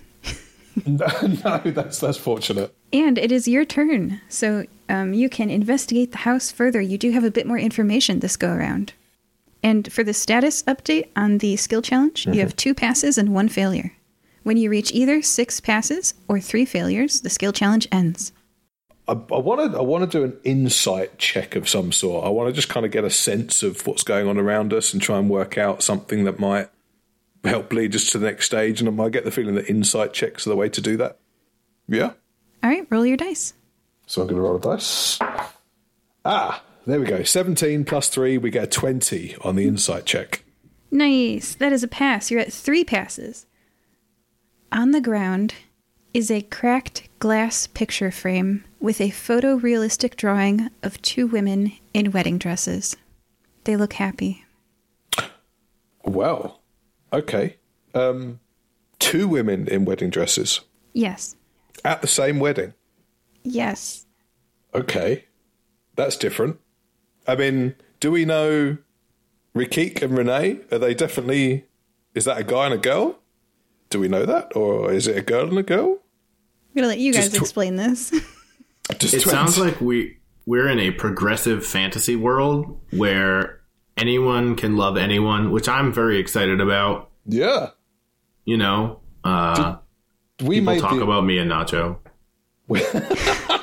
[0.84, 1.06] No,
[1.44, 2.74] no, that's that's fortunate.
[2.92, 6.80] And it is your turn, so um, you can investigate the house further.
[6.80, 8.94] You do have a bit more information this go around.
[9.62, 13.48] And for the status update on the skill challenge, you have two passes and one
[13.48, 13.92] failure.
[14.42, 18.32] When you reach either six passes or three failures, the skill challenge ends.
[19.08, 22.26] I want to I want to do an insight check of some sort.
[22.26, 24.92] I want to just kind of get a sense of what's going on around us
[24.92, 26.68] and try and work out something that might
[27.42, 28.82] help lead us to the next stage.
[28.82, 31.18] And I get the feeling that insight checks are the way to do that.
[31.88, 32.12] Yeah.
[32.62, 33.54] All right, roll your dice.
[34.06, 35.18] So I'm going to roll a dice.
[36.24, 37.22] Ah, there we go.
[37.22, 40.44] 17 plus 3, we get a 20 on the insight check.
[40.90, 41.54] Nice.
[41.54, 42.30] That is a pass.
[42.30, 43.46] You're at three passes.
[44.72, 45.54] On the ground
[46.14, 52.38] is a cracked glass picture frame with a photorealistic drawing of two women in wedding
[52.38, 52.96] dresses.
[53.64, 54.44] They look happy.
[56.04, 56.60] Well,
[57.12, 57.56] okay.
[57.94, 58.40] Um,
[58.98, 60.60] two women in wedding dresses
[60.94, 61.36] Yes.
[61.84, 62.74] At the same wedding.
[63.44, 64.06] Yes.
[64.74, 65.24] Okay,
[65.96, 66.58] that's different.
[67.26, 68.76] I mean, do we know
[69.54, 70.60] Rekik and Renee?
[70.70, 71.64] Are they definitely?
[72.14, 73.18] Is that a guy and a girl?
[73.90, 75.92] Do we know that, or is it a girl and a girl?
[75.92, 78.10] I'm gonna let you guys tw- explain this.
[78.98, 79.30] Just It twins.
[79.30, 83.60] sounds like we we're in a progressive fantasy world where
[83.96, 87.10] anyone can love anyone, which I'm very excited about.
[87.26, 87.70] yeah.
[88.44, 89.76] You know, uh,
[90.42, 91.98] We people made talk the, about me and Nacho.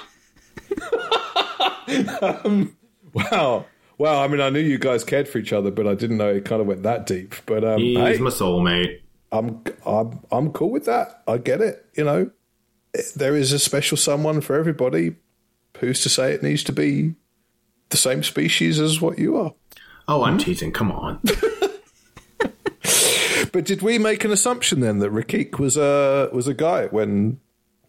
[3.13, 3.65] wow.
[3.97, 6.29] Wow, I mean, I knew you guys cared for each other, but I didn't know
[6.29, 7.33] it kind of went that deep.
[7.45, 8.99] But um, He's hey, my soulmate.
[9.31, 11.23] I'm I'm I'm cool with that.
[11.27, 11.85] I get it.
[11.95, 12.31] You know,
[13.15, 15.15] there is a special someone for everybody.
[15.77, 17.15] Who's to say it needs to be
[17.89, 19.53] the same species as what you are?
[20.07, 20.31] Oh, Hmm?
[20.31, 20.71] I'm teasing.
[20.71, 21.19] Come on.
[23.55, 27.39] But did we make an assumption then that Rekik was a was a guy when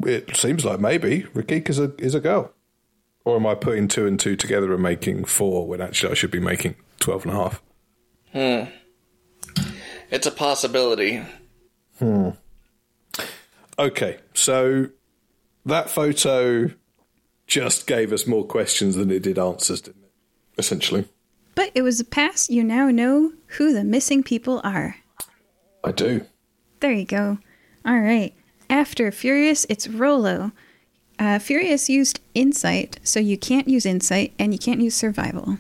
[0.05, 2.53] it seems like maybe Rekik is a is a girl?
[3.25, 6.31] Or am I putting two and two together and making four when actually I should
[6.31, 8.71] be making twelve and a half?
[10.13, 11.25] It's a possibility.
[11.99, 12.29] Hmm.
[13.77, 14.87] Okay, so
[15.65, 16.71] that photo
[17.49, 20.13] just gave us more questions than it did answers, didn't it?
[20.59, 21.09] Essentially.
[21.57, 22.49] but it was a pass.
[22.49, 24.95] You now know who the missing people are.
[25.87, 26.27] I do.
[26.81, 27.39] There you go.
[27.85, 28.35] All right.
[28.69, 30.51] After Furious, it's Rolo.
[31.19, 35.59] Uh, Furious used Insight, so you can't use Insight and you can't use Survival.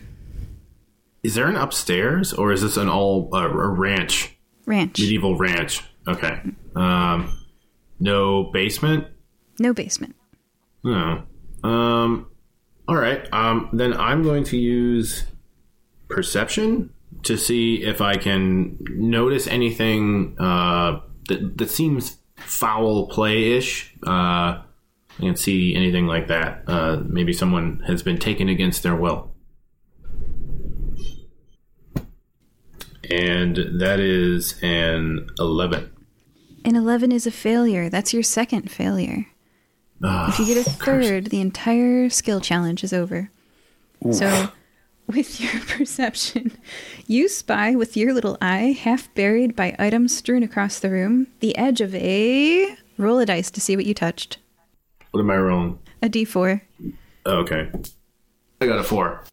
[1.23, 4.37] Is there an upstairs or is this an all uh, a ranch,
[4.67, 4.99] Ranch.
[4.99, 5.83] medieval ranch?
[6.09, 6.41] Okay.
[6.75, 7.39] Um,
[8.01, 9.07] no basement.
[9.61, 10.17] No basement.
[10.83, 11.23] No.
[11.63, 12.27] Um.
[12.89, 13.33] All right.
[13.33, 13.71] Um.
[13.73, 15.25] Then I'm going to use
[16.09, 16.91] perception
[17.27, 23.95] to see if I can notice anything uh, that that seems foul play ish.
[24.07, 24.63] Uh,
[25.19, 26.65] I can see anything like that.
[26.67, 29.33] Uh, maybe someone has been taken against their will.
[33.11, 35.91] And that is an 11.
[36.65, 37.89] An 11 is a failure.
[37.89, 39.27] That's your second failure.
[40.03, 43.31] Ah, If you get a third, the entire skill challenge is over.
[44.13, 44.51] So,
[45.07, 46.57] with your perception,
[47.07, 51.57] you spy with your little eye, half buried by items strewn across the room, the
[51.57, 52.77] edge of a.
[52.99, 54.39] Roll a dice to see what you touched.
[55.11, 55.79] What am I rolling?
[56.03, 56.61] A d4.
[57.27, 57.71] Oh, okay.
[58.61, 59.25] I got a 4.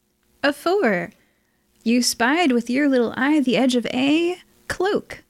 [0.44, 1.12] A four.
[1.84, 4.38] You spied with your little eye the edge of a
[4.68, 5.24] cloak.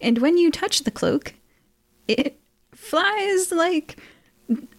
[0.00, 1.34] And when you touch the cloak,
[2.08, 2.38] it
[2.72, 3.98] flies like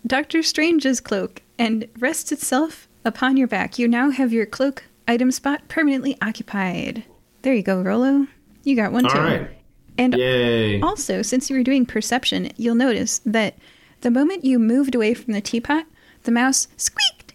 [0.05, 3.77] Doctor Strange's cloak and rests itself upon your back.
[3.77, 7.03] You now have your cloak item spot permanently occupied.
[7.41, 8.27] There you go, Rolo.
[8.63, 9.17] You got one All too.
[9.19, 9.49] right.
[9.97, 10.81] And Yay.
[10.81, 13.55] also, since you were doing perception, you'll notice that
[14.01, 15.85] the moment you moved away from the teapot,
[16.23, 17.34] the mouse squeaked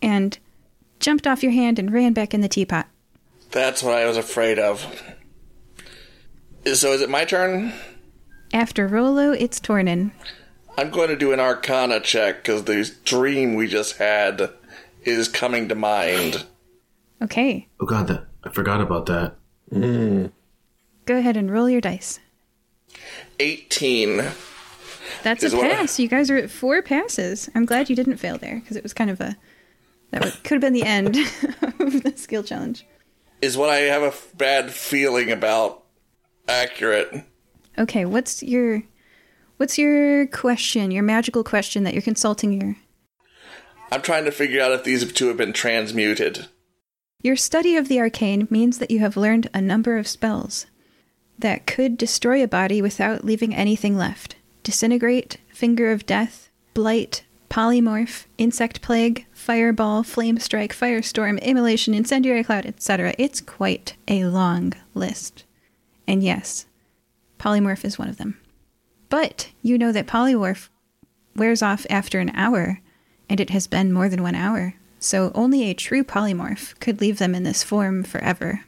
[0.00, 0.38] and
[1.00, 2.86] jumped off your hand and ran back in the teapot.
[3.50, 4.86] That's what I was afraid of.
[6.74, 7.72] So is it my turn?
[8.52, 10.12] After Rolo, it's Tornin.
[10.76, 14.50] I'm going to do an Arcana check because the dream we just had
[15.02, 16.46] is coming to mind.
[17.22, 19.34] Okay, Oh god, that I forgot about that.
[19.70, 20.26] Hmm.
[21.06, 22.18] go ahead and roll your dice.
[23.38, 24.22] 18.
[25.22, 25.98] That's a Is what- pass.
[25.98, 27.48] You guys are at four passes.
[27.54, 29.36] I'm glad you didn't fail there because it was kind of a
[30.10, 31.16] that could have been the end
[31.78, 32.84] of the skill challenge.
[33.42, 35.84] Is what I have a f- bad feeling about
[36.48, 37.24] accurate.
[37.78, 38.82] Okay, what's your
[39.56, 40.90] what's your question?
[40.90, 42.76] Your magical question that you're consulting your
[43.92, 46.46] I'm trying to figure out if these two have been transmuted.
[47.22, 50.66] Your study of the arcane means that you have learned a number of spells
[51.38, 54.36] that could destroy a body without leaving anything left.
[54.62, 62.64] Disintegrate, Finger of Death, Blight, Polymorph, Insect Plague, Fireball, Flame Strike, Firestorm, Immolation, Incendiary Cloud,
[62.64, 63.14] etc.
[63.18, 65.44] It's quite a long list.
[66.06, 66.66] And yes,
[67.38, 68.38] Polymorph is one of them.
[69.08, 70.68] But you know that Polymorph
[71.34, 72.80] wears off after an hour,
[73.28, 74.74] and it has been more than one hour.
[75.00, 78.64] So only a true polymorph could leave them in this form forever.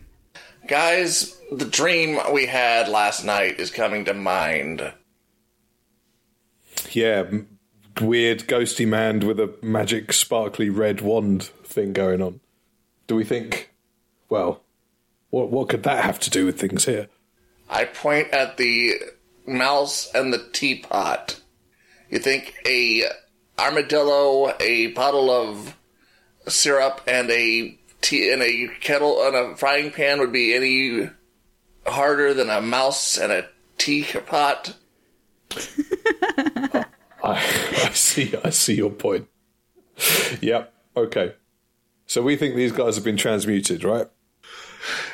[0.67, 4.93] Guys, the dream we had last night is coming to mind.
[6.91, 7.59] Yeah, m-
[8.01, 12.41] weird ghosty man with a magic sparkly red wand thing going on.
[13.07, 13.71] Do we think?
[14.29, 14.63] Well,
[15.31, 17.09] what what could that have to do with things here?
[17.69, 18.95] I point at the
[19.47, 21.41] mouse and the teapot.
[22.09, 23.05] You think a
[23.59, 25.77] armadillo, a bottle of
[26.49, 31.11] syrup, and a tea and a kettle and a frying pan would be any
[31.87, 33.47] harder than a mouse and a
[33.79, 34.77] teapot?
[35.57, 36.85] I,
[37.25, 38.35] I see.
[38.45, 39.29] I see your point.
[40.41, 40.73] Yep.
[40.97, 41.35] Okay.
[42.07, 44.09] So we think these guys have been transmuted, right?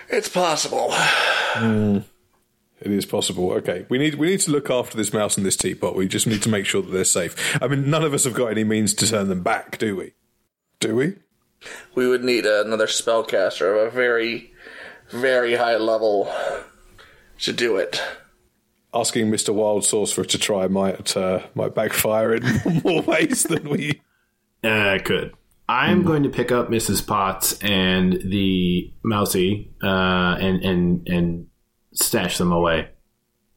[0.08, 0.88] It's possible.
[0.90, 1.98] Hmm.
[2.80, 3.52] It is possible.
[3.52, 5.96] Okay, we need we need to look after this mouse and this teapot.
[5.96, 7.60] We just need to make sure that they're safe.
[7.60, 10.12] I mean, none of us have got any means to turn them back, do we?
[10.80, 11.16] Do we?
[11.94, 14.52] We would need another spellcaster of a very,
[15.10, 16.32] very high level
[17.40, 18.00] to do it.
[18.94, 24.00] Asking Mister Wild Sorcerer to try might uh, might backfire in more ways than we.
[24.62, 25.32] Uh, could.
[25.68, 27.06] I'm going to pick up Mrs.
[27.06, 31.46] Potts and the mousy uh, and and and
[31.92, 32.88] stash them away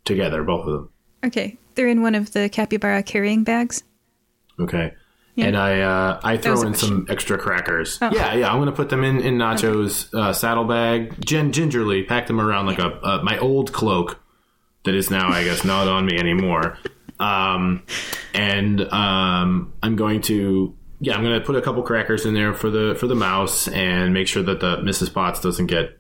[0.03, 0.89] together, both of them.
[1.23, 3.84] Okay, they're in one of the capybara carrying bags.
[4.60, 4.93] Okay.
[5.41, 7.97] And I uh, I throw in some extra crackers.
[8.01, 8.51] Yeah, yeah.
[8.51, 11.26] I'm gonna put them in in Nacho's uh, saddlebag.
[11.26, 14.22] Gin- gingerly pack them around like a uh, my old cloak
[14.84, 16.77] that is now I guess not on me anymore.
[17.19, 17.84] Um,
[18.34, 22.69] and um, I'm going to yeah I'm gonna put a couple crackers in there for
[22.69, 25.13] the for the mouse and make sure that the Mrs.
[25.13, 25.97] Potts doesn't get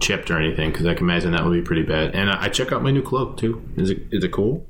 [0.00, 2.14] chipped or anything because I can imagine that would be pretty bad.
[2.14, 3.62] And I I check out my new cloak too.
[3.76, 4.67] Is it is it cool?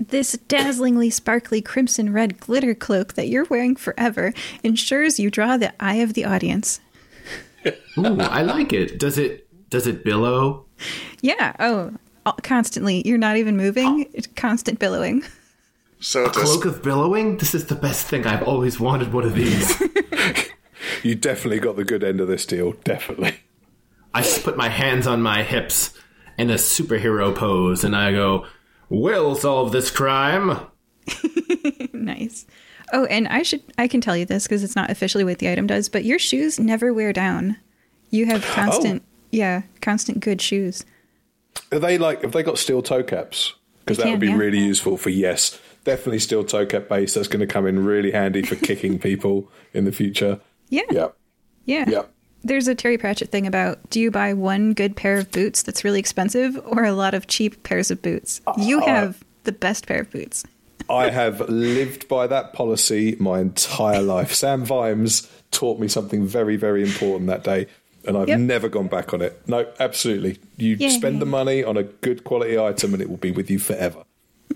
[0.00, 5.72] This dazzlingly sparkly crimson red glitter cloak that you're wearing forever ensures you draw the
[5.82, 6.80] eye of the audience.
[7.98, 8.98] Ooh, I like it.
[8.98, 10.64] Does it does it billow?
[11.20, 11.92] Yeah, oh,
[12.42, 13.02] constantly.
[13.06, 14.10] You're not even moving, oh.
[14.14, 15.24] it's constant billowing.
[16.00, 17.38] So to Cloak of billowing?
[17.38, 18.24] This is the best thing.
[18.24, 19.82] I've always wanted one of these.
[21.02, 22.72] You definitely got the good end of this deal.
[22.84, 23.36] Definitely.
[24.14, 25.94] I s- put my hands on my hips
[26.36, 28.46] in a superhero pose and I go,
[28.88, 30.60] We'll solve this crime.
[32.08, 32.46] Nice.
[32.92, 35.50] Oh, and I should I can tell you this because it's not officially what the
[35.50, 37.56] item does, but your shoes never wear down.
[38.10, 39.10] You have constant oh.
[39.30, 40.84] yeah, constant good shoes.
[41.70, 42.22] Are they like?
[42.22, 43.54] Have they got steel toe caps?
[43.80, 44.36] Because They that would be yeah.
[44.36, 47.14] really useful for yes, definitely steel toe cap base.
[47.14, 50.40] That's going to come in really handy for kicking people in the future.
[50.70, 50.82] Yeah.
[50.90, 51.16] Yep.
[51.66, 51.90] Yeah.
[51.90, 52.12] Yep.
[52.44, 55.84] There's a Terry Pratchett thing about do you buy one good pair of boots that's
[55.84, 58.40] really expensive or a lot of cheap pairs of boots?
[58.58, 60.44] You uh, uh, have the best pair of boots.
[60.90, 64.32] I have lived by that policy my entire life.
[64.32, 67.66] Sam Vimes taught me something very, very important that day,
[68.06, 68.40] and I've Yep.
[68.40, 69.42] never gone back on it.
[69.46, 70.38] No, absolutely.
[70.56, 70.88] You Yay.
[70.90, 74.04] spend the money on a good quality item, and it will be with you forever.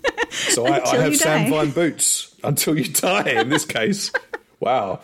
[0.32, 1.50] So I, I have Sam.
[1.50, 3.28] Vimes boots until you die.
[3.28, 4.10] In this case,
[4.62, 5.01] wow.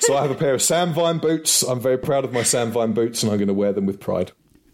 [0.00, 1.62] So I have a pair of Sam Vimes boots.
[1.62, 4.00] I'm very proud of my Sam Vimes boots, and I'm going to wear them with
[4.00, 4.32] pride.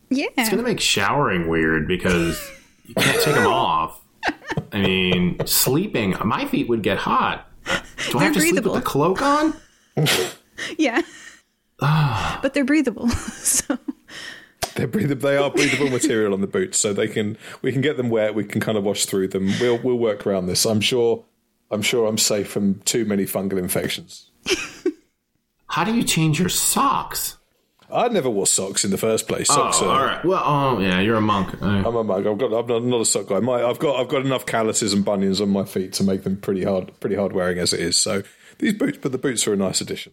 [0.08, 0.28] Yeah.
[0.38, 2.40] It's going to make showering weird because
[2.86, 4.00] you can't take them off.
[4.72, 7.50] I mean, sleeping, my feet would get hot.
[7.64, 7.80] Do I
[8.12, 9.54] They're have to sleep with the cloak on?
[10.78, 11.02] Yeah.
[11.80, 13.08] but they're breathable.
[13.10, 13.78] so
[14.76, 15.28] They're breathable.
[15.28, 17.36] They are breathable material on the boots, so they can.
[17.62, 18.34] We can get them wet.
[18.34, 19.52] We can kind of wash through them.
[19.60, 20.64] We'll we'll work around this.
[20.64, 21.24] I'm sure.
[21.70, 24.30] I'm sure I'm safe from too many fungal infections.
[25.68, 27.36] How do you change your socks?
[27.92, 29.46] I never wore socks in the first place.
[29.48, 30.00] Socks Oh, are.
[30.00, 30.24] all right.
[30.24, 31.60] Well, oh, yeah, you're a monk.
[31.62, 32.26] Uh, I'm a monk.
[32.26, 32.52] I've got.
[32.52, 33.38] I'm not, not a sock guy.
[33.40, 34.00] My, I've got.
[34.00, 36.98] I've got enough calluses and bunions on my feet to make them pretty hard.
[37.00, 37.96] Pretty hard wearing as it is.
[37.96, 38.22] So
[38.58, 40.12] these boots, but the boots are a nice addition.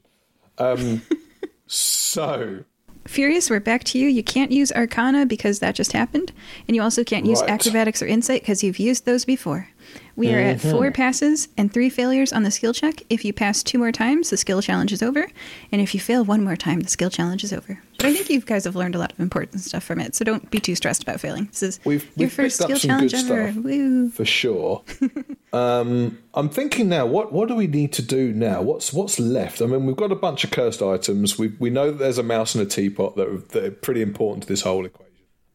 [0.57, 1.01] Um.
[1.67, 2.63] so
[3.05, 4.07] Furious, we're back to you.
[4.07, 6.31] You can't use Arcana because that just happened,
[6.67, 7.49] and you also can't use Right.
[7.51, 9.67] Acrobatics or Insight because you've used those before.
[10.15, 13.01] We are at four passes and three failures on the skill check.
[13.09, 15.27] If you pass two more times, the skill challenge is over,
[15.71, 17.81] and if you fail one more time, the skill challenge is over.
[17.97, 20.23] But I think you guys have learned a lot of important stuff from it, so
[20.25, 21.45] don't be too stressed about failing.
[21.45, 23.53] This is We've- your we've first skill challenge ever.
[23.55, 24.09] Woo!
[24.09, 24.83] for sure.
[25.53, 27.05] um, I'm thinking now.
[27.05, 28.61] What what do we need to do now?
[28.61, 29.61] What's what's left?
[29.61, 31.37] I mean, we've got a bunch of cursed items.
[31.37, 34.01] We we know that there's a mouse and a teapot that are, that are pretty
[34.01, 35.13] important to this whole equation.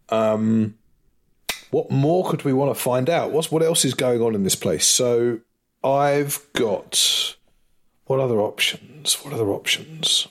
[0.08, 0.74] Um,
[1.70, 3.32] what more could we want to find out?
[3.32, 4.86] What's what else is going on in this place?
[4.86, 5.40] So
[5.84, 7.36] I've got
[8.06, 9.14] what other options?
[9.22, 10.28] What other options?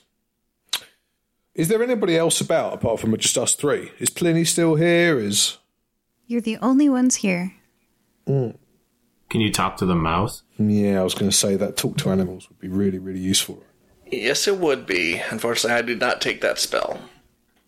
[1.54, 3.90] Is there anybody else about apart from just us three?
[3.98, 5.18] Is Pliny still here?
[5.18, 5.58] Is
[6.26, 7.54] You're the only ones here.
[8.26, 8.56] Mm.
[9.30, 10.42] can you talk to the mouse?
[10.58, 13.62] Yeah, I was going to say that talk to animals would be really, really useful.
[14.06, 15.20] Yes, it would be.
[15.30, 17.00] Unfortunately, I did not take that spell.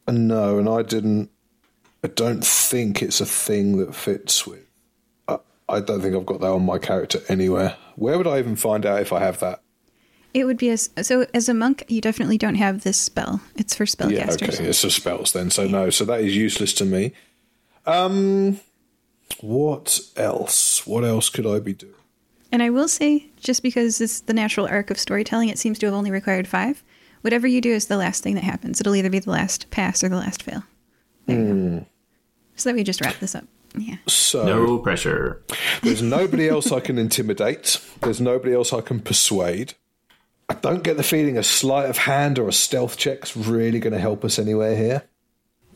[0.07, 1.31] And no, and I didn't.
[2.03, 4.65] I don't think it's a thing that fits with.
[5.29, 7.77] I, I don't think I've got that on my character anywhere.
[7.97, 9.63] Where would I even find out if I have that?
[10.33, 13.41] It would be a, so as a monk, you definitely don't have this spell.
[13.57, 14.43] It's for Yeah, spellcasters.
[14.55, 15.51] okay, it's for spells then.
[15.51, 17.13] So no, so that is useless to me.
[17.85, 18.61] Um,
[19.41, 20.87] what else?
[20.87, 21.95] What else could I be doing?
[22.53, 25.87] And I will say, just because it's the natural arc of storytelling, it seems to
[25.87, 26.83] have only required five.
[27.23, 28.81] Whatever you do is the last thing that happens.
[28.81, 30.63] It'll either be the last pass or the last fail.
[31.27, 31.45] There you
[31.81, 31.87] go.
[32.61, 33.45] So that we just wrap this up.
[33.77, 33.97] Yeah.
[34.07, 35.43] So No pressure.
[35.83, 37.81] there's nobody else I can intimidate.
[38.03, 39.75] There's nobody else I can persuade.
[40.49, 43.93] I don't get the feeling a sleight of hand or a stealth check's really going
[43.93, 45.03] to help us anywhere here.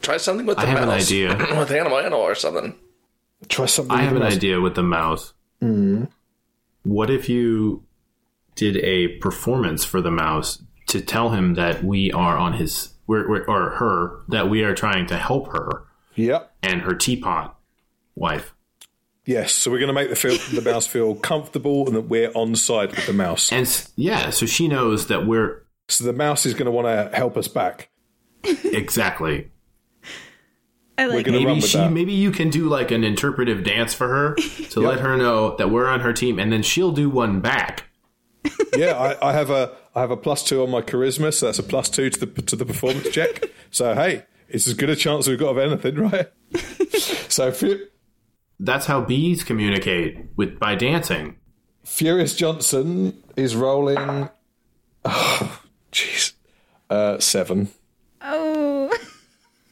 [0.03, 0.77] Try something with the mouse.
[0.77, 1.37] I have an idea.
[1.59, 2.75] with animal animal or something.
[3.49, 3.97] Try something.
[3.97, 4.35] I have an the mouse.
[4.35, 5.33] idea with the mouse.
[5.63, 6.05] Mm-hmm.
[6.83, 7.85] What if you
[8.57, 13.29] did a performance for the mouse to tell him that we are on his, we're,
[13.29, 15.85] we're, or her, that we are trying to help her
[16.17, 16.53] Yep.
[16.63, 17.59] and her teapot
[18.15, 18.55] wife?
[19.27, 19.53] Yes.
[19.55, 22.55] So we're going to make the feel, the mouse feel comfortable and that we're on
[22.57, 23.51] side with the mouse.
[23.53, 23.67] And
[23.97, 27.37] yeah, so she knows that we're So the mouse is going to want to help
[27.37, 27.89] us back.
[28.65, 29.51] exactly.
[30.97, 31.91] I like gonna Maybe she, that.
[31.91, 34.35] maybe you can do like an interpretive dance for her
[34.71, 37.85] to let her know that we're on her team, and then she'll do one back.
[38.77, 41.61] Yeah, I, I have a I have a plus two on my charisma, so that's
[41.61, 43.45] a plus two to the to the performance check.
[43.71, 46.31] So hey, it's as good a chance we've got of anything, right?
[47.29, 47.87] so Fu-
[48.61, 51.37] That's how bees communicate with by dancing.
[51.85, 54.29] Furious Johnson is rolling.
[55.05, 55.61] Oh,
[55.93, 56.33] jeez,
[56.91, 57.69] uh, seven.
[58.23, 58.97] Oh.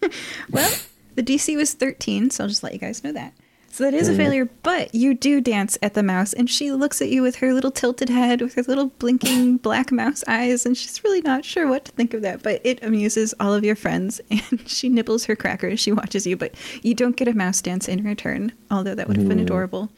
[0.51, 0.73] well,
[1.15, 3.33] the DC was 13, so I'll just let you guys know that.
[3.73, 4.21] So that is a mm-hmm.
[4.21, 7.55] failure, but you do dance at the mouse, and she looks at you with her
[7.55, 11.67] little tilted head, with her little blinking black mouse eyes, and she's really not sure
[11.67, 12.43] what to think of that.
[12.43, 16.27] But it amuses all of your friends, and she nibbles her cracker as she watches
[16.27, 19.39] you, but you don't get a mouse dance in return, although that would have been
[19.39, 19.45] mm.
[19.45, 19.89] adorable.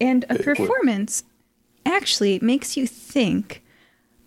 [0.00, 1.22] And a uh, performance
[1.84, 3.62] actually makes you think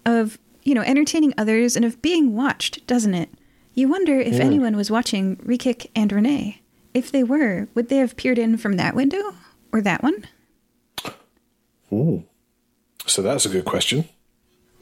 [0.06, 3.30] of you know entertaining others and of being watched doesn't it
[3.74, 6.62] you wonder if anyone was watching Rekik and Renee
[6.96, 9.36] if they were would they have peered in from that window
[9.72, 10.26] or that one
[13.08, 14.06] So that's a good question.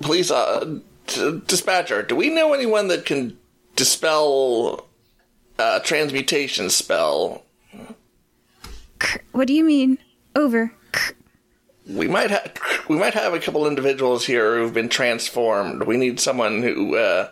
[0.01, 3.37] Please, uh, d- dispatcher, do we know anyone that can
[3.75, 4.87] dispel
[5.59, 7.43] uh, transmutation spell?
[8.99, 9.97] Krr, what do you mean
[10.35, 11.13] over Krr.
[11.87, 12.53] We might have
[12.87, 15.83] we might have a couple individuals here who've been transformed.
[15.83, 17.29] We need someone who uh,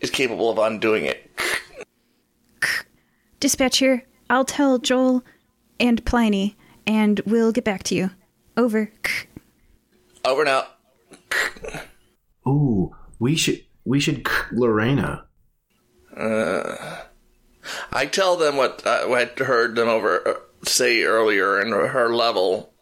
[0.00, 1.30] is capable of undoing it.
[3.40, 5.24] Dispatcher i'll tell joel
[5.78, 6.56] and pliny
[6.86, 8.10] and we'll get back to you
[8.56, 8.90] over
[10.24, 10.66] Over now.
[12.46, 15.24] Ooh, we should we should k- Lorena.
[16.16, 20.34] I tell them what uh, what I heard them over uh,
[20.64, 22.74] say earlier in her level.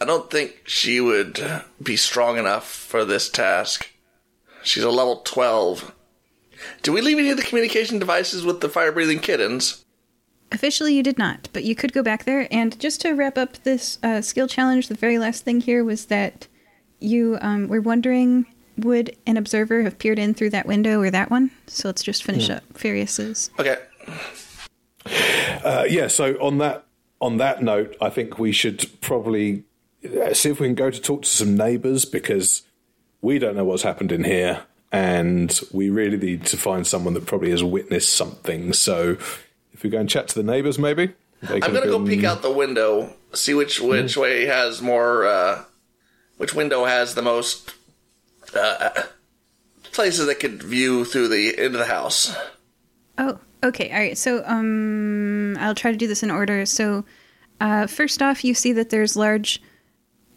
[0.00, 1.38] I don't think she would
[1.82, 3.90] be strong enough for this task.
[4.62, 5.94] She's a level twelve.
[6.82, 9.84] Do we leave any of the communication devices with the fire breathing kittens?
[10.52, 12.48] Officially, you did not, but you could go back there.
[12.50, 16.06] And just to wrap up this uh, skill challenge, the very last thing here was
[16.06, 16.48] that
[16.98, 18.46] you um, were wondering
[18.76, 21.50] would an observer have peered in through that window or that one?
[21.66, 23.50] So let's just finish up Furious's.
[23.58, 23.76] Okay.
[25.64, 26.06] Uh, yeah.
[26.06, 26.86] So on that
[27.20, 29.64] on that note, I think we should probably
[30.04, 32.62] uh, see if we can go to talk to some neighbours because
[33.20, 37.26] we don't know what's happened in here, and we really need to find someone that
[37.26, 38.72] probably has witnessed something.
[38.72, 39.18] So
[39.80, 41.14] if we go and chat to the neighbours, maybe
[41.48, 45.64] I'm gonna go been- peek out the window, see which which way has more, uh,
[46.36, 47.72] which window has the most
[48.54, 48.90] uh,
[49.90, 52.36] places that could view through the into the house.
[53.16, 53.90] Oh, okay.
[53.90, 54.18] All right.
[54.18, 56.66] So um, I'll try to do this in order.
[56.66, 57.06] So
[57.58, 59.62] uh, first off, you see that there's large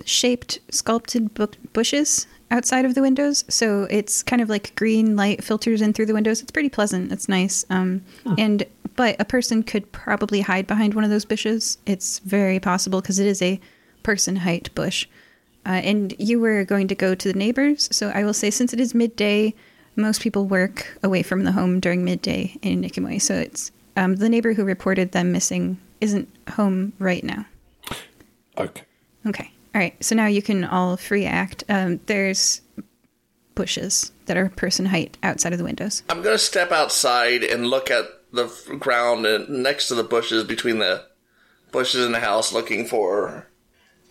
[0.06, 3.44] shaped sculpted bu- bushes outside of the windows.
[3.50, 6.42] So it's kind of like green light filters in through the windows.
[6.42, 7.12] It's pretty pleasant.
[7.12, 7.66] It's nice.
[7.70, 8.02] Um,
[8.38, 8.66] And
[8.96, 11.80] but a person could probably hide behind one of those bushes.
[11.88, 13.60] It's very possible because it is a
[14.04, 15.08] person height bush.
[15.66, 17.90] Uh, and you were going to go to the neighbors.
[17.92, 19.56] So I will say, since it is midday,
[19.96, 23.20] most people work away from the home during midday in Nikamui.
[23.22, 27.46] So it's um, the neighbor who reported them missing isn't home right now.
[28.58, 28.84] Okay.
[29.26, 29.53] Okay.
[29.76, 30.02] All right.
[30.04, 31.64] So now you can all free act.
[31.68, 32.62] Um, there's
[33.56, 36.04] bushes that are person height outside of the windows.
[36.10, 38.46] I'm gonna step outside and look at the
[38.80, 41.06] ground and next to the bushes between the
[41.72, 43.48] bushes in the house, looking for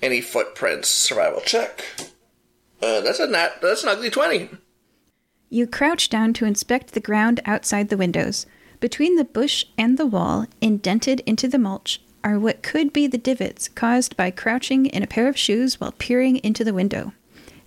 [0.00, 0.88] any footprints.
[0.88, 1.84] Survival check.
[2.80, 3.60] Uh, that's a nat.
[3.62, 4.50] That's an ugly twenty.
[5.48, 8.46] You crouch down to inspect the ground outside the windows.
[8.80, 13.18] Between the bush and the wall, indented into the mulch, are what could be the
[13.18, 17.12] divots caused by crouching in a pair of shoes while peering into the window.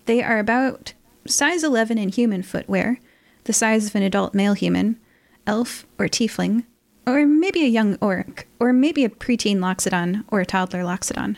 [0.06, 0.94] They are about
[1.28, 3.00] size 11 in human footwear,
[3.46, 5.00] the size of an adult male human,
[5.48, 6.64] elf or tiefling,
[7.08, 11.38] or maybe a young orc, or maybe a preteen loxodon or a toddler loxodon.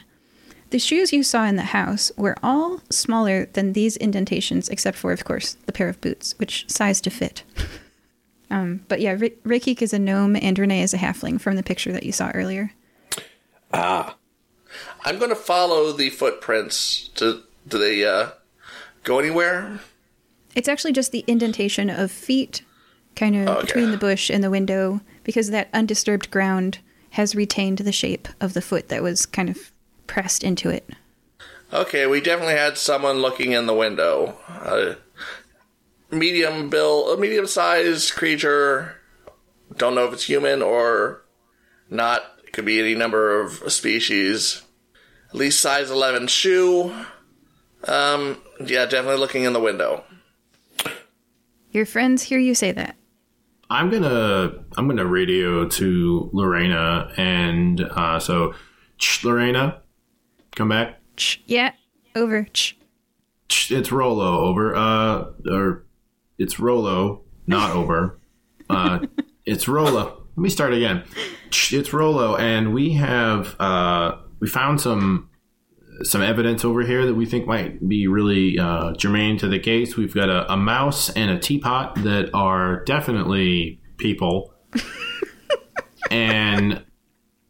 [0.70, 5.14] The shoes you saw in the house were all smaller than these indentations, except for,
[5.14, 7.44] of course, the pair of boots, which size to fit.
[8.52, 11.64] um, but yeah, R- Rekik is a gnome and Renee is a halfling from the
[11.64, 12.74] picture that you saw earlier.
[13.80, 14.16] Ah,
[15.06, 17.10] I'm going to follow the footprints.
[17.16, 18.30] To do they uh,
[19.04, 19.80] go anywhere?
[20.56, 22.64] It's actually just the indentation of feet
[23.16, 23.62] kind of Okay.
[23.68, 26.80] between the bush and the window because that undisturbed ground
[27.12, 29.72] has retained the shape of the foot that was kind of
[30.08, 30.90] pressed into it.
[31.72, 34.38] Okay, we definitely had someone looking in the window.
[34.48, 34.96] Uh,
[36.10, 38.96] medium bill, a medium sized creature.
[39.76, 41.22] Don't know if it's human or
[41.90, 42.37] not.
[42.58, 44.64] It could be any number of species.
[45.30, 46.92] At least size 11 shoe.
[47.84, 50.04] Um, yeah, definitely looking in the window.
[51.70, 52.96] Your friends hear you say that.
[53.70, 58.56] I'm gonna I'm gonna radio to Lorena and uh, so
[58.98, 59.84] Ch, Lorena,
[60.56, 61.00] come back.
[61.16, 61.74] Ch, yeah,
[62.16, 62.46] over.
[62.46, 62.76] Ch.
[63.50, 64.76] Ch, It's Rolo over.
[64.76, 65.86] Uh, or
[66.40, 68.18] it's Rolo, not over.
[68.68, 69.06] Uh,
[69.46, 70.27] it's Rolo.
[70.38, 71.04] Let me start again.
[71.72, 75.32] It's Rolo, and we have uh, we found some
[76.04, 79.98] some evidence over here that we think might be really uh, germane to the case.
[79.98, 84.54] We've got a, a mouse and a teapot that are definitely people,
[86.12, 86.86] and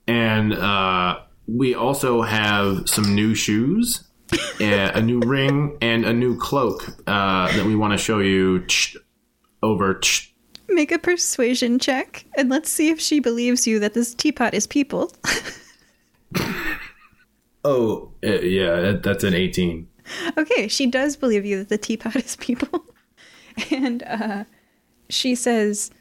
[0.07, 4.07] and uh, we also have some new shoes,
[4.61, 8.65] a, a new ring, and a new cloak uh, that we want to show you.
[9.61, 9.99] Over.
[10.69, 14.67] Make a persuasion check, and let's see if she believes you that this teapot is
[14.67, 15.11] people.
[17.63, 19.87] oh, uh, yeah, that's an eighteen.
[20.37, 22.83] okay, she does believe you that the teapot is people.
[23.71, 24.43] and uh,
[25.09, 25.91] she says,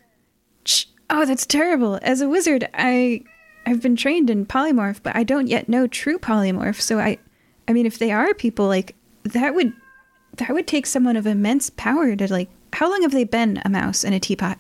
[0.65, 1.99] "Ch- Oh, that's terrible.
[2.03, 3.23] As a wizard, I.
[3.69, 6.81] I've been trained in polymorph, but I don't yet know true polymorph.
[6.81, 7.19] So I,
[7.67, 8.95] I mean, if they are people, like
[9.25, 9.73] that would,
[10.37, 12.49] that would take someone of immense power to like.
[12.77, 14.59] How long have they been a mouse and a teapot?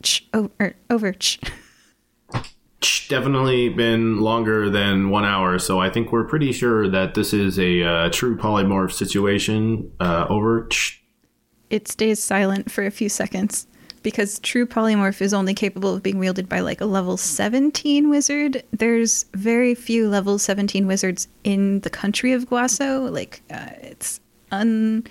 [0.00, 1.12] Ch- er, over.
[1.12, 1.38] Ch-
[2.80, 7.34] Ch- Definitely been longer than one hour, so I think we're pretty sure that this
[7.34, 9.92] is a uh, true polymorph situation.
[10.00, 10.66] Uh, over.
[10.68, 11.04] Ch-
[11.68, 13.66] it stays silent for a few seconds
[14.02, 18.64] because true polymorph is only capable of being wielded by like a level 17 wizard
[18.72, 24.20] there's very few level 17 wizards in the country of guaso like uh, it's
[24.50, 25.04] un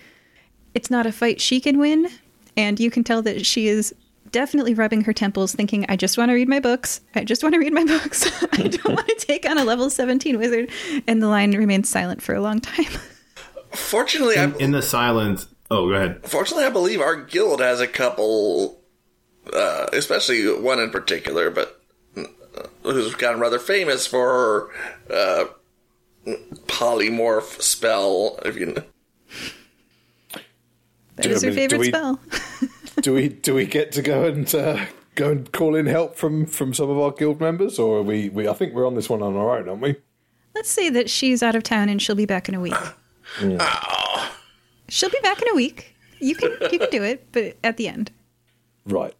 [0.73, 2.09] it's not a fight she can win
[2.57, 3.93] and you can tell that she is
[4.31, 7.53] definitely rubbing her temples thinking i just want to read my books i just want
[7.53, 10.69] to read my books i don't want to take on a level 17 wizard
[11.07, 12.91] and the line remains silent for a long time
[13.73, 15.47] Fortunately, I, in the silence.
[15.69, 16.25] Oh, go ahead.
[16.27, 18.81] fortunately, I believe our guild has a couple,
[19.53, 21.81] uh, especially one in particular, but
[22.17, 22.23] uh,
[22.83, 24.69] who's gotten rather famous for
[25.07, 26.33] her uh,
[26.67, 28.39] polymorph spell.
[28.43, 28.75] If you
[31.21, 32.19] that Do- is I her mean, do favorite we- spell
[33.01, 34.85] do we do we get to go and uh,
[35.15, 38.29] go and call in help from from some of our guild members, or are we?
[38.29, 39.95] we I think we're on this one on our own, aren't we?
[40.53, 42.73] Let's say that she's out of town and she'll be back in a week.
[44.89, 45.95] She'll be back in a week.
[46.19, 48.11] You can you can do it, but at the end.
[48.85, 49.13] Right.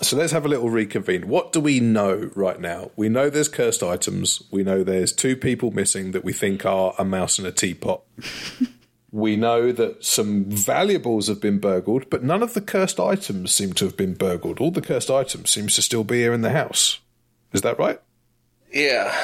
[0.00, 1.28] So let's have a little reconvene.
[1.28, 2.90] What do we know right now?
[2.96, 4.42] We know there's cursed items.
[4.50, 8.02] We know there's two people missing that we think are a mouse and a teapot.
[9.12, 13.74] we know that some valuables have been burgled, but none of the cursed items seem
[13.74, 14.58] to have been burgled.
[14.58, 16.98] All the cursed items seems to still be here in the house.
[17.52, 18.00] Is that right?
[18.72, 19.14] yeah,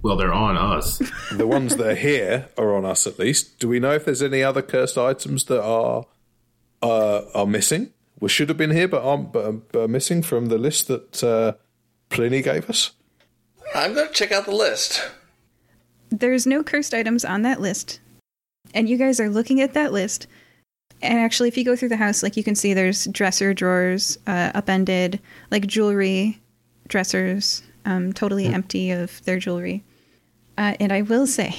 [0.00, 1.02] Well, they're on us.
[1.32, 3.58] The ones that are here are on us at least.
[3.58, 6.06] Do we know if there's any other cursed items that are
[6.80, 7.92] uh, are missing?
[8.20, 11.24] We should have been here, but aren't but, but are missing from the list that
[11.24, 11.52] uh,
[12.10, 12.92] Pliny gave us.
[13.74, 15.08] I'm going to check out the list.
[16.10, 18.00] There's no cursed items on that list.
[18.74, 20.26] And you guys are looking at that list.
[21.02, 24.18] And actually if you go through the house, like you can see there's dresser drawers,
[24.26, 25.20] uh, upended,
[25.50, 26.40] like jewelry,
[26.88, 29.82] dressers, um, totally empty of their jewelry.
[30.58, 31.54] Uh, and I will say,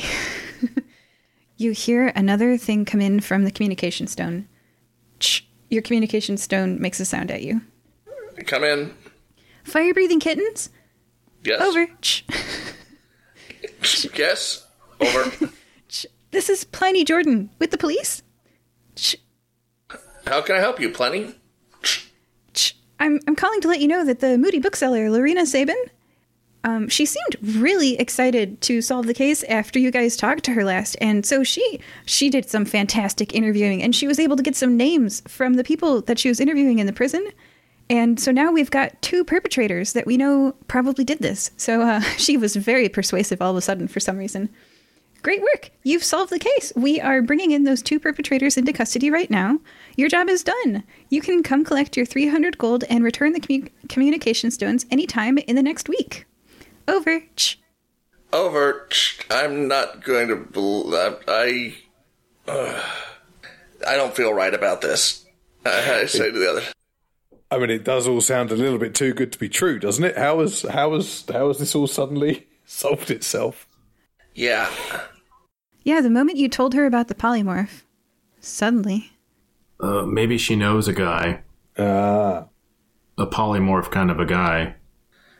[1.57, 4.47] you hear another thing come in from the communication stone.
[5.19, 7.61] Ch- your communication stone makes a sound at you.
[8.45, 8.93] Come in.
[9.63, 10.69] Fire breathing kittens?
[11.43, 11.61] Yes.
[11.61, 11.87] Over.
[12.01, 12.25] Ch-
[14.15, 14.67] Yes.
[14.99, 15.49] Over.
[16.31, 18.23] ch- This is Pliny Jordan with the police.
[18.95, 19.17] Ch-
[20.27, 21.35] How can I help you, Pliny?
[22.53, 25.77] ch- I'm, I'm calling to let you know that the moody bookseller, Lorena Sabin,
[26.63, 30.63] um, she seemed really excited to solve the case after you guys talked to her
[30.63, 34.55] last, and so she she did some fantastic interviewing, and she was able to get
[34.55, 37.25] some names from the people that she was interviewing in the prison,
[37.89, 41.49] and so now we've got two perpetrators that we know probably did this.
[41.57, 44.47] So uh, she was very persuasive all of a sudden for some reason.
[45.21, 45.69] Great work!
[45.83, 46.73] You've solved the case.
[46.75, 49.59] We are bringing in those two perpetrators into custody right now.
[49.95, 50.83] Your job is done.
[51.09, 55.55] You can come collect your 300 gold and return the commu- communication stones anytime in
[55.55, 56.25] the next week.
[56.87, 57.21] Over.
[57.35, 57.59] Ch-
[58.33, 58.87] Over.
[59.29, 60.37] I'm not going to.
[60.37, 61.75] bel- I.
[62.47, 62.81] Uh,
[63.87, 65.23] I don't feel right about this.
[65.63, 66.63] I, I say to the other.
[67.51, 70.03] I mean, it does all sound a little bit too good to be true, doesn't
[70.03, 70.17] it?
[70.17, 73.67] How has how has how has this all suddenly solved itself?
[74.33, 74.69] Yeah.
[75.83, 77.81] Yeah, the moment you told her about the polymorph,
[78.39, 79.11] suddenly.
[79.79, 81.41] Uh, maybe she knows a guy,
[81.77, 82.45] Ah,
[83.17, 84.75] a polymorph kind of a guy.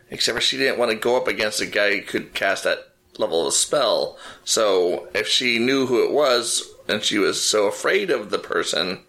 [0.10, 2.80] Except for she didn't want to go up against a guy who could cast that
[3.18, 4.18] level of spell.
[4.44, 9.04] So if she knew who it was and she was so afraid of the person,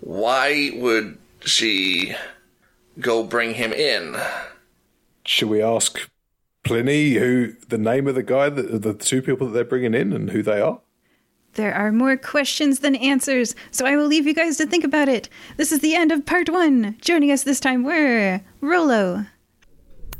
[0.00, 2.14] why would she
[2.98, 4.16] go bring him in?
[5.24, 6.08] should we ask
[6.62, 10.12] Pliny who the name of the guy that the two people that they're bringing in
[10.12, 10.80] and who they are?
[11.54, 15.08] There are more questions than answers, so I will leave you guys to think about
[15.08, 15.28] it.
[15.56, 16.96] This is the end of part one.
[17.00, 19.26] Joining us this time were Rolo,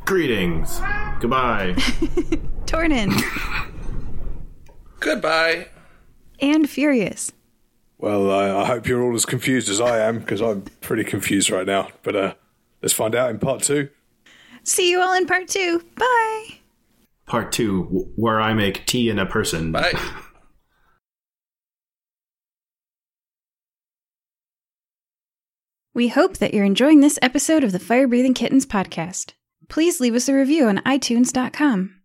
[0.06, 0.80] Greetings.
[1.20, 1.74] Goodbye.
[2.66, 3.12] Tornin,
[5.00, 5.68] Goodbye.
[6.40, 7.32] and Furious.
[7.98, 11.50] Well, I, I hope you're all as confused as I am because I'm pretty confused
[11.50, 11.88] right now.
[12.02, 12.34] But uh,
[12.82, 13.90] let's find out in part two.
[14.65, 15.82] See you all in part two.
[15.97, 16.59] Bye.
[17.27, 19.73] Part two, where I make tea in a person.
[19.73, 19.93] Bye.
[25.93, 29.32] We hope that you're enjoying this episode of the Fire Breathing Kittens podcast.
[29.69, 31.97] Please leave us a review on iTunes.com.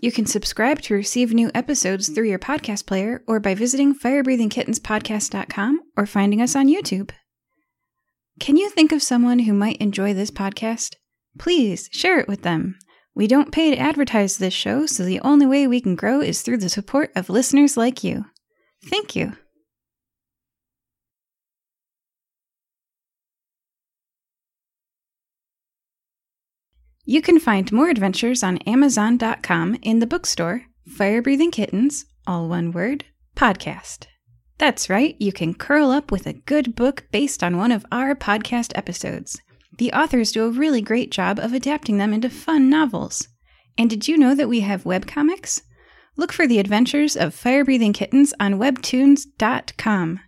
[0.00, 5.80] You can subscribe to receive new episodes through your podcast player or by visiting firebreathingkittenspodcast.com
[5.96, 7.10] or finding us on YouTube.
[8.38, 10.94] Can you think of someone who might enjoy this podcast?
[11.38, 12.78] Please share it with them.
[13.14, 16.42] We don't pay to advertise this show, so the only way we can grow is
[16.42, 18.26] through the support of listeners like you.
[18.84, 19.32] Thank you.
[27.04, 32.70] You can find more adventures on Amazon.com in the bookstore, Fire Breathing Kittens, all one
[32.70, 34.06] word, podcast.
[34.58, 38.16] That's right, you can curl up with a good book based on one of our
[38.16, 39.40] podcast episodes.
[39.78, 43.28] The authors do a really great job of adapting them into fun novels.
[43.78, 45.62] And did you know that we have webcomics?
[46.16, 50.20] Look for the adventures of Fire Breathing Kittens on webtoons.com.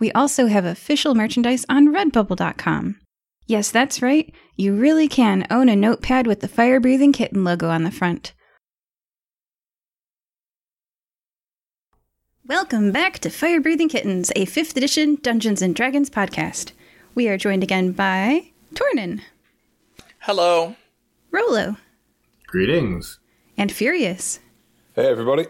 [0.00, 3.00] We also have official merchandise on redbubble.com.
[3.46, 4.34] Yes, that's right.
[4.56, 8.32] You really can own a notepad with the Fire Breathing Kitten logo on the front.
[12.48, 16.72] Welcome back to Fire Breathing Kittens, a 5th edition Dungeons and Dragons podcast.
[17.14, 19.20] We are joined again by Tornin,
[20.20, 20.76] Hello.
[21.30, 21.76] Rolo,
[22.46, 23.18] Greetings.
[23.56, 24.40] and Furious.
[24.94, 25.46] Hey, everybody.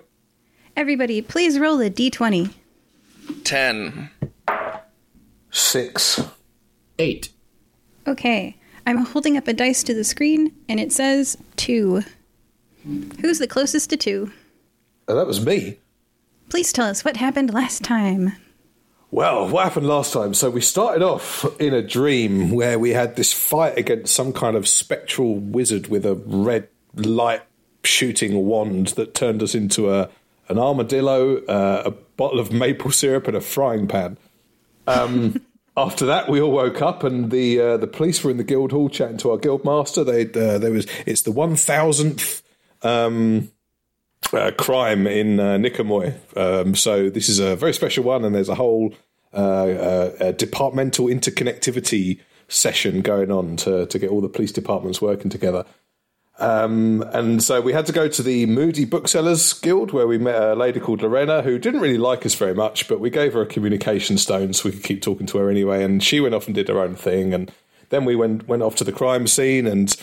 [0.77, 2.53] Everybody, please roll a d20.
[3.45, 4.11] 10.
[5.51, 6.21] Six.
[6.99, 7.31] Eight.
[8.07, 8.57] Okay,
[8.87, 12.03] I'm holding up a dice to the screen and it says 2.
[13.21, 14.31] Who's the closest to 2?
[15.09, 15.79] Oh, that was me.
[16.49, 18.33] Please tell us what happened last time.
[19.11, 20.35] Well, what happened last time?
[20.35, 24.57] So we started off in a dream where we had this fight against some kind
[24.57, 27.43] of spectral wizard with a red light
[27.85, 30.09] shooting wand that turned us into a
[30.49, 34.17] an armadillo, uh, a bottle of maple syrup, and a frying pan.
[34.87, 35.41] Um,
[35.77, 38.73] after that, we all woke up, and the uh, the police were in the guild
[38.73, 40.05] hall chatting to our guild master.
[40.05, 42.43] They uh, there was it's the one thousandth
[42.83, 43.51] um,
[44.33, 46.15] uh, crime in uh, Nicomoy.
[46.37, 48.95] Um, so this is a very special one, and there's a whole
[49.33, 49.67] uh,
[50.19, 55.65] uh, departmental interconnectivity session going on to to get all the police departments working together.
[56.39, 60.41] Um, and so we had to go to the Moody Booksellers Guild where we met
[60.41, 63.41] a lady called Lorena who didn't really like us very much, but we gave her
[63.41, 65.83] a communication stone so we could keep talking to her anyway.
[65.83, 67.33] And she went off and did her own thing.
[67.33, 67.51] And
[67.89, 69.67] then we went went off to the crime scene.
[69.67, 69.97] And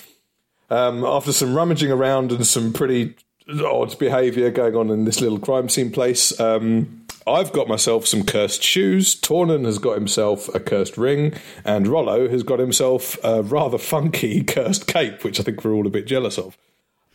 [0.71, 3.15] um, after some rummaging around and some pretty
[3.47, 8.23] odd behaviour going on in this little crime scene place, um, I've got myself some
[8.23, 9.19] cursed shoes.
[9.19, 11.33] Tornin has got himself a cursed ring,
[11.63, 15.87] and Rolo has got himself a rather funky cursed cape, which I think we're all
[15.87, 16.57] a bit jealous of.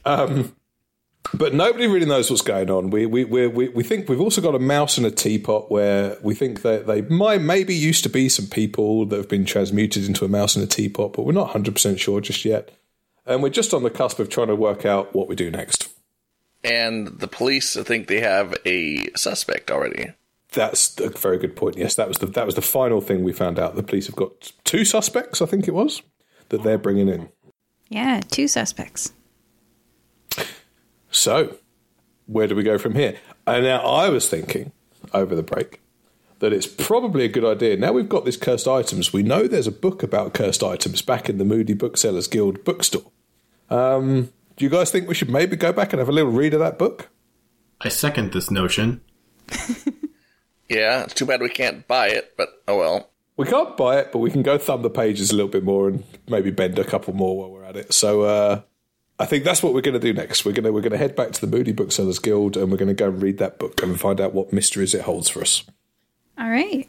[0.05, 0.55] Um,
[1.35, 2.91] but nobody really knows what's going on.
[2.91, 6.35] We we, we we think we've also got a mouse and a teapot where we
[6.35, 10.25] think that they might maybe used to be some people that have been transmuted into
[10.25, 12.71] a mouse and a teapot, but we're not hundred percent sure just yet.
[13.27, 15.91] And we're just on the cusp of trying to work out what we do next.
[16.65, 20.13] And the police I think they have a suspect already.
[20.53, 21.77] That's a very good point.
[21.77, 23.77] Yes, that was the that was the final thing we found out.
[23.77, 26.03] The police have got two suspects, I think it was,
[26.49, 27.29] that they're bringing in.
[27.89, 29.13] Yeah, two suspects.
[31.11, 31.57] So,
[32.27, 33.17] where do we go from here?
[33.47, 34.73] And now I was thinking
[35.15, 35.81] over the break
[36.39, 37.77] that it's probably a good idea.
[37.77, 39.13] Now we've got this cursed items.
[39.13, 43.11] We know there's a book about cursed items back in the Moody Booksellers Guild bookstore.
[43.71, 46.53] Um, do you guys think we should maybe go back and have a little read
[46.53, 47.09] of that book?
[47.81, 49.01] I second this notion.
[50.69, 53.11] Yeah, it's too bad we can't buy it, but oh well.
[53.37, 55.89] We can't buy it, but we can go thumb the pages a little bit more
[55.89, 57.95] and maybe bend a couple more while we're at it.
[57.95, 58.61] So uh,
[59.19, 60.45] I think that's what we're going to do next.
[60.45, 62.77] We're going to we're going to head back to the Moody Booksellers Guild and we're
[62.77, 65.65] going to go read that book and find out what mysteries it holds for us.
[66.37, 66.89] All right.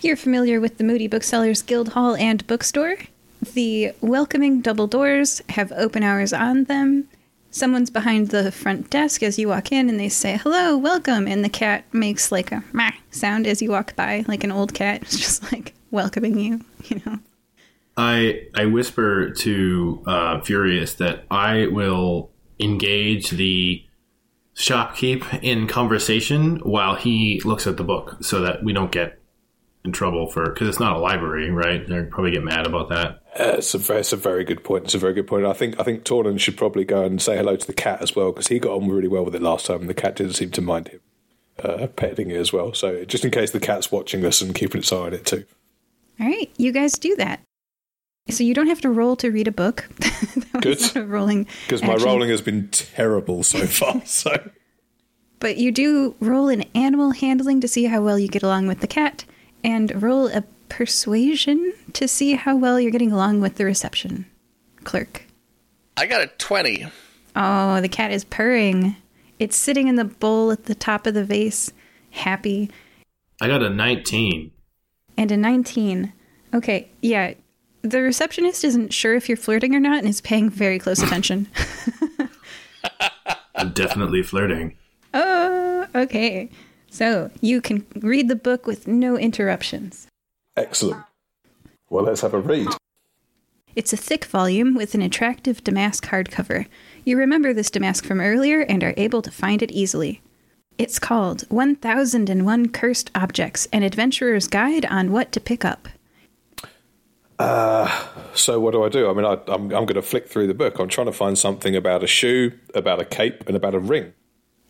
[0.00, 2.96] You're familiar with the Moody Booksellers Guild Hall and Bookstore.
[3.40, 7.08] The welcoming double doors have open hours on them.
[7.50, 11.26] Someone's behind the front desk as you walk in and they say, Hello, welcome.
[11.26, 14.74] And the cat makes like a meh sound as you walk by, like an old
[14.74, 15.02] cat.
[15.08, 17.18] Just like welcoming you, you know.
[17.96, 23.84] I I whisper to uh, Furious that I will engage the
[24.54, 29.18] shopkeep in conversation while he looks at the book, so that we don't get
[29.84, 31.86] in trouble for because it's not a library, right?
[31.86, 33.22] They'd probably get mad about that.
[33.38, 34.84] Uh, it's, a, very- it's a very good point.
[34.84, 35.46] It's a very good point.
[35.46, 38.16] I think I think Tornin should probably go and say hello to the cat as
[38.16, 40.32] well because he got on really well with it last time, and the cat didn't
[40.34, 41.00] seem to mind him
[41.62, 42.74] uh, petting it as well.
[42.74, 45.44] So just in case the cat's watching this and keeping its eye on it too.
[46.20, 47.40] All right, you guys do that.
[48.30, 49.88] So you don't have to roll to read a book.
[50.52, 50.96] That was Good.
[50.96, 54.02] not a rolling Because my rolling has been terrible so far.
[54.06, 54.50] So
[55.40, 58.80] But you do roll an animal handling to see how well you get along with
[58.80, 59.24] the cat,
[59.62, 64.26] and roll a persuasion to see how well you're getting along with the reception
[64.84, 65.22] clerk.
[65.96, 66.86] I got a 20.
[67.36, 68.96] Oh, the cat is purring.
[69.38, 71.72] It's sitting in the bowl at the top of the vase,
[72.10, 72.70] happy.
[73.40, 74.50] I got a 19.
[75.16, 76.12] And a 19.
[76.54, 77.34] Okay, yeah.
[77.82, 81.48] The receptionist isn't sure if you're flirting or not and is paying very close attention.
[83.54, 84.76] I'm definitely flirting.
[85.14, 86.50] oh, okay.
[86.90, 90.07] So you can read the book with no interruptions.
[90.58, 91.02] Excellent.
[91.90, 92.68] Well, let's have a read.
[93.74, 96.66] It's a thick volume with an attractive damask hardcover.
[97.04, 100.20] You remember this damask from earlier and are able to find it easily.
[100.78, 105.88] It's called 1001 Cursed Objects An Adventurer's Guide on What to Pick Up.
[107.38, 109.08] Uh, so what do I do?
[109.08, 110.78] I mean, I, I'm I'm going to flick through the book.
[110.78, 114.12] I'm trying to find something about a shoe, about a cape, and about a ring.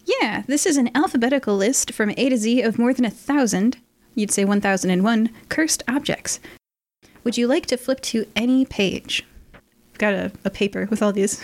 [0.05, 3.79] Yeah, this is an alphabetical list from A to Z of more than a thousand,
[4.19, 6.41] you'd say 1001, cursed objects.
[7.25, 9.25] Would you like to flip to any page?
[9.55, 11.43] I've got a, a paper with all these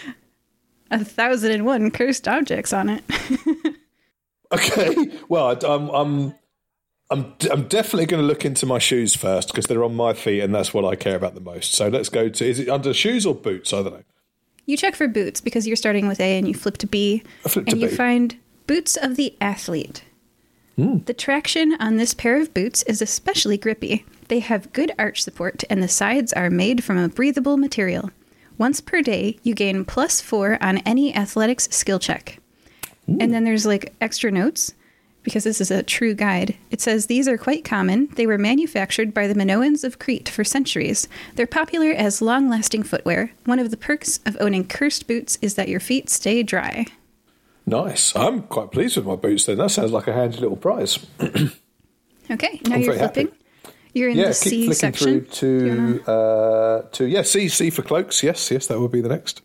[0.90, 3.04] a thousand and one cursed objects on it.
[4.52, 4.94] Okay.
[5.28, 6.34] Well, I'm I'm
[7.10, 10.40] I'm I'm definitely going to look into my shoes first because they're on my feet,
[10.40, 11.74] and that's what I care about the most.
[11.74, 12.44] So let's go to.
[12.46, 13.72] Is it under shoes or boots?
[13.72, 14.02] I don't know.
[14.64, 17.22] You check for boots because you're starting with A and you flip to B.
[17.44, 17.94] I flip to and you B.
[17.96, 18.36] find
[18.66, 20.04] boots of the athlete.
[20.76, 20.98] Hmm.
[21.06, 24.04] The traction on this pair of boots is especially grippy.
[24.28, 28.10] They have good arch support and the sides are made from a breathable material.
[28.58, 32.38] Once per day, you gain plus four on any athletics skill check.
[33.20, 34.74] And then there's like extra notes
[35.22, 36.56] because this is a true guide.
[36.70, 38.08] It says these are quite common.
[38.14, 41.08] They were manufactured by the Minoans of Crete for centuries.
[41.34, 43.32] They're popular as long lasting footwear.
[43.44, 46.86] One of the perks of owning cursed boots is that your feet stay dry.
[47.66, 48.14] Nice.
[48.14, 49.46] I'm quite pleased with my boots.
[49.46, 51.04] Then that sounds like a handy little prize.
[52.30, 53.24] Okay, now I'm you're very happy.
[53.26, 53.38] flipping.
[53.94, 55.24] You're in yeah, the C section.
[55.24, 58.22] through Do you to uh, to yeah, C C for cloaks.
[58.22, 59.42] Yes, yes, that would be the next.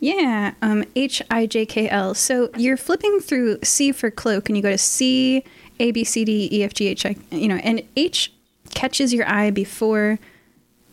[0.00, 2.14] Yeah, um, H I J K L.
[2.14, 5.44] So you're flipping through C for cloak, and you go to C,
[5.78, 7.16] A B C D E F G H I.
[7.30, 8.32] You know, and H
[8.70, 10.18] catches your eye before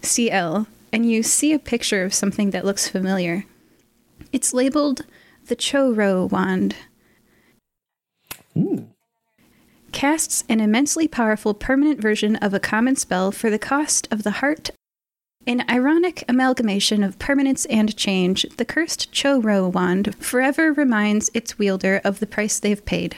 [0.04, 3.46] C L, and you see a picture of something that looks familiar.
[4.32, 5.06] It's labeled
[5.50, 6.76] the Choro wand.
[9.92, 14.40] Casts an immensely powerful permanent version of a common spell for the cost of the
[14.40, 14.72] heart
[15.48, 22.02] an ironic amalgamation of permanence and change, the cursed Choro wand forever reminds its wielder
[22.04, 23.18] of the price they've paid.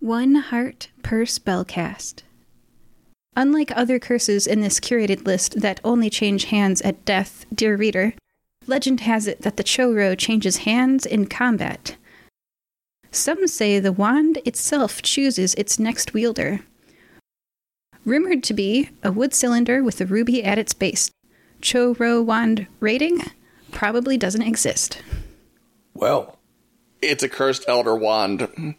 [0.00, 2.22] One heart per spell cast.
[3.36, 8.14] Unlike other curses in this curated list that only change hands at death, dear reader,
[8.66, 11.96] legend has it that the Choro changes hands in combat.
[13.10, 16.60] Some say the wand itself chooses its next wielder.
[18.04, 21.10] Rumored to be a wood cylinder with a ruby at its base.
[21.62, 23.20] Choro wand rating
[23.70, 25.00] probably doesn't exist.
[25.94, 26.38] Well,
[27.00, 28.74] It's a cursed elder wand.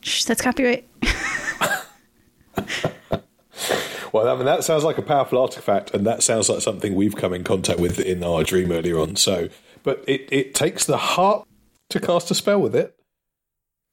[0.00, 0.86] Shh, that's copyright.
[4.12, 7.16] well, I mean that sounds like a powerful artifact, and that sounds like something we've
[7.16, 9.16] come in contact with in our dream earlier on.
[9.16, 9.48] So,
[9.82, 11.46] but it it takes the heart
[11.90, 12.94] to cast a spell with it.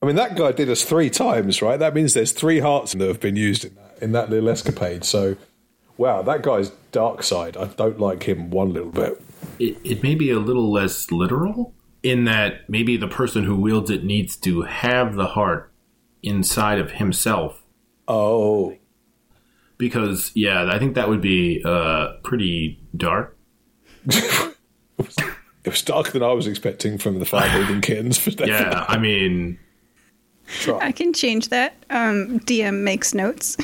[0.02, 1.80] I mean, that guy did us three times, right?
[1.80, 5.06] That means there's three hearts that have been used in that in that little escapade.
[5.06, 5.38] So,
[5.98, 7.56] wow, that guy's dark side.
[7.56, 9.22] I don't like him one little bit.
[9.60, 13.90] it, it may be a little less literal in that maybe the person who wields
[13.90, 15.72] it needs to have the heart
[16.22, 17.64] inside of himself.
[18.08, 18.76] Oh,
[19.78, 23.38] Because, yeah, I think that would be uh, pretty dark.
[24.06, 24.56] it
[25.66, 28.24] was darker than I was expecting from the fire breathing kittens.
[28.24, 29.60] But Yeah, I mean,
[30.80, 31.76] I can change that.
[31.90, 33.58] Um, DM makes notes.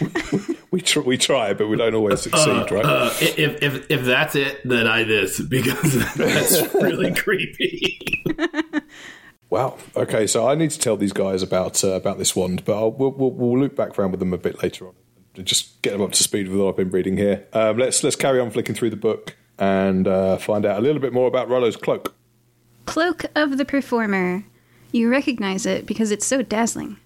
[0.70, 2.84] we tr- we try, but we don't always succeed, right?
[2.84, 8.24] uh, if, if, if that's it, then I this because that's really creepy.
[9.50, 9.78] Wow.
[9.96, 13.10] Okay, so I need to tell these guys about uh, about this wand, but we'll,
[13.10, 14.94] we'll, we'll loop back around with them a bit later on
[15.34, 17.46] and just get them up to speed with what I've been reading here.
[17.52, 21.00] Um, let's let's carry on flicking through the book and uh, find out a little
[21.00, 22.14] bit more about Rolo's cloak.
[22.86, 24.44] Cloak of the Performer.
[24.92, 26.96] You recognize it because it's so dazzling.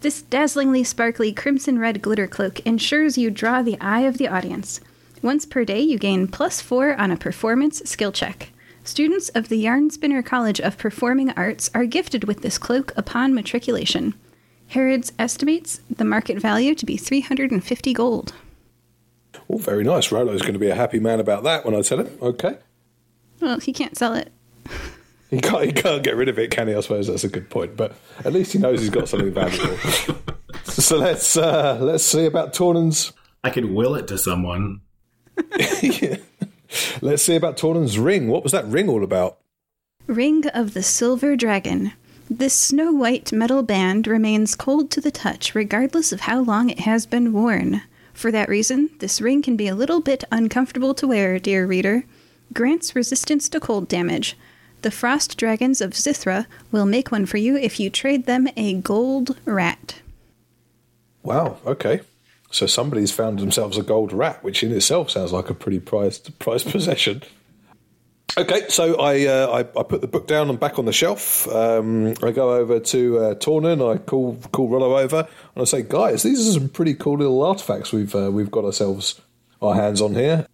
[0.00, 4.80] This dazzlingly sparkly crimson red glitter cloak ensures you draw the eye of the audience.
[5.22, 8.50] Once per day, you gain plus four on a performance skill check.
[8.86, 13.34] Students of the Yarn Spinner College of Performing Arts are gifted with this cloak upon
[13.34, 14.12] matriculation.
[14.68, 18.34] Harrods estimates the market value to be 350 gold.
[19.48, 20.12] Oh, very nice.
[20.12, 22.18] Rolo's going to be a happy man about that when I tell him.
[22.20, 22.58] Okay.
[23.40, 24.30] Well, he can't sell it.
[25.30, 26.74] He can't, he can't get rid of it, can he?
[26.76, 27.76] I suppose that's a good point.
[27.76, 29.76] But at least he knows he's got something valuable.
[30.64, 33.12] so let's uh, let's see about Tornin's
[33.42, 34.82] I could will it to someone.
[37.00, 38.28] let's see about Tornin's ring.
[38.28, 39.38] What was that ring all about?
[40.06, 41.92] Ring of the Silver Dragon.
[42.30, 46.80] This snow white metal band remains cold to the touch regardless of how long it
[46.80, 47.82] has been worn.
[48.12, 52.04] For that reason, this ring can be a little bit uncomfortable to wear, dear reader.
[52.52, 54.36] Grants resistance to cold damage.
[54.82, 58.74] The Frost Dragons of Zithra will make one for you if you trade them a
[58.74, 60.00] gold rat.
[61.22, 61.58] Wow.
[61.66, 62.02] Okay.
[62.54, 66.38] So somebody's found themselves a gold rat, which in itself sounds like a pretty prized
[66.38, 67.22] prized possession.
[68.36, 71.48] Okay, so I, uh, I I put the book down and back on the shelf.
[71.48, 73.82] Um, I go over to uh, Tornin.
[73.92, 77.42] I call call Rolo over and I say, guys, these are some pretty cool little
[77.42, 79.20] artifacts we've uh, we've got ourselves
[79.60, 80.46] our hands on here.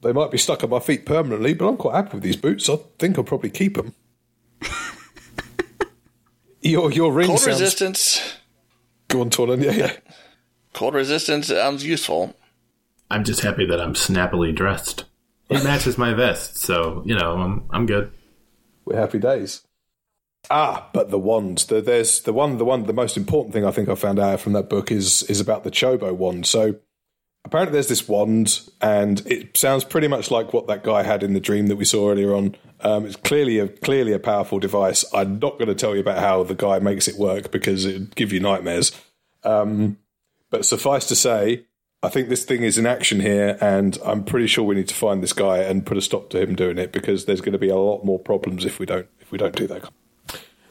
[0.00, 2.68] They might be stuck at my feet permanently, but I'm quite happy with these boots.
[2.70, 3.94] I think I'll probably keep them.
[6.62, 7.60] your your ring Cold sounds.
[7.60, 8.38] resistance.
[9.08, 9.62] Go on, Tornin.
[9.64, 9.92] Yeah, yeah.
[10.72, 12.34] Cold resistance sounds useful.
[13.10, 15.04] I'm just happy that I'm snappily dressed.
[15.50, 18.10] It matches my vest, so you know I'm I'm good.
[18.86, 19.62] We're happy days.
[20.50, 21.58] Ah, but the wand.
[21.68, 22.56] The, there's the one.
[22.56, 22.84] The one.
[22.84, 25.64] The most important thing I think I found out from that book is is about
[25.64, 26.46] the Chobo wand.
[26.46, 26.76] So
[27.44, 31.34] apparently, there's this wand, and it sounds pretty much like what that guy had in
[31.34, 32.56] the dream that we saw earlier on.
[32.80, 35.04] Um, it's clearly a clearly a powerful device.
[35.12, 38.16] I'm not going to tell you about how the guy makes it work because it'd
[38.16, 38.90] give you nightmares.
[39.44, 39.98] Um,
[40.52, 41.64] but suffice to say,
[42.02, 44.94] I think this thing is in action here, and I'm pretty sure we need to
[44.94, 47.58] find this guy and put a stop to him doing it because there's going to
[47.58, 49.88] be a lot more problems if we don't if we don't do that.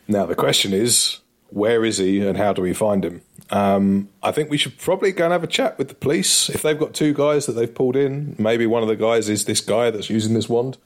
[0.07, 3.21] Now the question is, where is he, and how do we find him?
[3.49, 6.61] Um, I think we should probably go and have a chat with the police if
[6.61, 8.35] they've got two guys that they've pulled in.
[8.37, 10.77] Maybe one of the guys is this guy that's using this wand,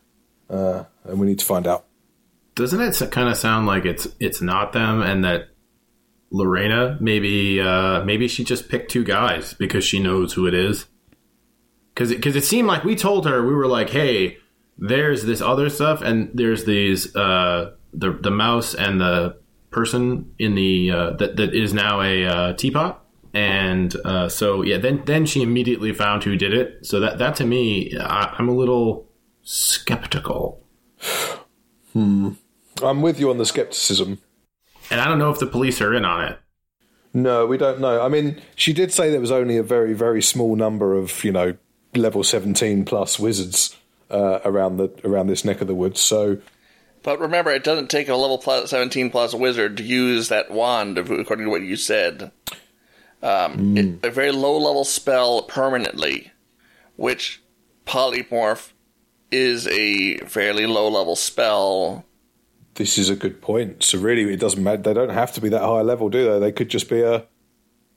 [0.50, 1.86] uh, and we need to find out.
[2.56, 5.50] Doesn't it kind of sound like it's it's not them, and that
[6.32, 10.86] Lorena maybe uh, maybe she just picked two guys because she knows who it is?
[11.94, 14.38] Because because it, seemed like we told her we were like, hey,
[14.78, 19.38] there's this other stuff, and there's these uh, the the mouse and the
[19.72, 23.02] person in the uh, that that is now a uh, teapot.
[23.34, 26.86] And uh, so yeah, then then she immediately found who did it.
[26.86, 29.08] So that that to me, I, I'm a little
[29.44, 30.62] skeptical.
[31.94, 32.32] Hmm.
[32.84, 34.20] I'm with you on the skepticism.
[34.92, 36.40] And I don't know if the police are in on it.
[37.14, 38.02] No, we don't know.
[38.02, 41.32] I mean, she did say there was only a very, very small number of, you
[41.32, 41.56] know,
[41.96, 43.76] level 17 plus wizards
[44.12, 46.02] uh, around the around this neck of the woods.
[46.02, 46.40] So,
[47.04, 50.98] But remember, it doesn't take a level plus 17 plus wizard to use that wand,
[50.98, 52.32] according to what you said.
[53.24, 56.32] Um, it, a very low level spell permanently,
[56.96, 57.42] which
[57.86, 58.72] polymorph
[59.32, 62.06] is a fairly low level spell.
[62.76, 63.84] This is a good point.
[63.84, 64.82] So, really, it doesn't matter.
[64.82, 66.40] They don't have to be that high level, do they?
[66.40, 67.26] They could just be a.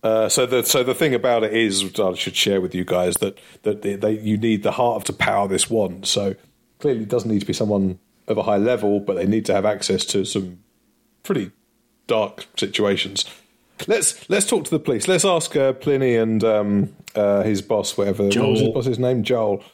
[0.03, 3.17] Uh, so the so the thing about it is, I should share with you guys
[3.17, 6.05] that that they, they you need the heart to power this one.
[6.05, 6.37] So
[6.79, 7.99] clearly, it doesn't need to be someone
[8.29, 10.61] of a high level, but they need to have access to some
[11.25, 11.51] pretty
[12.07, 13.25] dark situations.
[13.87, 15.09] Let's let's talk to the police.
[15.09, 18.25] Let's ask uh, Pliny and um, uh, his boss, whatever.
[18.25, 18.73] What was his Joel.
[18.73, 19.23] boss's name?
[19.23, 19.65] Joel.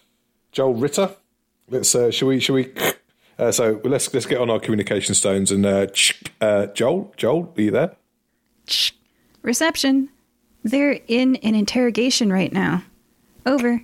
[0.52, 1.10] Joel Ritter.
[1.68, 1.94] Let's.
[1.94, 2.40] Uh, shall we?
[2.40, 2.72] Shall we?
[3.38, 5.86] Uh, so let's let's get on our communication stones and uh,
[6.40, 7.12] uh, Joel.
[7.16, 7.96] Joel, are you there?
[9.42, 10.08] Reception.
[10.62, 12.84] They're in an interrogation right now.
[13.46, 13.82] Over.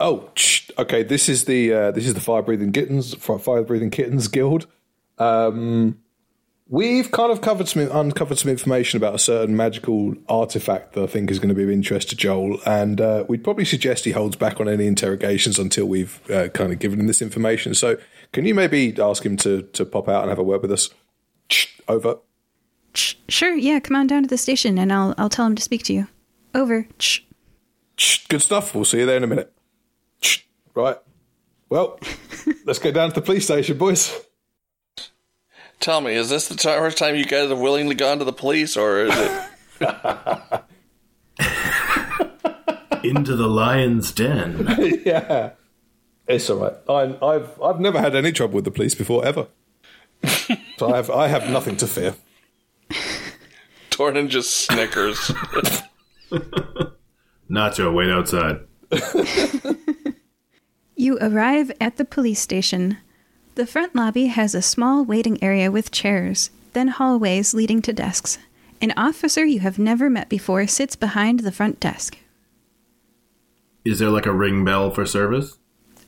[0.00, 0.30] Oh,
[0.78, 4.66] Okay, this is the uh, this is the fire breathing kittens fire breathing kittens guild.
[5.18, 5.98] Um,
[6.68, 11.06] we've kind of covered some uncovered some information about a certain magical artifact that I
[11.06, 14.12] think is going to be of interest to Joel, and uh, we'd probably suggest he
[14.12, 17.74] holds back on any interrogations until we've uh, kind of given him this information.
[17.74, 17.98] So,
[18.32, 20.90] can you maybe ask him to to pop out and have a word with us?
[21.88, 22.18] Over.
[22.94, 23.54] Sure.
[23.54, 23.80] Yeah.
[23.80, 26.08] Come on down to the station, and I'll I'll tell him to speak to you.
[26.54, 26.86] Over.
[28.28, 28.74] Good stuff.
[28.74, 29.52] We'll see you there in a minute.
[30.74, 30.96] Right.
[31.68, 31.98] Well,
[32.66, 34.12] let's go down to the police station, boys.
[35.80, 38.76] Tell me, is this the first time you guys have willingly gone to the police,
[38.76, 39.48] or is it?
[43.02, 44.64] Into the lion's den.
[45.04, 45.50] yeah,
[46.26, 46.74] it's all right.
[46.88, 49.48] I, I've I've never had any trouble with the police before ever,
[50.76, 52.14] so I have I have nothing to fear.
[53.90, 55.18] Tornin just snickers.
[57.50, 58.60] Nacho, wait outside.
[60.96, 62.96] you arrive at the police station.
[63.54, 68.38] The front lobby has a small waiting area with chairs, then hallways leading to desks.
[68.80, 72.16] An officer you have never met before sits behind the front desk.
[73.84, 75.58] Is there like a ring bell for service?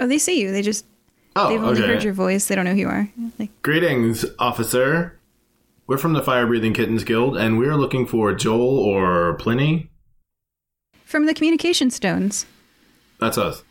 [0.00, 0.52] Oh, they see you.
[0.52, 0.84] They just
[1.36, 1.92] oh, they've only okay.
[1.92, 2.46] heard your voice.
[2.46, 3.08] They don't know who you are.
[3.38, 5.18] Like, Greetings, officer.
[5.86, 9.90] We're from the Fire Breathing Kittens Guild, and we're looking for Joel or Pliny.
[11.04, 12.46] From the communication stones.
[13.20, 13.62] That's us.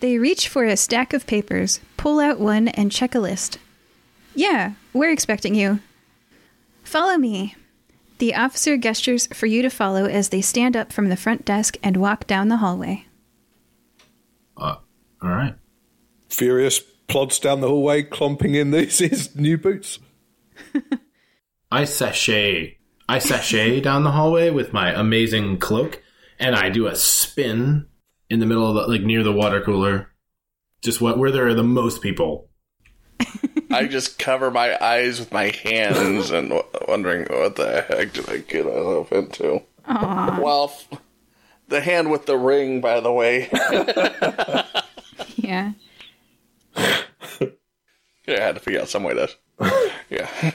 [0.00, 3.58] They reach for a stack of papers, pull out one, and check a list.
[4.34, 5.80] Yeah, we're expecting you.
[6.84, 7.56] Follow me.
[8.18, 11.76] The officer gestures for you to follow as they stand up from the front desk
[11.82, 13.06] and walk down the hallway.
[14.56, 14.76] Uh,
[15.22, 15.54] all right.
[16.28, 19.98] Furious plods down the hallway, clomping in these his new boots.
[21.70, 22.78] I sashay.
[23.08, 26.02] I sashay down the hallway with my amazing cloak,
[26.38, 27.86] and I do a spin
[28.30, 30.10] in the middle of the, like near the water cooler,
[30.82, 32.48] just what where there are the most people.
[33.70, 38.28] I just cover my eyes with my hands and w- wondering what the heck did
[38.28, 39.62] I get myself into.
[39.88, 40.42] Aww.
[40.42, 41.00] Well, f-
[41.68, 43.50] the hand with the ring, by the way.
[45.48, 45.72] Yeah.
[46.76, 47.46] yeah,
[48.28, 49.30] I had to figure out some way to.
[50.10, 50.52] Yeah.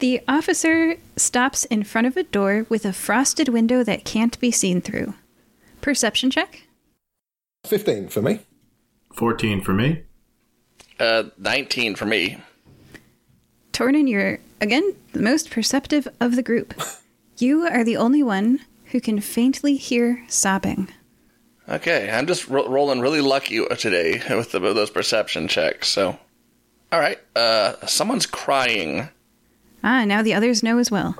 [0.00, 4.50] The officer stops in front of a door with a frosted window that can't be
[4.50, 5.14] seen through.
[5.80, 6.62] Perception check?
[7.66, 8.40] 15 for me.
[9.12, 10.02] Fourteen for me.
[10.98, 12.38] Uh, 19 for me.
[13.72, 16.74] Tornin, you're, again, the most perceptive of the group.
[17.38, 18.60] You are the only one
[18.92, 20.88] who can faintly hear sobbing.
[21.68, 25.88] Okay, I'm just ro- rolling really lucky today with, the, with those perception checks.
[25.88, 26.18] So,
[26.90, 29.08] all right, uh, someone's crying.
[29.84, 31.16] Ah, now the others know as well.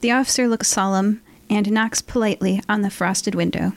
[0.00, 3.72] The officer looks solemn and knocks politely on the frosted window.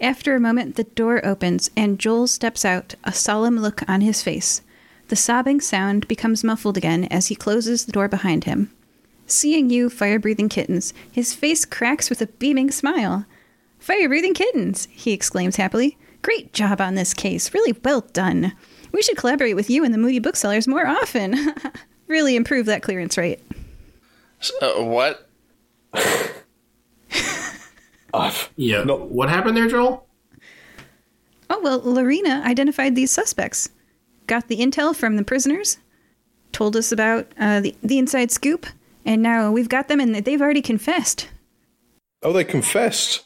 [0.00, 4.22] After a moment, the door opens and Joel steps out, a solemn look on his
[4.22, 4.62] face.
[5.08, 8.70] The sobbing sound becomes muffled again as he closes the door behind him.
[9.26, 13.26] Seeing you, fire breathing kittens, his face cracks with a beaming smile.
[13.88, 15.96] Fire breathing kittens, he exclaims happily.
[16.20, 17.54] Great job on this case.
[17.54, 18.52] Really well done.
[18.92, 21.54] We should collaborate with you and the Moody Booksellers more often.
[22.06, 23.40] really improve that clearance rate.
[24.42, 25.26] S- Uh, what?
[28.12, 28.84] I've Yeah.
[28.84, 30.06] what happened there, Joel?
[31.48, 33.70] Oh, well, Lorena identified these suspects.
[34.26, 35.78] Got the intel from the prisoners,
[36.52, 38.66] told us about uh, the, the inside scoop,
[39.06, 41.30] and now we've got them and they've already confessed.
[42.22, 43.24] Oh, they confessed.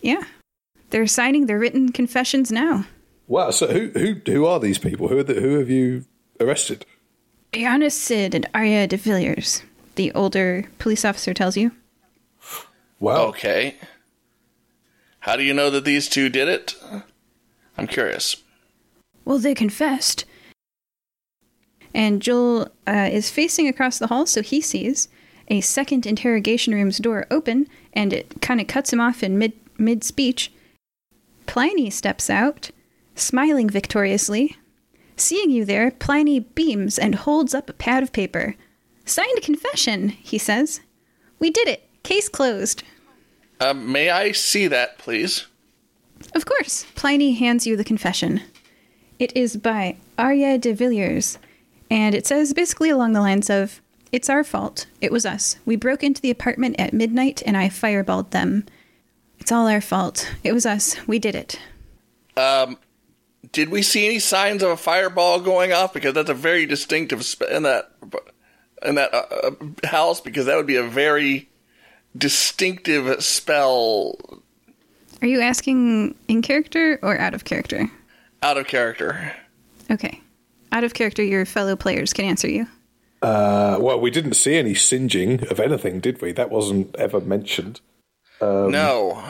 [0.00, 0.24] Yeah.
[0.90, 2.86] They're signing their written confessions now.
[3.28, 3.50] Wow.
[3.50, 5.08] So who who who are these people?
[5.08, 6.04] Who are the, who have you
[6.40, 6.84] arrested?
[7.52, 9.62] Ayana Sid and Arya de Villiers,
[9.96, 11.72] the older police officer tells you.
[12.98, 13.26] Wow.
[13.26, 13.76] Okay.
[15.20, 16.74] How do you know that these two did it?
[17.76, 18.36] I'm curious.
[19.24, 20.24] Well, they confessed.
[21.92, 25.08] And Joel uh, is facing across the hall, so he sees
[25.48, 29.52] a second interrogation room's door open, and it kind of cuts him off in mid
[29.80, 30.52] mid speech.
[31.46, 32.70] Pliny steps out,
[33.14, 34.56] smiling victoriously.
[35.16, 38.54] Seeing you there, Pliny beams and holds up a pad of paper.
[39.04, 40.80] Signed confession, he says.
[41.38, 41.88] We did it.
[42.02, 42.82] Case closed.
[43.60, 45.46] Um, may I see that, please?
[46.34, 46.86] Of course.
[46.94, 48.42] Pliny hands you the confession.
[49.18, 51.38] It is by Arya de Villiers,
[51.90, 53.82] and it says basically along the lines of
[54.12, 54.86] It's our fault.
[55.00, 55.56] It was us.
[55.66, 58.64] We broke into the apartment at midnight and I fireballed them.
[59.40, 60.30] It's all our fault.
[60.44, 60.96] It was us.
[61.06, 61.58] We did it.
[62.36, 62.78] Um,
[63.52, 65.92] did we see any signs of a fireball going off?
[65.92, 67.90] Because that's a very distinctive sp- in that
[68.82, 70.20] in that uh, uh, house.
[70.20, 71.48] Because that would be a very
[72.16, 74.16] distinctive spell.
[75.22, 77.90] Are you asking in character or out of character?
[78.42, 79.34] Out of character.
[79.90, 80.20] Okay.
[80.72, 82.66] Out of character, your fellow players can answer you.
[83.22, 86.32] Uh, well, we didn't see any singeing of anything, did we?
[86.32, 87.80] That wasn't ever mentioned.
[88.40, 89.22] No.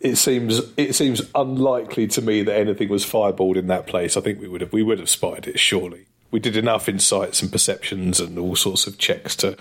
[0.00, 4.16] It seems it seems unlikely to me that anything was fireballed in that place.
[4.16, 6.06] I think we would have we would have spotted it surely.
[6.30, 9.56] We did enough insights and perceptions and all sorts of checks to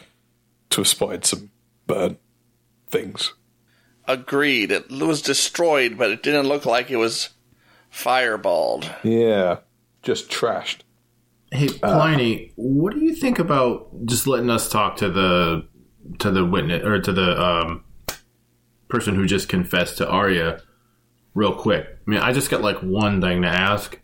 [0.69, 1.49] to have spotted some
[1.87, 2.19] burnt
[2.89, 3.33] things.
[4.07, 4.71] Agreed.
[4.71, 7.29] It was destroyed, but it didn't look like it was
[7.91, 8.89] fireballed.
[9.03, 9.57] Yeah,
[10.01, 10.79] just trashed.
[11.51, 15.67] Hey, Pliny, what do you think about just letting us talk to the
[16.19, 17.83] to the witness or to the um,
[18.87, 20.61] person who just confessed to Arya
[21.33, 21.85] real quick?
[21.85, 23.99] I mean, I just got like one thing to ask.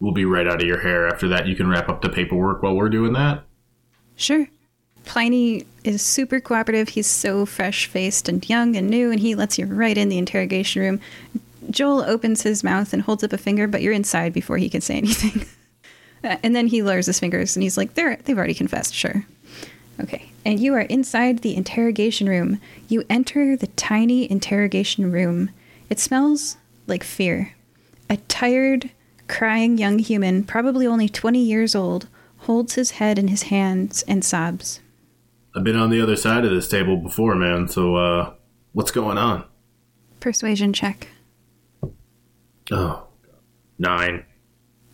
[0.00, 1.08] We'll be right out of your hair.
[1.08, 3.44] After that, you can wrap up the paperwork while we're doing that.
[4.16, 4.46] Sure.
[5.04, 6.90] Pliny is super cooperative.
[6.90, 10.18] He's so fresh faced and young and new, and he lets you right in the
[10.18, 11.00] interrogation room.
[11.70, 14.80] Joel opens his mouth and holds up a finger, but you're inside before he can
[14.80, 15.46] say anything.
[16.22, 19.26] Uh, and then he lowers his fingers and he's like, They're, they've already confessed, sure.
[20.00, 20.30] Okay.
[20.44, 22.60] And you are inside the interrogation room.
[22.88, 25.50] You enter the tiny interrogation room.
[25.88, 27.54] It smells like fear.
[28.10, 28.90] A tired,
[29.26, 32.08] crying young human, probably only 20 years old,
[32.38, 34.80] holds his head in his hands and sobs.
[35.56, 37.68] I've been on the other side of this table before, man.
[37.68, 38.34] So, uh,
[38.72, 39.44] what's going on?
[40.20, 41.08] Persuasion check.
[42.70, 43.06] Oh,
[43.78, 44.24] nine.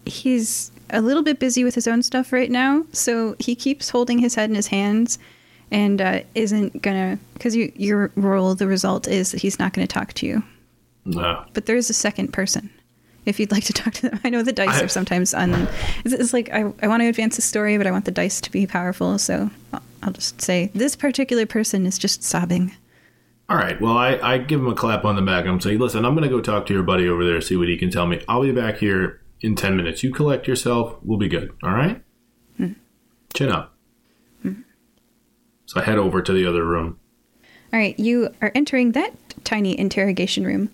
[0.07, 4.19] He's a little bit busy with his own stuff right now, so he keeps holding
[4.19, 5.19] his head in his hands
[5.71, 7.19] and uh, isn't gonna.
[7.35, 10.43] Because you, your role the result is that he's not gonna talk to you.
[11.05, 11.45] No.
[11.53, 12.71] But there is a second person.
[13.27, 15.69] If you'd like to talk to them, I know the dice I- are sometimes un.
[16.05, 18.41] It's, it's like I, I want to advance the story, but I want the dice
[18.41, 22.73] to be powerful, so I'll, I'll just say this particular person is just sobbing.
[23.49, 23.81] All right.
[23.81, 25.45] Well, I, I give him a clap on the back.
[25.45, 27.67] I'm saying, listen, I'm going to go talk to your buddy over there, see what
[27.67, 28.23] he can tell me.
[28.29, 30.05] I'll be back here in 10 minutes.
[30.05, 30.97] You collect yourself.
[31.03, 31.51] We'll be good.
[31.65, 32.01] All right?
[33.35, 33.75] Chin up.
[35.71, 36.99] So I head over to the other room.
[37.73, 39.15] All right, you are entering that
[39.45, 40.69] tiny interrogation room.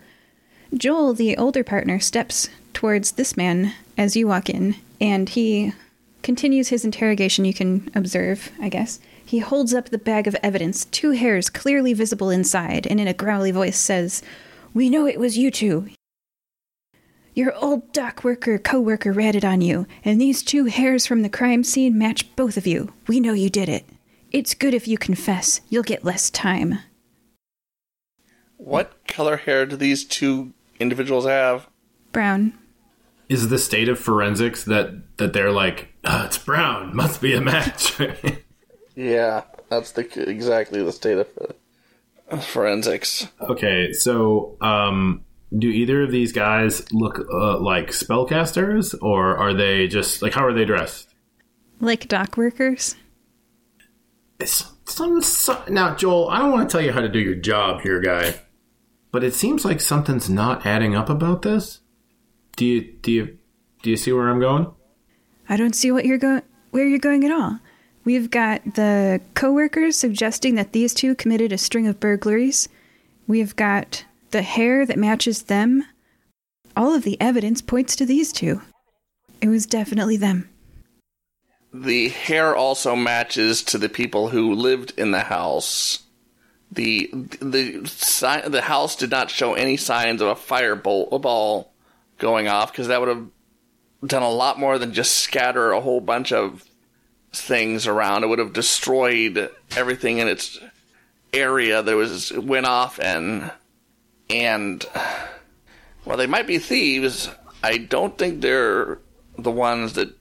[0.73, 5.75] Joel, the older partner, steps towards this man as you walk in, and he
[6.23, 7.45] continues his interrogation.
[7.45, 8.99] You can observe, I guess.
[9.23, 13.13] He holds up the bag of evidence, two hairs clearly visible inside, and in a
[13.13, 14.23] growly voice says,
[14.73, 15.91] We know it was you two.
[17.35, 21.29] Your old dock worker co worker ratted on you, and these two hairs from the
[21.29, 22.95] crime scene match both of you.
[23.07, 23.85] We know you did it.
[24.37, 25.63] It's good if you confess.
[25.71, 26.81] You'll get less time.
[28.59, 31.69] What color hair do these two individuals have?
[32.13, 32.53] Brown.
[33.31, 37.41] Is the state of forensics that, that they're like, "Ah, it's brown, must be a
[37.41, 37.99] match?
[38.95, 41.29] Yeah, that's the exactly the state of
[42.31, 43.29] uh, forensics.
[43.41, 45.23] okay, so um,
[45.59, 50.45] do either of these guys look uh, like spellcasters, or are they just like, how
[50.45, 51.09] are they dressed?
[51.79, 52.97] Like dock workers?
[54.39, 55.23] It's some,
[55.69, 56.29] now, Joel.
[56.29, 58.41] I don't want to tell you how to do your job here, guy,
[59.11, 61.81] but it seems like something's not adding up about this.
[62.57, 63.39] Do you do you
[63.83, 64.73] do you see where I'm going?
[65.49, 67.61] I don't see what you're going where you're going at all.
[68.05, 72.69] We've got the coworkers suggesting that these two committed a string of burglaries.
[73.27, 75.85] We've got the hair that matches them.
[76.77, 78.63] All of the evidence points to these two.
[79.41, 80.49] It was definitely them.
[81.83, 86.05] The hair also matches to the people who lived in the house.
[86.73, 87.81] The the
[88.49, 91.73] the house did not show any signs of a firebolt a ball
[92.19, 93.27] going off because that would have
[94.05, 96.65] done a lot more than just scatter a whole bunch of
[97.33, 98.25] things around.
[98.25, 100.59] It would have destroyed everything in its
[101.33, 103.51] area that was went off and
[104.31, 104.85] and
[106.05, 107.29] well they might be thieves.
[107.63, 108.99] I don't think they're
[109.39, 110.17] the ones that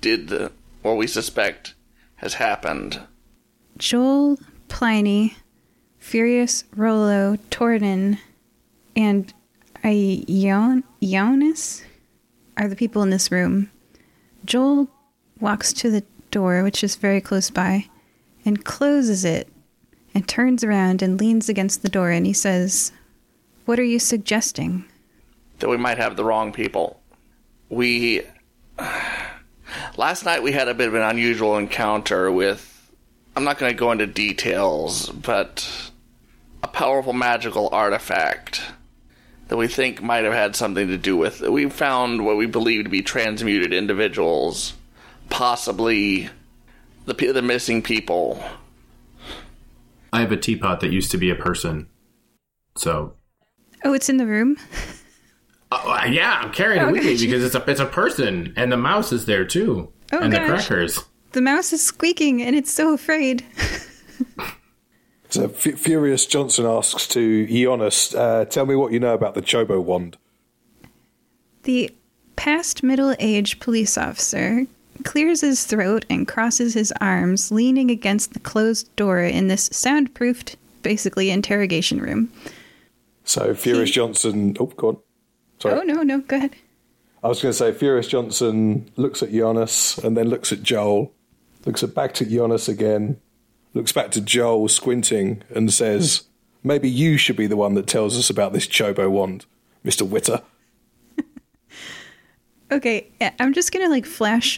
[0.00, 0.52] did the
[0.82, 1.74] what we suspect
[2.16, 3.00] has happened.
[3.78, 4.38] Joel,
[4.68, 5.36] Pliny,
[5.98, 8.18] Furious, Rolo, Tornin,
[8.96, 9.32] and
[9.84, 11.82] Ion- Ionis
[12.56, 13.70] are the people in this room.
[14.44, 14.88] Joel
[15.40, 17.86] walks to the door, which is very close by,
[18.44, 19.48] and closes it,
[20.14, 22.92] and turns around and leans against the door, and he says,
[23.64, 24.84] What are you suggesting?
[25.60, 27.00] that we might have the wrong people.
[27.68, 28.22] We
[29.96, 32.66] last night we had a bit of an unusual encounter with
[33.36, 35.90] I'm not going to go into details, but
[36.62, 38.62] a powerful magical artifact
[39.48, 41.52] that we think might have had something to do with it.
[41.52, 44.74] We found what we believe to be transmuted individuals,
[45.28, 46.28] possibly
[47.06, 48.42] the the missing people.
[50.12, 51.88] I have a teapot that used to be a person,
[52.76, 53.14] so
[53.84, 54.56] Oh, it's in the room.
[55.72, 58.72] Uh, yeah, I'm carrying Oh, it with me because it's a it's a person, and
[58.72, 60.66] the mouse is there too, Oh, and the gosh.
[60.66, 61.04] crackers.
[61.32, 63.44] The mouse is squeaking and it's so afraid.
[65.32, 69.40] So F- Furious Johnson asks to Ionis, uh, tell me what you know about the
[69.42, 70.16] Chobo wand.
[71.62, 71.94] The
[72.34, 74.66] past middle aged police officer
[75.04, 80.56] clears his throat and crosses his arms, leaning against the closed door in this soundproofed,
[80.82, 82.32] basically, interrogation room.
[83.22, 84.96] So Furious Johnson, oh, go on.
[85.60, 85.78] Sorry.
[85.78, 86.56] Oh, no, no, go ahead.
[87.22, 91.12] I was going to say Furious Johnson looks at Giannis and then looks at Joel,
[91.66, 93.20] looks at back to Giannis again,
[93.74, 96.24] looks back to Joel squinting and says,
[96.64, 99.44] "Maybe you should be the one that tells us about this Chobo wand,
[99.84, 100.42] Mister Witter."
[102.72, 103.08] Okay,
[103.40, 104.56] I'm just gonna like flash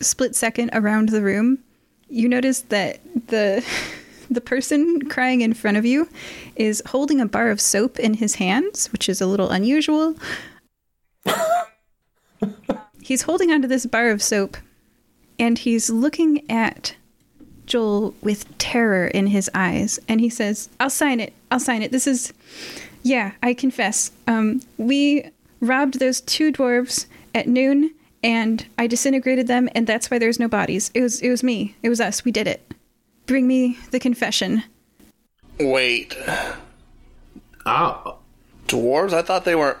[0.00, 1.60] split second around the room.
[2.08, 2.98] You notice that
[3.28, 3.64] the
[4.30, 6.08] the person crying in front of you
[6.56, 10.14] is holding a bar of soap in his hands, which is a little unusual.
[13.02, 14.56] he's holding onto this bar of soap
[15.38, 16.94] and he's looking at
[17.66, 21.32] Joel with terror in his eyes and he says, "I'll sign it.
[21.50, 21.92] I'll sign it.
[21.92, 22.32] This is
[23.02, 24.10] yeah, I confess.
[24.26, 25.30] Um, we
[25.60, 30.48] robbed those two dwarves at noon, and I disintegrated them, and that's why there's no
[30.48, 30.90] bodies.
[30.94, 31.76] It was it was me.
[31.82, 32.24] It was us.
[32.24, 32.74] We did it.
[33.28, 34.64] Bring me the confession.
[35.60, 36.16] Wait,
[37.66, 38.16] Ah,
[38.66, 39.12] dwarves?
[39.12, 39.76] I thought they were.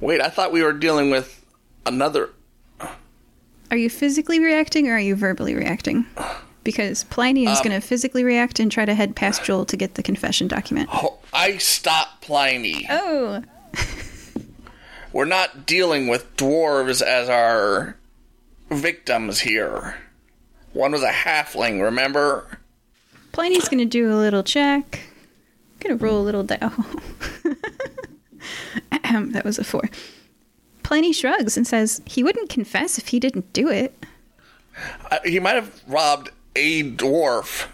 [0.00, 1.44] Wait, I thought we were dealing with
[1.84, 2.30] another.
[3.70, 6.06] Are you physically reacting or are you verbally reacting?
[6.64, 9.94] Because Pliny is going to physically react and try to head past Joel to get
[9.94, 10.88] the confession document.
[10.92, 12.86] Oh, I stopped Pliny.
[12.88, 13.42] Oh,
[15.12, 17.96] We're not dealing with dwarves as our
[18.70, 19.96] victims here.
[20.72, 22.58] One was a halfling, remember?
[23.32, 25.00] Pliny's going to do a little check.
[25.80, 26.58] Going to roll a little die.
[28.92, 29.88] Ahem, that was a four.
[30.82, 33.94] Pliny shrugs and says he wouldn't confess if he didn't do it.
[35.10, 37.68] Uh, he might have robbed a dwarf,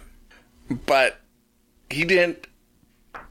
[0.86, 1.20] but
[1.90, 2.46] he didn't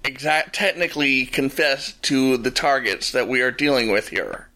[0.03, 4.49] exact technically confess to the targets that we are dealing with here.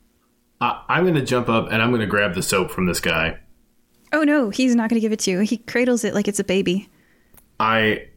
[0.62, 3.00] I, I'm going to jump up and I'm going to grab the soap from this
[3.00, 3.40] guy.
[4.12, 5.40] Oh no, he's not going to give it to you.
[5.40, 6.90] He cradles it like it's a baby.
[7.60, 8.08] I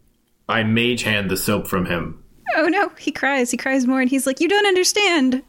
[0.49, 2.23] I mage hand the soap from him.
[2.57, 3.51] Oh no, he cries.
[3.51, 5.43] He cries more and he's like, You don't understand.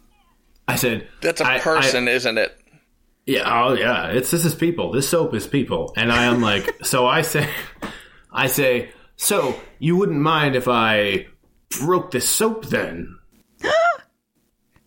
[0.67, 2.57] I said, That's a I- I- person, isn't it?
[3.25, 4.91] Yeah, oh yeah, it's this is people.
[4.91, 5.93] This soap is people.
[5.95, 7.49] And I am like, so I say,
[8.31, 11.27] I say, so you wouldn't mind if I
[11.79, 13.17] broke the soap then?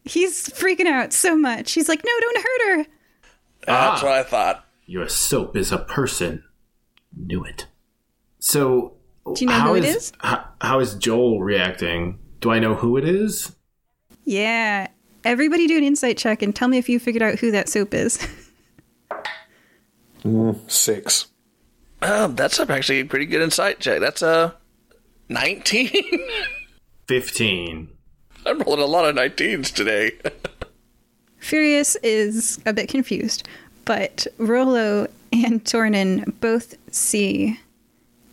[0.05, 1.73] He's freaking out so much.
[1.73, 2.87] He's like, No, don't hurt her.
[3.67, 4.05] That's Ah.
[4.07, 4.66] what I thought.
[4.87, 6.45] Your soap is a person.
[7.17, 7.67] Knew it.
[8.39, 8.95] So,
[9.35, 10.13] Do you know how who it is- is?
[10.21, 12.19] How, how is Joel reacting?
[12.41, 13.55] Do I know who it is?
[14.25, 14.89] Yeah.
[15.25, 17.95] Everybody do an insight check and tell me if you figured out who that soap
[17.95, 18.19] is.
[20.25, 21.27] Mm, six.
[22.03, 24.01] Oh, that's actually a pretty good insight check.
[24.01, 24.57] That's a
[25.29, 25.91] 19.
[27.07, 27.89] Fifteen.
[28.45, 30.13] I'm rolling a lot of 19s today.
[31.39, 33.47] Furious is a bit confused,
[33.87, 37.59] but Rolo and Tornin both see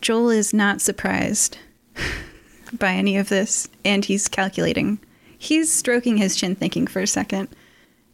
[0.02, 1.56] Joel is not surprised
[2.78, 4.98] by any of this, and he's calculating.
[5.38, 7.48] He's stroking his chin, thinking for a second.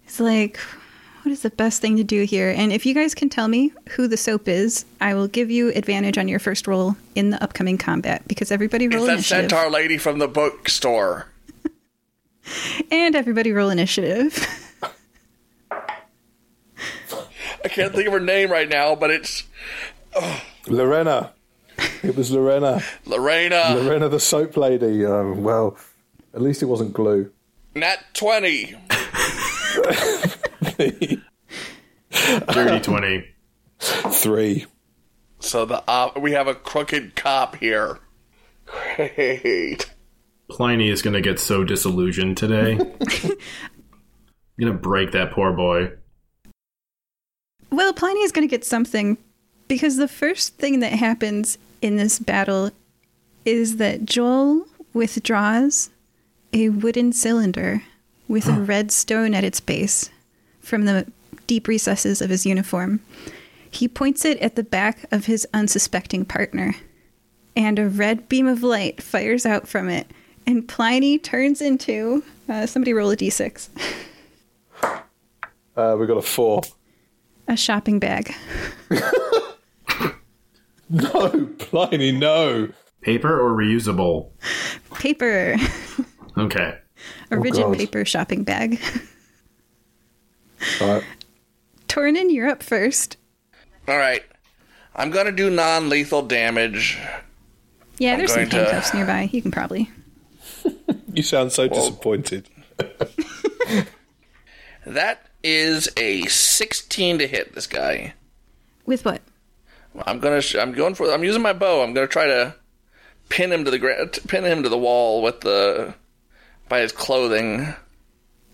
[0.03, 0.59] He's like,
[1.23, 2.51] what is the best thing to do here?
[2.57, 5.69] And if you guys can tell me who the soap is, I will give you
[5.75, 9.51] advantage on your first roll in the upcoming combat because everybody It's roll that initiative.
[9.51, 11.27] centaur lady from the bookstore.
[12.91, 14.45] And everybody roll initiative.
[17.65, 19.45] I can't think of her name right now, but it's
[20.66, 21.32] Lorena.
[22.03, 22.82] It was Lorena.
[23.07, 23.74] Lorena.
[23.74, 25.05] Lorena the soap lady.
[25.05, 25.77] Um, well,
[26.35, 27.31] at least it wasn't glue.
[27.74, 28.77] Nat 20.
[32.53, 33.24] Dirty 20.
[33.78, 34.66] Three.
[35.39, 37.99] So the uh, we have a crooked cop here.
[38.66, 39.91] Great.
[40.49, 42.73] Pliny is going to get so disillusioned today.
[42.73, 42.91] I'm
[44.61, 45.93] going to break that poor boy.
[47.70, 49.16] Well, Pliny is going to get something
[49.68, 52.70] because the first thing that happens in this battle
[53.44, 55.90] is that Joel withdraws
[56.52, 57.82] a wooden cylinder
[58.26, 60.10] with a red stone at its base
[60.60, 61.06] from the
[61.47, 63.01] deep recesses of his uniform.
[63.70, 66.74] He points it at the back of his unsuspecting partner,
[67.55, 70.10] and a red beam of light fires out from it,
[70.47, 73.68] and Pliny turns into uh, somebody roll a d6,
[75.76, 76.62] Uh, we got a four.
[77.51, 78.35] A shopping bag.
[80.93, 82.68] No, Pliny, no.
[83.01, 84.31] Paper or reusable?
[84.98, 85.56] Paper.
[86.36, 86.77] Okay.
[87.31, 87.77] A oh, rigid God.
[87.77, 88.81] paper shopping bag.
[90.81, 91.05] Right.
[91.86, 93.18] Tornin, you're up first.
[93.86, 94.24] All right.
[94.97, 96.98] I'm going to do non lethal damage.
[97.98, 99.31] Yeah, I'm there's some going to- handcuffs nearby.
[99.32, 99.90] You can probably.
[101.12, 102.48] You sound so disappointed.
[104.86, 108.15] That is a 16 to hit this guy.
[108.87, 109.23] With what?
[110.07, 110.41] I'm gonna.
[110.41, 111.11] Sh- I'm going for.
[111.12, 111.83] I'm using my bow.
[111.83, 112.55] I'm gonna try to
[113.29, 115.95] pin him to the t- pin him to the wall with the
[116.69, 117.75] by his clothing.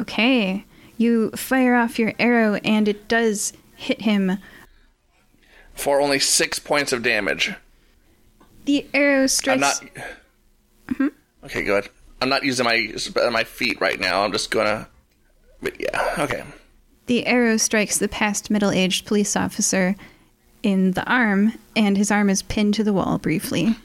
[0.01, 0.65] Okay.
[0.99, 4.39] You fire off your arrow and it does hit him.
[5.75, 7.53] for only six points of damage.
[8.65, 9.61] The arrow I'm strikes.
[9.61, 11.11] not.
[11.45, 11.89] Okay, good.
[12.23, 12.93] I'm not using my
[13.31, 14.25] my feet right now.
[14.25, 14.89] I'm just gonna.
[15.63, 16.45] But yeah, okay.
[17.07, 19.95] The arrow strikes the past middle aged police officer
[20.63, 23.77] in the arm, and his arm is pinned to the wall briefly.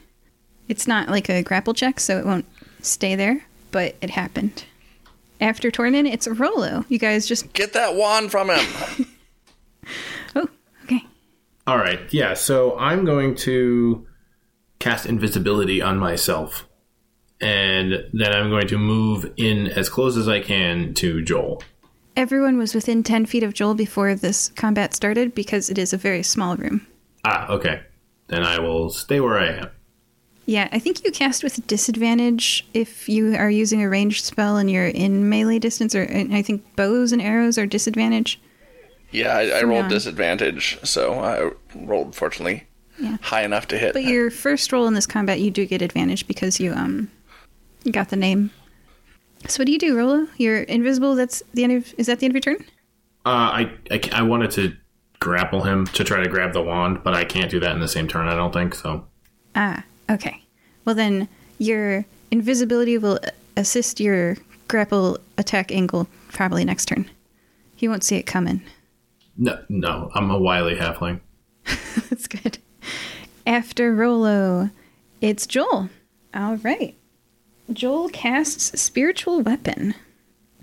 [0.68, 2.46] It's not like a grapple check, so it won't
[2.80, 4.64] stay there, but it happened.
[5.40, 6.84] After Tornin, it's Rolo.
[6.88, 7.52] You guys just.
[7.52, 9.06] Get that wand from him.
[10.34, 10.48] Oh,
[10.84, 11.04] okay.
[11.66, 12.00] All right.
[12.12, 12.34] Yeah.
[12.34, 14.06] So I'm going to
[14.78, 16.66] cast invisibility on myself,
[17.40, 21.62] and then I'm going to move in as close as I can to Joel.
[22.16, 25.96] Everyone was within 10 feet of Joel before this combat started because it is a
[25.96, 26.86] very small room.
[27.24, 27.48] Ah.
[27.48, 27.82] Okay.
[28.28, 29.70] Then I will stay where I am.
[30.44, 34.70] Yeah, I think you cast with disadvantage if you are using a ranged spell and
[34.70, 38.40] you're in melee distance, or and I think bows and arrows are disadvantage.
[39.12, 39.88] Yeah, I, I rolled Yeah.
[39.88, 42.64] disadvantage, so I rolled fortunately
[42.98, 43.18] Yeah.
[43.20, 43.92] high enough to hit.
[43.92, 47.08] But your first roll in this combat, you do get advantage because you um
[47.84, 48.50] you got the name.
[49.48, 50.28] So what do you do, Rolo?
[50.36, 51.14] You're invisible.
[51.14, 51.94] That's the end of.
[51.98, 52.66] Is that the end of your turn?
[53.24, 54.76] Uh, I, I I wanted to
[55.20, 57.88] grapple him to try to grab the wand, but I can't do that in the
[57.88, 58.28] same turn.
[58.28, 59.06] I don't think so.
[59.54, 60.42] Ah, okay.
[60.84, 61.28] Well then,
[61.58, 63.18] your invisibility will
[63.56, 64.36] assist your
[64.68, 67.08] grapple attack angle probably next turn.
[67.76, 68.62] He won't see it coming.
[69.36, 70.10] No, no.
[70.14, 71.20] I'm a wily halfling.
[71.64, 72.58] That's good.
[73.46, 74.70] After Rolo,
[75.20, 75.90] it's Joel.
[76.34, 76.96] All right.
[77.70, 79.94] Joel casts Spiritual Weapon.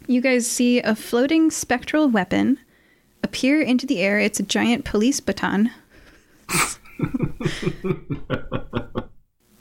[0.08, 2.58] You guys see a floating spectral weapon
[3.24, 4.20] appear into the air.
[4.20, 5.72] It's a giant police baton.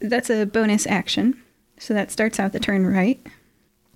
[0.00, 1.42] That's a bonus action.
[1.78, 3.20] So that starts out the turn right.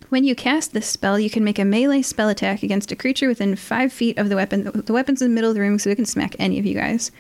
[0.09, 3.29] When you cast this spell, you can make a melee spell attack against a creature
[3.29, 4.65] within five feet of the weapon.
[4.65, 6.75] The weapon's in the middle of the room, so it can smack any of you
[6.75, 7.11] guys.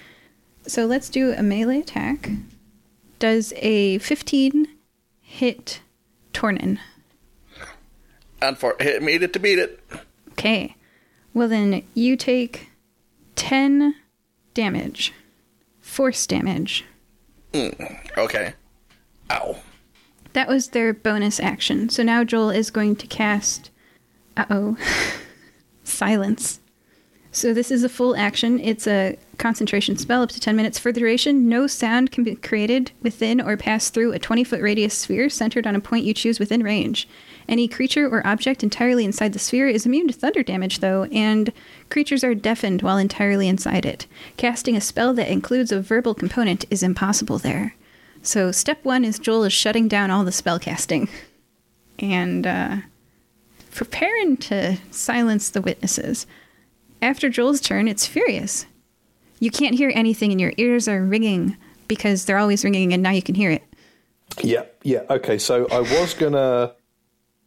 [0.66, 2.31] So let's do a melee attack.
[3.19, 4.69] Does a 15
[5.23, 5.81] hit
[6.33, 6.79] Tornin?
[8.41, 9.81] And for hit made it to beat it.
[10.33, 10.77] Okay.
[11.35, 12.71] Well, then you take
[13.37, 13.95] 10
[14.55, 15.13] damage.
[15.81, 16.85] Force damage.
[17.55, 18.55] Okay.
[19.31, 19.57] Ow.
[20.33, 21.89] That was their bonus action.
[21.89, 23.71] So now Joel is going to cast.
[24.37, 24.77] Uh oh.
[25.85, 26.61] Silence.
[27.31, 28.59] So this is a full action.
[28.61, 30.78] It's a concentration spell up to 10 minutes.
[30.78, 34.62] For the duration, no sound can be created within or pass through a 20 foot
[34.62, 37.09] radius sphere centered on a point you choose within range.
[37.48, 41.52] Any creature or object entirely inside the sphere is immune to thunder damage, though, and
[41.90, 44.06] creatures are deafened while entirely inside it.
[44.36, 47.74] Casting a spell that includes a verbal component is impossible there.
[48.23, 51.09] So, step one is Joel is shutting down all the spell casting
[51.98, 52.77] and uh,
[53.73, 56.28] preparing to silence the witnesses.
[57.02, 58.66] After Joel's turn, it's Furious.
[59.43, 61.56] You can't hear anything, and your ears are ringing
[61.89, 63.64] because they're always ringing, and now you can hear it.
[64.40, 65.02] Yeah, yeah.
[65.10, 66.74] Okay, so I was gonna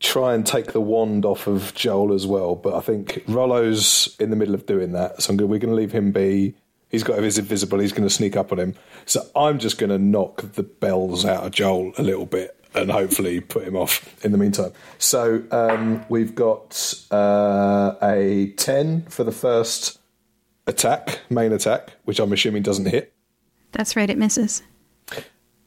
[0.02, 4.30] try and take the wand off of Joel as well, but I think Rolo's in
[4.30, 6.54] the middle of doing that, so gonna, we're going to leave him be.
[6.90, 7.80] He's got his invisible.
[7.80, 8.76] He's going to sneak up on him.
[9.06, 12.92] So I'm just going to knock the bells out of Joel a little bit and
[12.92, 14.74] hopefully put him off in the meantime.
[14.98, 19.98] So um, we've got uh, a ten for the first
[20.68, 23.14] attack, main attack, which I'm assuming doesn't hit.
[23.72, 24.64] That's right, it misses.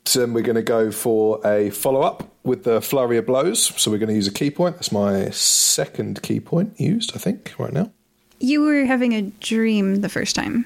[0.06, 3.62] So then we're going to go for a follow up with the flurry of blows.
[3.80, 4.76] So we're going to use a ki point.
[4.76, 7.92] That's my second ki point used, I think, right now.
[8.40, 10.64] You were having a dream the first time.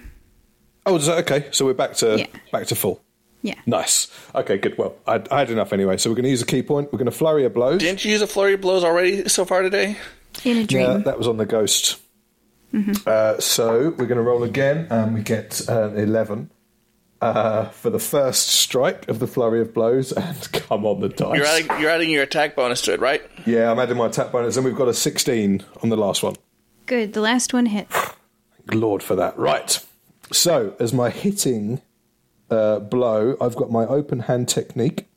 [0.87, 1.49] Oh, is that okay?
[1.51, 2.27] So we're back to Yeah.
[2.53, 3.03] back to full.
[3.43, 3.57] Yeah.
[3.67, 4.07] Nice.
[4.37, 4.79] Okay, good.
[4.79, 5.97] Well, I, I had enough anyway.
[5.97, 6.93] So we're going to use a ki point.
[6.93, 7.81] We're going to flurry of blows.
[7.81, 9.97] Didn't you use a flurry of blows already so far today?
[10.45, 10.83] In a dream.
[10.89, 11.99] Yeah, that was on the ghost.
[13.07, 16.51] Uh, so we're going to roll again, and we get uh, eleven
[17.21, 20.13] uh, for the first strike of the flurry of blows.
[20.17, 21.37] And come on, the dice.
[21.37, 23.23] You're adding you're adding your attack bonus to it, right?
[23.47, 26.37] yeah, I'm adding my attack bonus, and we've got a sixteen on the last one.
[26.87, 27.13] Good.
[27.13, 27.89] The last one hit.
[28.73, 29.39] Lord for that.
[29.39, 29.85] Right.
[30.33, 31.83] So, as my hitting
[32.51, 35.09] uh, blow, I've got my open hand technique.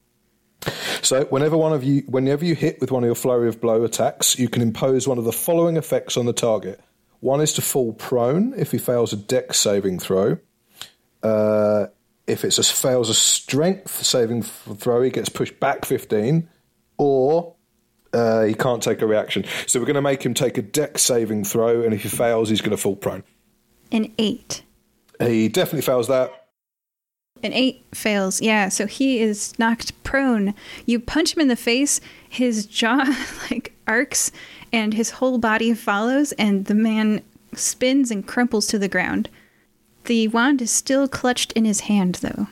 [1.02, 3.84] So whenever one of you, whenever you hit with one of your flurry of blow
[3.84, 6.80] attacks, you can impose one of the following effects on the target.
[7.26, 10.38] One is to fall prone if he fails a dex saving throw.
[11.24, 11.88] Uh,
[12.28, 16.48] if it fails a strength saving throw, he gets pushed back 15,
[17.00, 17.56] or
[18.14, 19.44] uh, he can't take a reaction.
[19.66, 22.50] So we're going to make him take a dex saving throw, and if he fails,
[22.50, 23.24] he's going to fall prone.
[23.92, 24.62] An eight.
[25.20, 26.46] He definitely fails that.
[27.42, 28.70] An eight fails, yeah.
[28.70, 30.54] So he is knocked prone.
[30.86, 33.04] You punch him in the face, his jaw
[33.50, 34.32] like arcs,
[34.72, 37.22] and his whole body follows, and the man
[37.54, 39.30] spins and crumples to the ground.
[40.06, 42.48] The wand is still clutched in his hand, though.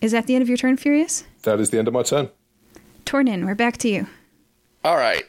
[0.00, 1.24] Is that the end of your turn, Furious?
[1.42, 2.28] That is the end of my turn.
[3.04, 4.06] Tornin, we're back to you.
[4.84, 5.24] All right.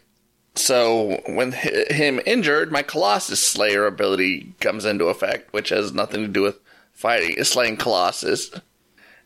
[0.56, 6.28] So when him injured, my Colossus Slayer ability comes into effect, which has nothing to
[6.28, 6.60] do with
[6.92, 8.52] fighting, slaying Colossus.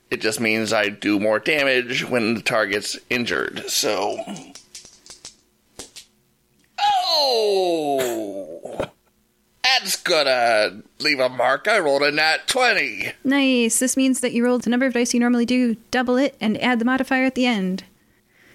[0.10, 3.70] It just means I do more damage when the target's injured.
[3.70, 4.18] So.
[6.80, 8.38] Oh!
[9.64, 11.68] That's gonna leave a mark.
[11.68, 13.12] I rolled a nat 20.
[13.24, 13.80] Nice.
[13.80, 16.62] This means that you rolled the number of dice you normally do, double it, and
[16.62, 17.84] add the modifier at the end.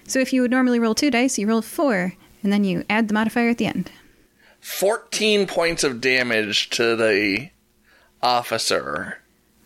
[0.05, 3.07] So if you would normally roll two dice, you roll four, and then you add
[3.07, 3.91] the modifier at the end.
[4.59, 7.49] 14 points of damage to the
[8.21, 9.19] officer.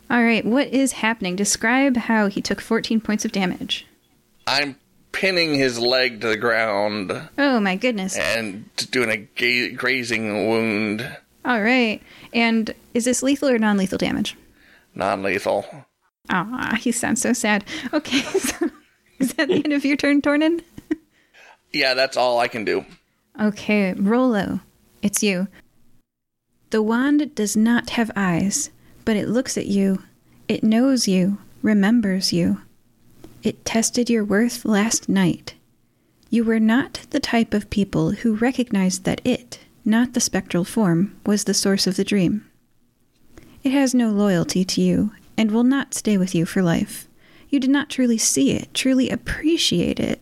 [0.10, 1.36] All right, what is happening?
[1.36, 3.86] Describe how he took 14 points of damage.
[4.46, 4.78] I'm
[5.20, 7.12] pinning his leg to the ground.
[7.38, 8.18] Oh my goodness.
[8.18, 11.18] And doing a ga- grazing wound.
[11.46, 12.02] All right.
[12.34, 14.36] And is this lethal or non lethal damage?
[14.96, 15.66] Non lethal.
[16.30, 17.64] Ah, he sounds so sad.
[17.94, 18.70] Okay, so
[19.20, 20.64] is that the end of your turn, Tornin?
[21.72, 22.86] yeah, that's all I can do.
[23.40, 24.60] Okay, Rolo,
[25.02, 25.48] it's you.
[26.70, 28.72] The wand does not have eyes
[29.08, 30.04] but it looks at you.
[30.50, 32.60] It knows you, remembers you.
[33.48, 35.54] It tested your worth last night.
[36.30, 41.18] You were not the type of people who recognized that it, not the spectral form,
[41.26, 42.46] was the source of the dream.
[43.64, 47.08] It has no loyalty to you and will not stay with you for life.
[47.48, 50.22] You did not truly see it, truly appreciate it.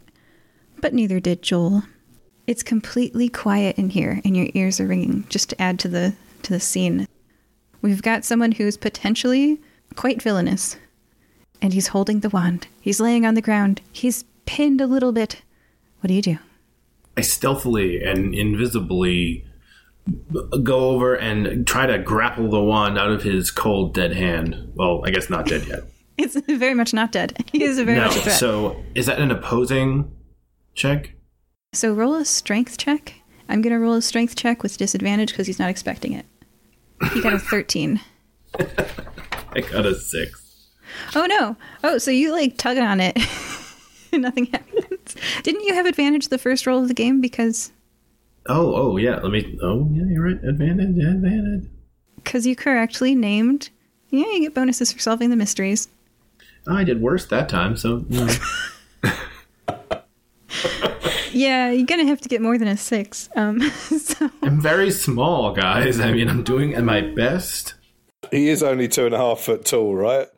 [0.79, 1.81] But neither did Joel.
[2.45, 6.13] It's completely quiet in here and your ears are ringing just to add to the
[6.43, 7.07] to the scene.
[7.81, 9.59] We've got someone who's potentially
[9.95, 10.77] quite villainous.
[11.61, 12.67] And he's holding the wand.
[12.81, 13.81] He's laying on the ground.
[13.91, 15.41] He's pinned a little bit.
[15.99, 16.37] What do you do?
[17.17, 19.45] I stealthily and invisibly
[20.63, 24.71] go over and try to grapple the wand out of his cold, dead hand.
[24.75, 25.83] Well, I guess not dead yet.
[26.17, 27.43] it's very much not dead.
[27.51, 28.39] He is a very no, much a threat.
[28.39, 30.11] So, is that an opposing
[30.73, 31.13] check?
[31.73, 33.15] So, roll a strength check.
[33.47, 36.25] I'm going to roll a strength check with disadvantage because he's not expecting it.
[37.13, 38.01] He got a 13.
[38.59, 40.44] I got a 6.
[41.15, 41.55] Oh no.
[41.83, 43.17] Oh, so you like tug on it.
[44.13, 45.15] Nothing happens.
[45.43, 47.71] Didn't you have advantage the first roll of the game because
[48.47, 50.43] Oh, oh yeah, let me Oh, yeah, you're right.
[50.43, 51.69] Advantage, advantage.
[52.23, 53.69] Cuz you correctly named
[54.09, 55.89] Yeah, you get bonuses for solving the mysteries.
[56.67, 58.33] I did worse that time, so you know.
[61.35, 63.27] Yeah, you're gonna have to get more than a six.
[63.35, 64.31] Um, so.
[64.41, 65.99] I'm very small, guys.
[65.99, 67.73] I mean, I'm doing my best.
[68.31, 70.29] He is only two and a half foot tall, right?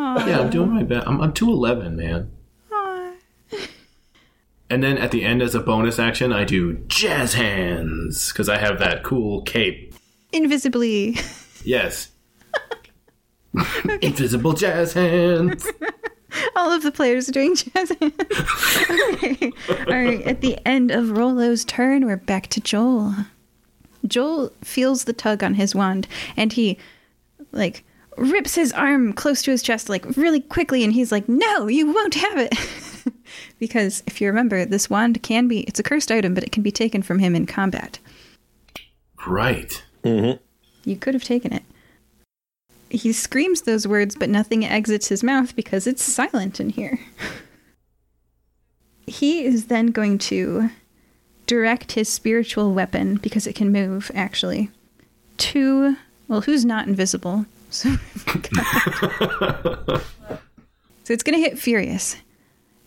[0.00, 0.26] Aww.
[0.26, 1.06] Yeah, I'm doing my best.
[1.06, 2.30] I'm, I'm 211, man.
[2.72, 3.14] Aww.
[4.72, 8.56] And then at the end, as a bonus action, I do jazz hands because I
[8.56, 9.92] have that cool cape.
[10.32, 11.16] Invisibly.
[11.64, 12.12] Yes.
[14.00, 15.66] Invisible jazz hands.
[16.54, 18.14] All of the players are doing jazz hands.
[19.14, 19.50] okay.
[19.68, 20.22] All right.
[20.22, 23.16] At the end of Rolo's turn, we're back to Joel.
[24.06, 26.06] Joel feels the tug on his wand
[26.36, 26.78] and he,
[27.50, 27.82] like,
[28.20, 30.84] rips his arm close to his chest, like, really quickly.
[30.84, 32.54] And he's like, No, you won't have it.
[33.58, 36.62] because if you remember, this wand can be, it's a cursed item, but it can
[36.62, 37.98] be taken from him in combat.
[39.26, 39.82] Right.
[40.04, 40.38] Mm-hmm.
[40.84, 41.62] You could have taken it.
[42.88, 46.98] He screams those words, but nothing exits his mouth because it's silent in here.
[49.06, 50.70] he is then going to
[51.46, 54.70] direct his spiritual weapon, because it can move, actually,
[55.36, 55.96] to,
[56.28, 57.44] well, who's not invisible?
[57.70, 57.90] So,
[61.04, 62.16] so it's going to hit Furious.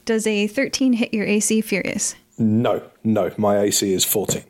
[0.06, 2.16] Does a 13 hit your AC, Furious?
[2.38, 3.32] No, no.
[3.38, 4.44] My AC is 14.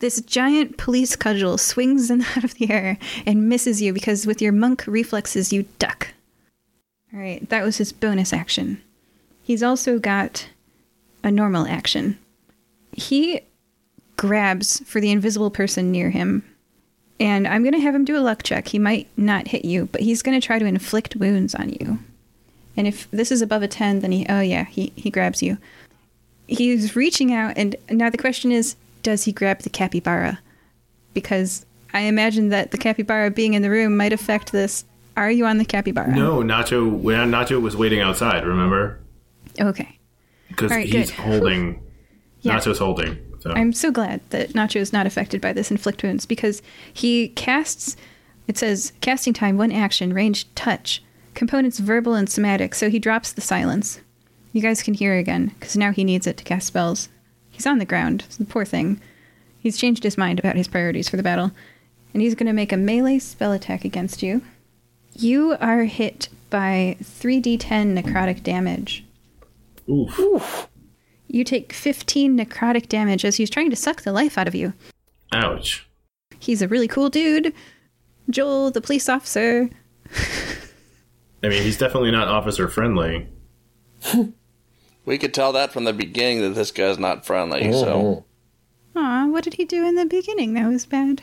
[0.00, 4.42] This giant police cudgel swings in out of the air and misses you because with
[4.42, 6.08] your monk reflexes you duck.
[7.12, 8.82] All right, that was his bonus action.
[9.42, 10.48] He's also got
[11.22, 12.18] a normal action.
[12.92, 13.40] He
[14.16, 16.44] grabs for the invisible person near him.
[17.20, 18.68] And I'm going to have him do a luck check.
[18.68, 21.98] He might not hit you, but he's going to try to inflict wounds on you.
[22.76, 25.58] And if this is above a 10, then he, oh yeah, he, he grabs you.
[26.48, 30.40] he's reaching out, and now the question is, does he grab the capybara?
[31.12, 34.84] Because I imagine that the capybara being in the room might affect this.
[35.16, 36.12] Are you on the capybara?
[36.12, 36.90] No, Nacho.
[36.90, 38.98] When Nacho was waiting outside, remember?
[39.60, 39.96] Okay.
[40.48, 41.20] Because right, he's good.
[41.20, 41.82] holding.
[42.40, 42.58] Yeah.
[42.58, 43.16] Nacho's holding.
[43.44, 46.62] So I'm so glad that Nacho is not affected by this inflict wounds because
[46.92, 47.94] he casts.
[48.48, 51.02] It says casting time one action range touch
[51.34, 52.74] components verbal and somatic.
[52.74, 54.00] So he drops the silence.
[54.52, 57.10] You guys can hear again because now he needs it to cast spells.
[57.50, 58.24] He's on the ground.
[58.38, 58.98] The poor thing.
[59.58, 61.50] He's changed his mind about his priorities for the battle,
[62.12, 64.42] and he's going to make a melee spell attack against you.
[65.14, 69.04] You are hit by 3d10 necrotic damage.
[69.88, 70.68] oof.
[71.34, 74.72] You take 15 necrotic damage as he's trying to suck the life out of you.
[75.32, 75.84] Ouch.
[76.38, 77.52] He's a really cool dude.
[78.30, 79.68] Joel, the police officer.
[81.42, 83.28] I mean, he's definitely not officer friendly.
[85.06, 87.68] We could tell that from the beginning that this guy's not friendly.
[87.68, 87.72] Oh.
[87.72, 88.24] So
[88.96, 91.20] Aw, what did he do in the beginning that was bad?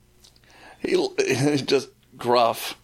[0.80, 1.88] he, he's just
[2.18, 2.76] gruff.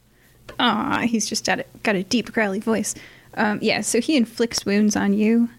[0.59, 2.94] Aw, he's just got a, got a deep, growly voice.
[3.35, 5.51] Um, yeah, so he inflicts wounds on you,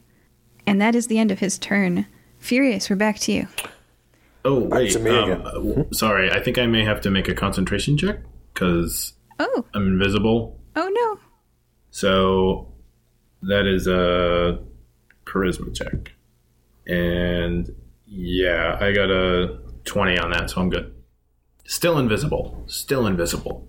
[0.68, 2.06] and that is the end of his turn.
[2.40, 3.48] Furious, we're back to you.
[4.44, 6.32] Oh wait, um, sorry.
[6.32, 8.20] I think I may have to make a concentration check
[8.54, 10.60] because Oh, I'm invisible.
[10.76, 11.20] oh no.
[11.92, 12.72] So
[13.42, 14.60] that is a
[15.26, 16.12] charisma check,
[16.88, 17.74] and
[18.06, 20.94] yeah, I got a twenty on that, so I'm good.
[21.66, 22.64] Still invisible.
[22.68, 23.68] Still invisible.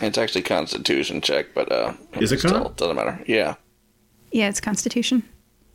[0.00, 2.74] It's actually Constitution check, but uh, Is it still con?
[2.76, 3.20] doesn't matter.
[3.26, 3.54] Yeah,
[4.30, 5.24] Yeah, it's Constitution.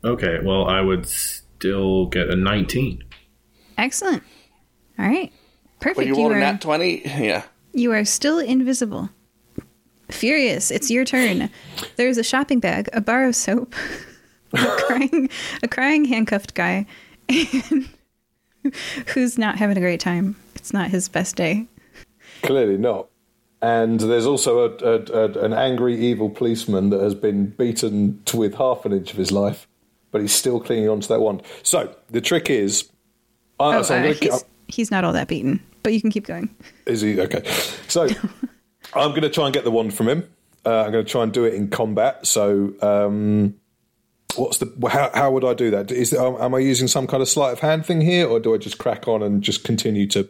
[0.04, 3.04] Okay, well, I would still get a nineteen.
[3.78, 4.22] Excellent.
[4.98, 5.32] All right.
[5.80, 5.96] Perfect.
[5.96, 7.02] but you rolled are, a nat twenty.
[7.04, 7.42] Yeah,
[7.72, 9.10] You are still invisible.
[10.10, 11.48] Furious, it's your turn.
[11.96, 13.74] There's a shopping bag, a bar of soap,
[14.52, 15.30] a crying,
[15.62, 16.86] a crying handcuffed guy,
[17.28, 17.88] and
[19.14, 20.36] who's not having a great time.
[20.54, 21.66] It's not his best day.
[22.42, 23.08] Clearly not.
[23.62, 28.36] And there's also a, a, a, an angry, evil policeman that has been beaten to
[28.36, 29.66] with half an inch of his life,
[30.12, 31.42] but he's still clinging onto that wand.
[31.64, 32.88] So the trick is,
[33.58, 36.54] uh, Oh, so uh, he's, he's not all that beaten, but you can keep going.
[36.86, 37.42] Is he okay?
[37.88, 38.04] So
[38.94, 40.30] I'm going to try and get the wand from him.
[40.64, 42.24] Uh, I'm going to try and do it in combat.
[42.26, 43.54] So um,
[44.36, 45.90] what's the how, how would I do that?
[45.90, 48.54] Is um, am I using some kind of sleight of hand thing here, or do
[48.54, 50.28] I just crack on and just continue to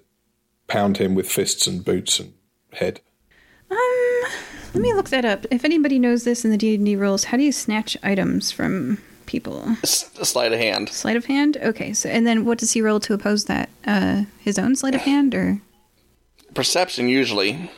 [0.69, 2.33] pound him with fists and boots and
[2.73, 3.01] head?
[3.71, 4.23] Um,
[4.75, 5.45] Let me look that up.
[5.51, 9.65] If anybody knows this in the D&D rules, how do you snatch items from people?
[9.83, 10.89] S- sleight of hand.
[10.89, 11.57] Sleight of hand?
[11.63, 13.69] Okay, so and then what does he roll to oppose that?
[13.87, 15.61] Uh, his own sleight of hand or
[16.55, 17.71] Perception usually.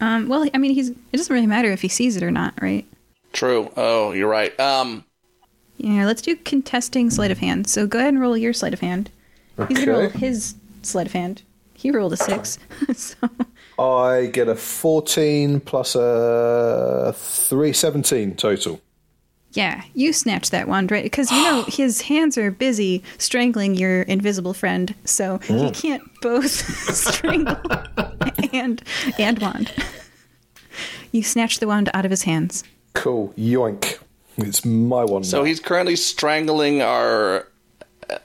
[0.00, 2.54] um well, I mean he's it doesn't really matter if he sees it or not,
[2.60, 2.84] right?
[3.32, 3.70] True.
[3.76, 4.58] Oh, you're right.
[4.60, 5.04] Um,
[5.76, 7.68] Yeah, let's do contesting sleight of hand.
[7.68, 9.10] So go ahead and roll your sleight of hand.
[9.68, 10.18] He's gonna roll Okay.
[10.18, 11.42] his sleight of hand.
[11.74, 12.58] He rolled a six.
[12.94, 13.16] so
[13.78, 18.80] I get a 14 plus a 3, 17 total.
[19.54, 21.02] Yeah, you snatch that wand, right?
[21.04, 26.50] Because you know his hands are busy strangling your invisible friend, so he can't both
[26.94, 27.56] strangle
[28.52, 28.82] and
[29.18, 29.72] and wand.
[31.12, 32.64] You snatch the wand out of his hands.
[32.94, 33.32] Cool.
[33.38, 33.98] Yoink.
[34.36, 35.26] It's my wand.
[35.26, 35.44] so now.
[35.44, 37.46] he's currently strangling our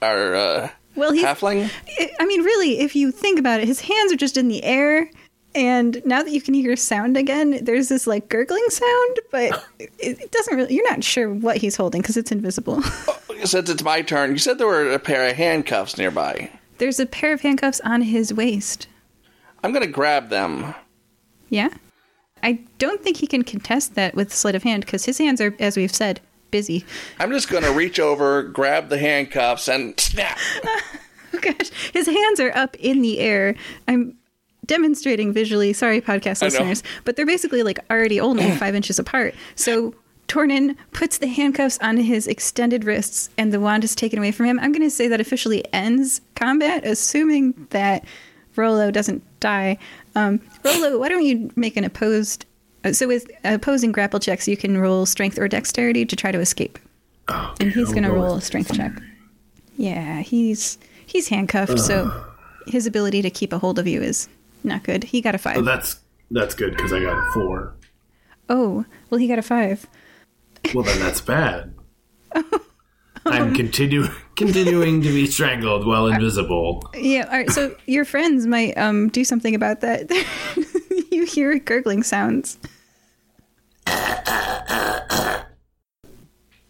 [0.02, 1.70] our uh, Well, he's halfling.
[2.00, 4.64] I- I mean, really, if you think about it, his hands are just in the
[4.64, 5.12] air.
[5.56, 9.92] And now that you can hear sound again, there's this like gurgling sound, but it,
[10.00, 12.80] it doesn't really, you're not sure what he's holding because it's invisible.
[12.84, 16.52] Oh, Since it's my turn, you said there were a pair of handcuffs nearby.
[16.78, 18.88] there's a pair of handcuffs on his waist.
[19.64, 20.76] I'm gonna grab them.
[21.50, 21.70] Yeah?
[22.44, 25.54] I don't think he can contest that with sleight of hand because his hands are,
[25.60, 26.22] as we've said,
[26.52, 26.86] busy.
[27.20, 30.38] I'm just gonna reach over, grab the handcuffs, and snap.
[31.32, 33.54] Oh gosh, his hands are up in the air.
[33.88, 34.18] I'm
[34.70, 35.74] demonstrating visually.
[35.74, 39.36] Sorry, podcast listeners, but they're basically like already only five inches apart.
[39.56, 39.94] So
[40.30, 44.46] Tornin puts the handcuffs on his extended wrists, and the wand is taken away from
[44.46, 44.60] him.
[44.60, 48.06] I'm going to say that officially ends combat, assuming that
[48.56, 49.78] Rolo doesn't die.
[50.16, 52.46] Um, Rolo, why don't you make an opposed?
[52.84, 56.40] uh, So with opposing grapple checks, you can roll strength or dexterity to try to
[56.40, 56.78] escape.
[57.60, 58.92] and he's going to roll a strength check.
[59.78, 62.12] Yeah, he's he's handcuffed, so
[62.68, 64.28] his ability to keep a hold of you is
[64.64, 65.06] not good.
[65.06, 65.58] He got a five.
[65.58, 66.00] Oh, that's
[66.32, 67.74] that's good because I got a four.
[68.50, 69.88] oh, well, he got a five.
[70.74, 71.74] Well, then that's bad.
[73.26, 76.84] I'm continu- continuing to be strangled while invisible.
[76.96, 77.26] Yeah.
[77.26, 77.50] All right.
[77.50, 80.10] So your friends might um do something about that.
[81.12, 82.58] you hear gurgling sounds.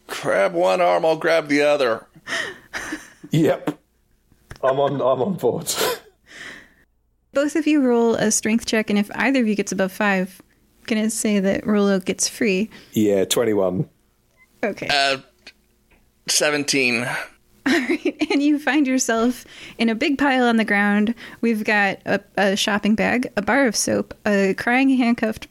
[0.08, 2.06] grab one arm, I'll grab the other.
[3.32, 3.80] Yep.
[4.64, 4.96] I'm on.
[4.96, 5.74] I'm on board.
[7.34, 10.42] Both of you roll a strength check, and if either of you gets above five,
[10.80, 12.70] I'm gonna say that Rolo gets free.
[12.94, 13.88] yeah, twenty-one.
[14.64, 14.88] Okay.
[14.90, 15.18] Uh,
[16.28, 17.08] 17.
[17.66, 19.46] and you find yourself
[19.78, 21.14] in a big pile on the ground.
[21.42, 25.48] We've got a, a shopping bag, a bar of soap, a crying handcuffed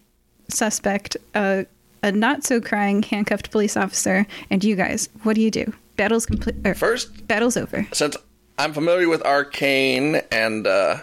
[0.48, 1.66] suspect, a,
[2.02, 5.08] a not so crying handcuffed police officer, and you guys.
[5.22, 5.72] What do you do?
[5.96, 6.56] Battle's complete.
[6.66, 7.86] Or, First, battle's over.
[7.92, 8.16] since
[8.58, 10.98] I'm familiar with arcane and uh,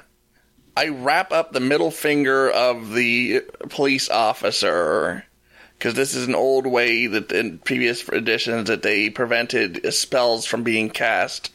[0.78, 5.26] I wrap up the middle finger of the police officer
[5.78, 10.64] because this is an old way that in previous editions that they prevented spells from
[10.64, 11.54] being cast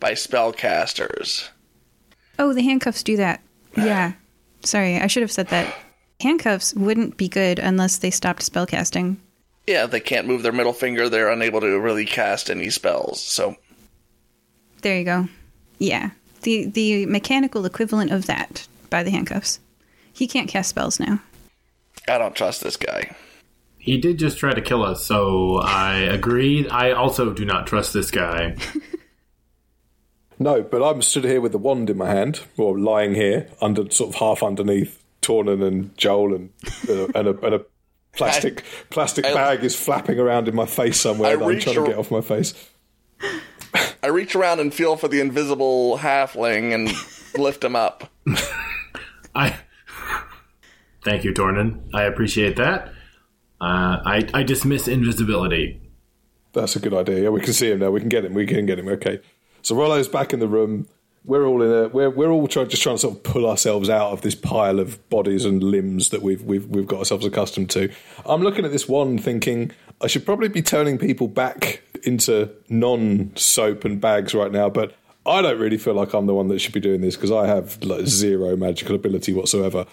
[0.00, 1.48] by spellcasters.
[2.38, 3.42] Oh, the handcuffs do that.
[3.76, 4.12] Yeah.
[4.64, 5.74] Sorry, I should have said that.
[6.20, 9.16] Handcuffs wouldn't be good unless they stopped spellcasting.
[9.66, 13.20] Yeah, they can't move their middle finger; they're unable to really cast any spells.
[13.22, 13.56] So
[14.82, 15.28] There you go.
[15.78, 16.10] Yeah.
[16.42, 19.60] The the mechanical equivalent of that by the handcuffs.
[20.12, 21.20] He can't cast spells now.
[22.08, 23.14] I don't trust this guy.
[23.78, 26.68] He did just try to kill us, so I agree.
[26.68, 28.56] I also do not trust this guy.
[30.42, 33.88] No, but I'm stood here with the wand in my hand, or lying here under
[33.90, 36.50] sort of half underneath Tornin and Joel, and
[36.88, 37.64] uh, and, a, and a
[38.12, 41.64] plastic plastic I- bag is flapping around in my face somewhere I that I'm reach
[41.64, 42.54] trying to get off my face.
[44.02, 46.92] I reach around and feel for the invisible halfling and
[47.38, 48.10] lift him up.
[49.34, 49.56] I
[51.04, 51.88] thank you, Tornin.
[51.94, 52.88] I appreciate that.
[53.60, 55.80] Uh, I I dismiss invisibility.
[56.52, 57.24] That's a good idea.
[57.24, 57.90] Yeah, we can see him now.
[57.90, 58.34] We can get him.
[58.34, 58.88] We can get him.
[58.88, 59.20] Okay.
[59.62, 60.88] So Rolo's back in the room.
[61.24, 61.88] We're all in a.
[61.88, 64.80] We're we're all trying just trying to sort of pull ourselves out of this pile
[64.80, 67.90] of bodies and limbs that we've we've we've got ourselves accustomed to.
[68.26, 69.70] I'm looking at this one, thinking
[70.02, 75.40] I should probably be turning people back into non-soap and bags right now, but I
[75.42, 77.82] don't really feel like I'm the one that should be doing this because I have
[77.84, 79.86] like zero magical ability whatsoever.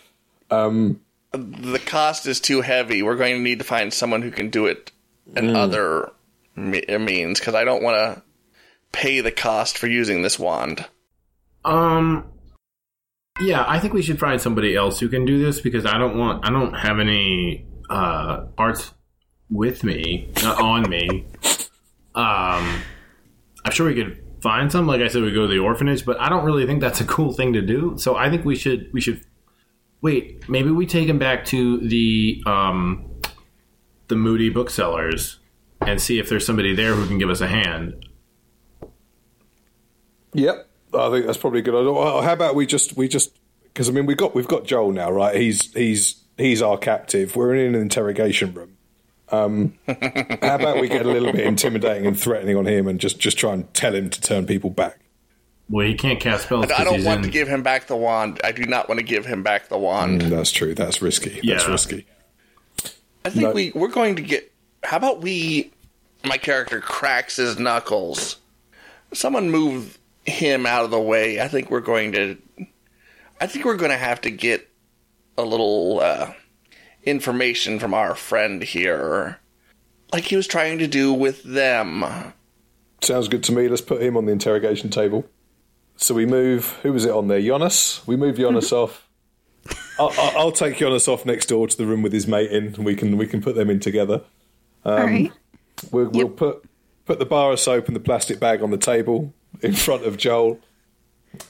[0.50, 3.04] The cost is too heavy.
[3.04, 4.92] We're going to need to find someone who can do it
[5.36, 6.12] in other
[6.56, 8.24] me- means because I don't want to
[8.92, 10.86] pay the cost for using this wand.
[11.64, 12.26] Um.
[13.40, 16.18] Yeah, I think we should find somebody else who can do this because I don't
[16.18, 16.46] want.
[16.46, 18.94] I don't have any uh, parts
[19.50, 21.26] with me, not on me.
[22.16, 22.82] Um,
[23.66, 24.88] I'm sure we could find some.
[24.88, 27.06] Like I said, we go to the orphanage, but I don't really think that's a
[27.06, 27.96] cool thing to do.
[27.98, 28.92] So I think we should.
[28.94, 29.22] We should
[30.02, 30.48] wait.
[30.50, 33.10] Maybe we take him back to the um,
[34.08, 35.40] the Moody booksellers
[35.82, 38.06] and see if there's somebody there who can give us a hand.
[40.34, 41.74] Yep, I think that's probably good.
[41.74, 45.12] How about we just we just because I mean we got we've got Joel now,
[45.12, 45.36] right?
[45.36, 47.36] He's he's he's our captive.
[47.36, 48.78] We're in an interrogation room.
[49.32, 53.20] Um, how about we get a little bit intimidating and threatening on him, and just
[53.20, 55.00] just try and tell him to turn people back?
[55.70, 56.66] Well, he can't cast spells.
[56.66, 58.42] I 'cause don't he's want in- to give him back the wand.
[58.44, 60.22] I do not want to give him back the wand.
[60.22, 60.74] Mm, that's true.
[60.74, 61.40] That's risky.
[61.44, 62.08] That's risky.
[63.26, 63.52] I think No.
[63.52, 64.52] we we're going to get.
[64.84, 65.72] How about we?
[66.26, 68.38] My character cracks his knuckles.
[69.14, 71.40] Someone move him out of the way.
[71.40, 72.38] I think we're going to.
[73.42, 74.68] I think we're going to have to get
[75.38, 76.32] a little uh,
[77.10, 79.40] information from our friend here,
[80.14, 82.06] like he was trying to do with them.
[83.02, 83.68] Sounds good to me.
[83.68, 85.26] Let's put him on the interrogation table.
[85.98, 86.80] So we move.
[86.84, 87.42] Who was it on there?
[87.42, 88.06] Jonas.
[88.08, 89.08] We move Jonas off.
[90.00, 92.68] I'll, I'll, I'll take Jonas off next door to the room with his mate in,
[92.68, 94.22] and we can we can put them in together.
[94.86, 95.32] All right.
[95.92, 96.36] We'll, we'll Yep.
[96.38, 96.64] put
[97.06, 100.16] put the bar of soap and the plastic bag on the table in front of
[100.18, 100.60] Joel,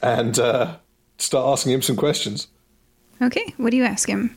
[0.01, 0.77] and uh,
[1.17, 2.47] start asking him some questions.
[3.21, 3.53] Okay.
[3.57, 4.35] What do you ask him?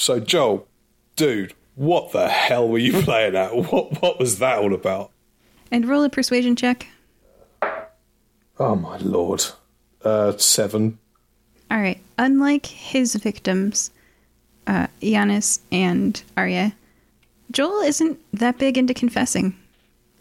[0.00, 0.66] So, Joel,
[1.14, 3.54] dude, what the hell were you playing at?
[3.54, 5.10] What what was that all about?
[5.70, 6.86] And roll a persuasion check.
[8.58, 9.44] Oh my lord,
[10.02, 10.98] uh, seven.
[11.70, 12.00] All right.
[12.16, 13.90] Unlike his victims,
[14.66, 16.74] uh, Giannis and Arya,
[17.50, 19.54] Joel isn't that big into confessing.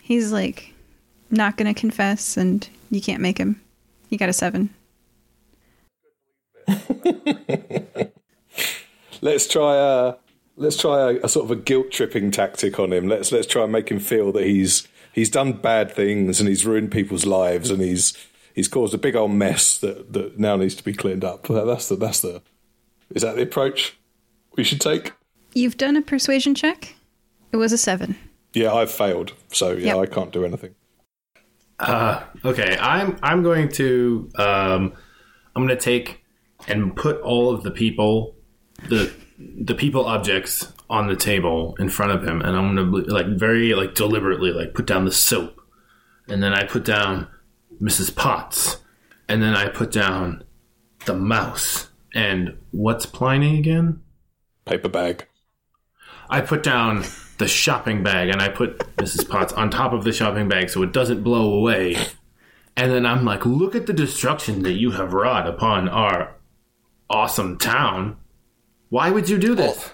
[0.02, 0.74] He's like
[1.32, 3.62] not going to confess, and you can't make him.
[4.10, 4.72] He got a seven.
[9.22, 10.16] Let's try a
[10.56, 13.08] let's try a, a sort of a guilt tripping tactic on him.
[13.08, 16.66] Let's let's try and make him feel that he's he's done bad things and he's
[16.66, 18.16] ruined people's lives and he's
[18.54, 21.48] he's caused a big old mess that, that now needs to be cleaned up.
[21.48, 22.42] That's the that's the
[23.10, 23.98] is that the approach
[24.56, 25.14] we should take?
[25.54, 26.96] You've done a persuasion check.
[27.52, 28.16] It was a seven.
[28.54, 29.98] Yeah, I've failed, so yeah, Yep.
[29.98, 30.76] I can't do anything.
[31.80, 34.94] Uh, okay, I'm I'm going to um,
[35.56, 36.24] I'm going to take
[36.68, 38.36] and put all of the people
[38.88, 43.28] the the people objects on the table in front of him, and I'm gonna like
[43.28, 45.62] very like deliberately like put down the soap,
[46.28, 47.28] and then I put down
[47.82, 48.16] Mrs.
[48.16, 48.78] Potts,
[49.28, 50.44] and then I put down
[51.06, 51.90] the mouse.
[52.14, 54.02] And what's Pliny again?
[54.66, 55.28] Paper bag.
[56.30, 57.04] I put down
[57.40, 59.28] the shopping bag and I put Mrs.
[59.28, 61.98] Potts on top of the shopping bag so it doesn't blow away.
[62.76, 66.36] And then I'm like, look at the destruction that you have wrought upon our
[67.10, 68.18] awesome town.
[68.90, 69.92] Why would you do this?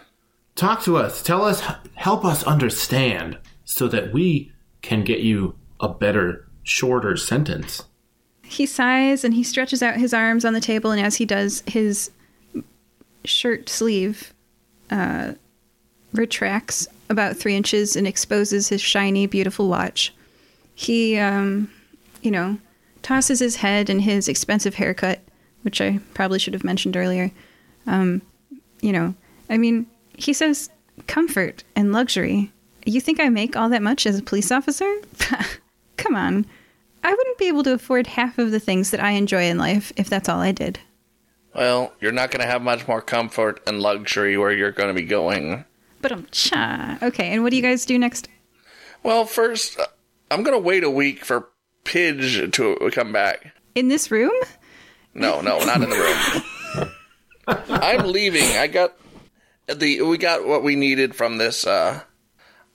[0.55, 1.21] Talk to us.
[1.21, 1.61] Tell us.
[1.95, 4.51] Help us understand so that we
[4.81, 7.83] can get you a better, shorter sentence.
[8.43, 11.63] He sighs and he stretches out his arms on the table, and as he does,
[11.67, 12.11] his
[13.23, 14.33] shirt sleeve
[14.91, 15.33] uh,
[16.13, 20.13] retracts about three inches and exposes his shiny, beautiful watch.
[20.75, 21.69] He, um,
[22.21, 22.57] you know,
[23.01, 25.21] tosses his head and his expensive haircut,
[25.63, 27.31] which I probably should have mentioned earlier.
[27.87, 28.21] Um,
[28.81, 29.13] you know,
[29.49, 29.87] I mean,
[30.17, 30.69] he says
[31.07, 32.51] comfort and luxury.
[32.85, 34.91] You think I make all that much as a police officer?
[35.97, 36.45] Come on.
[37.03, 39.91] I wouldn't be able to afford half of the things that I enjoy in life
[39.95, 40.79] if that's all I did.
[41.53, 44.99] Well, you're not going to have much more comfort and luxury where you're going to
[44.99, 45.63] be going.
[46.01, 46.97] But I'm cha.
[47.01, 48.27] Okay, and what do you guys do next?
[49.03, 49.85] Well, first, uh,
[50.29, 51.49] I'm going to wait a week for
[51.85, 53.53] Pidge to come back.
[53.75, 54.33] In this room?
[55.13, 56.43] No, no, not in the room.
[57.47, 58.57] I'm leaving.
[58.57, 58.97] I got
[59.67, 62.01] the we got what we needed from this uh,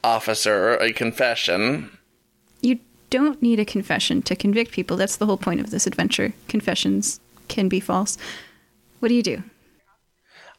[0.03, 1.97] officer, a confession.
[2.61, 2.79] You
[3.11, 4.97] don't need a confession to convict people.
[4.97, 6.33] That's the whole point of this adventure.
[6.49, 8.17] Confessions can be false.
[9.01, 9.43] What do you do?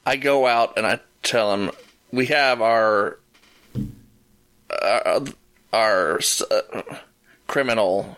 [0.06, 1.72] I go out and I tell him
[2.12, 3.20] we have our
[4.70, 5.26] uh,
[5.72, 6.82] our uh,
[7.48, 8.18] criminal.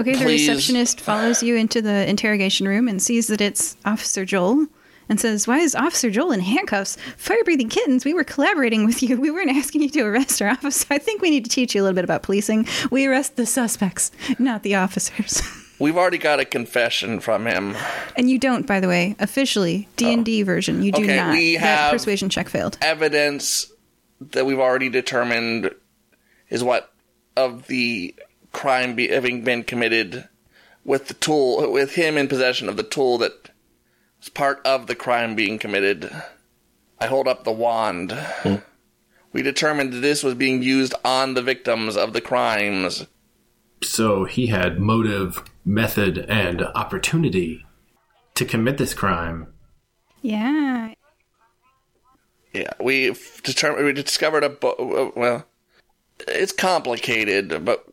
[0.00, 4.68] Okay, the receptionist follows you into the interrogation room and sees that it's Officer Joel
[5.08, 6.96] and says, Why is Officer Joel in handcuffs?
[7.16, 9.20] Fire breathing kittens, we were collaborating with you.
[9.20, 10.86] We weren't asking you to arrest our officer.
[10.90, 12.66] I think we need to teach you a little bit about policing.
[12.90, 15.42] We arrest the suspects, not the officers.
[15.80, 17.76] We've already got a confession from him.
[18.16, 20.44] and you don't, by the way, officially, D&D oh.
[20.44, 21.30] version, you do Okay, not.
[21.30, 22.76] we that have- persuasion check failed.
[22.82, 23.70] Evidence
[24.20, 25.72] that we've already determined
[26.50, 26.92] is what
[27.36, 28.12] of the
[28.52, 30.28] crime be, having been committed
[30.84, 33.47] with the tool, with him in possession of the tool that
[34.28, 36.10] was part of the crime being committed.
[37.00, 38.16] I hold up the wand.
[39.32, 43.06] We determined this was being used on the victims of the crimes.
[43.82, 47.64] So he had motive, method, and opportunity
[48.34, 49.52] to commit this crime.
[50.20, 50.92] Yeah.
[52.52, 55.46] Yeah, we determined we discovered a bo- uh, well,
[56.26, 57.86] it's complicated, but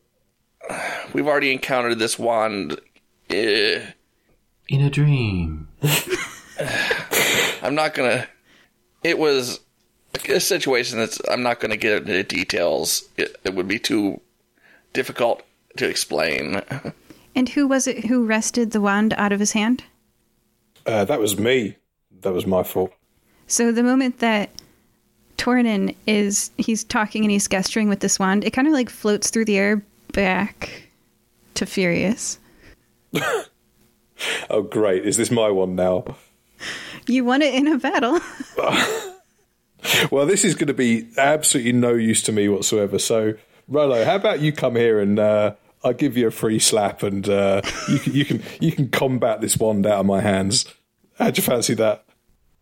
[1.14, 2.80] we've already encountered this wand.
[3.30, 3.92] Uh,
[4.68, 5.68] In a dream.
[7.62, 8.28] I'm not gonna.
[9.04, 9.60] It was
[10.30, 11.22] a situation that's.
[11.30, 13.08] I'm not gonna get into details.
[13.18, 14.22] It, it would be too
[14.94, 15.44] difficult
[15.78, 16.62] to explain.
[17.36, 19.84] And who was it who wrested the wand out of his hand?
[20.86, 21.76] Uh, that was me.
[22.22, 22.94] That was my fault.
[23.48, 24.50] So the moment that
[25.38, 29.30] Tornin is he's talking and he's gesturing with this wand, it kind of like floats
[29.30, 30.90] through the air back
[31.56, 32.40] to Furious.
[34.50, 35.06] Oh, great.
[35.06, 36.06] Is this my one now?
[37.08, 38.20] You won it in a battle.
[40.12, 43.00] Well, this is going to be absolutely no use to me whatsoever.
[43.00, 43.34] So,
[43.68, 47.28] Rolo, how about you come here and uh, I'll give you a free slap and
[47.28, 50.66] uh, you, can, you can you can combat this wand out of my hands.
[51.18, 52.04] How'd you fancy that?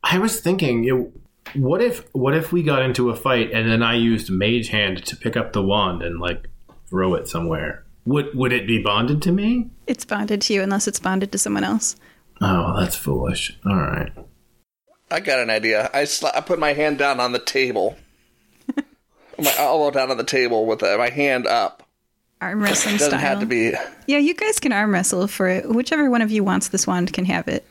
[0.04, 1.12] I was thinking, you know,
[1.56, 5.06] what if what if we got into a fight and then I used Mage Hand
[5.06, 6.50] to pick up the wand and like
[6.90, 7.83] throw it somewhere?
[8.06, 9.70] Would would it be bonded to me?
[9.88, 11.96] it's bonded to you unless it's bonded to someone else.
[12.42, 13.58] Oh, that's foolish.
[13.66, 14.12] All right.
[15.12, 15.90] I got an idea.
[15.94, 17.96] I sla- I put my hand down on the table,
[19.40, 21.84] my elbow down on the table with uh, my hand up.
[22.42, 23.20] Arm wrestling Doesn't style.
[23.22, 23.72] have to be.
[24.08, 25.70] Yeah, you guys can arm wrestle for it.
[25.70, 27.66] Whichever one of you wants this wand can have it.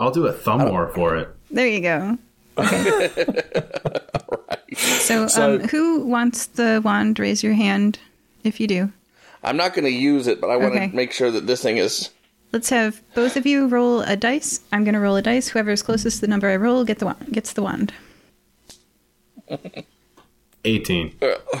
[0.00, 1.28] I'll do a thumb war for it.
[1.50, 2.18] There you go.
[4.76, 7.18] So, So- um, who wants the wand?
[7.18, 7.98] Raise your hand
[8.44, 8.92] if you do.
[9.42, 10.88] I'm not going to use it, but I want Okay.
[10.90, 12.10] to make sure that this thing is.
[12.52, 14.60] Let's have both of you roll a dice.
[14.72, 15.48] I'm going to roll a dice.
[15.48, 17.92] Whoever is closest to the number I roll get the wand, gets the wand.
[20.64, 21.16] 18.
[21.22, 21.60] Uh,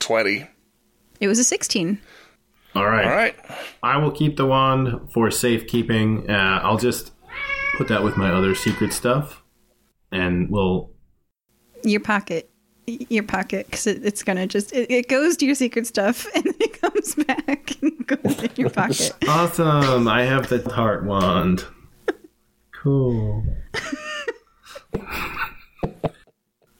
[0.00, 0.46] 20.
[1.20, 1.98] It was a 16.
[2.74, 3.04] All right.
[3.06, 3.36] All right.
[3.82, 6.28] I will keep the wand for safekeeping.
[6.30, 7.12] Uh, I'll just
[7.76, 9.42] put that with my other secret stuff,
[10.12, 10.90] and we'll.
[11.82, 12.49] Your pocket.
[13.08, 16.44] Your pocket, because it, it's to just, it, it goes to your secret stuff and
[16.44, 19.12] then it comes back and goes in your pocket.
[19.28, 20.08] Awesome!
[20.08, 21.64] I have the heart wand.
[22.72, 23.44] Cool.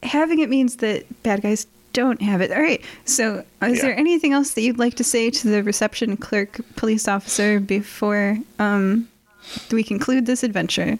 [0.03, 2.51] Having it means that bad guys don't have it.
[2.51, 2.83] All right.
[3.05, 3.83] So, is Yeah.
[3.83, 8.39] there anything else that you'd like to say to the reception clerk, police officer, before
[8.59, 9.09] um,
[9.71, 10.99] we conclude this adventure?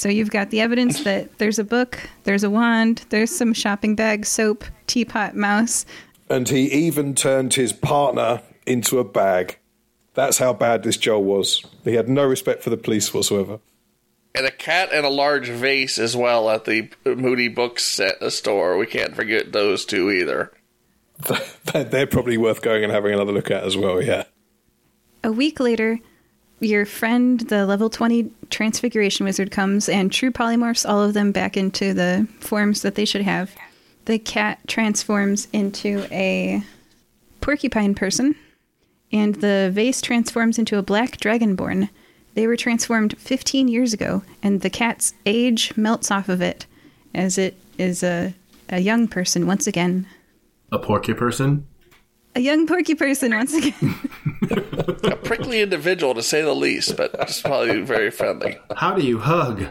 [0.00, 3.94] So, you've got the evidence that there's a book, there's a wand, there's some shopping
[3.94, 5.84] bag, soap, teapot, mouse.
[6.30, 9.58] And he even turned his partner into a bag.
[10.14, 11.64] That's how bad this Joel was.
[11.84, 13.60] He had no respect for the police whatsoever.
[14.34, 18.30] And a cat and a large vase as well at the Moody Books set- uh,
[18.30, 18.78] store.
[18.78, 20.52] We can't forget those two either.
[21.26, 24.24] They're- They're probably worth going and having another look at as well, yeah.
[25.22, 25.98] A week later,
[26.60, 31.56] your friend, the level 20 transfiguration wizard, comes and true polymorphs all of them back
[31.56, 33.54] into the forms that they should have.
[34.04, 36.62] The cat transforms into a
[37.40, 38.36] porcupine person,
[39.12, 41.88] and the vase transforms into a black dragonborn.
[42.34, 46.66] They were transformed 15 years ago, and the cat's age melts off of it
[47.14, 48.34] as it is a,
[48.68, 50.06] a young person once again.
[50.72, 51.66] A porcupine person?
[52.36, 53.98] A young porky person once again.
[55.04, 58.58] A prickly individual, to say the least, but it's probably very friendly.
[58.76, 59.62] How do you hug?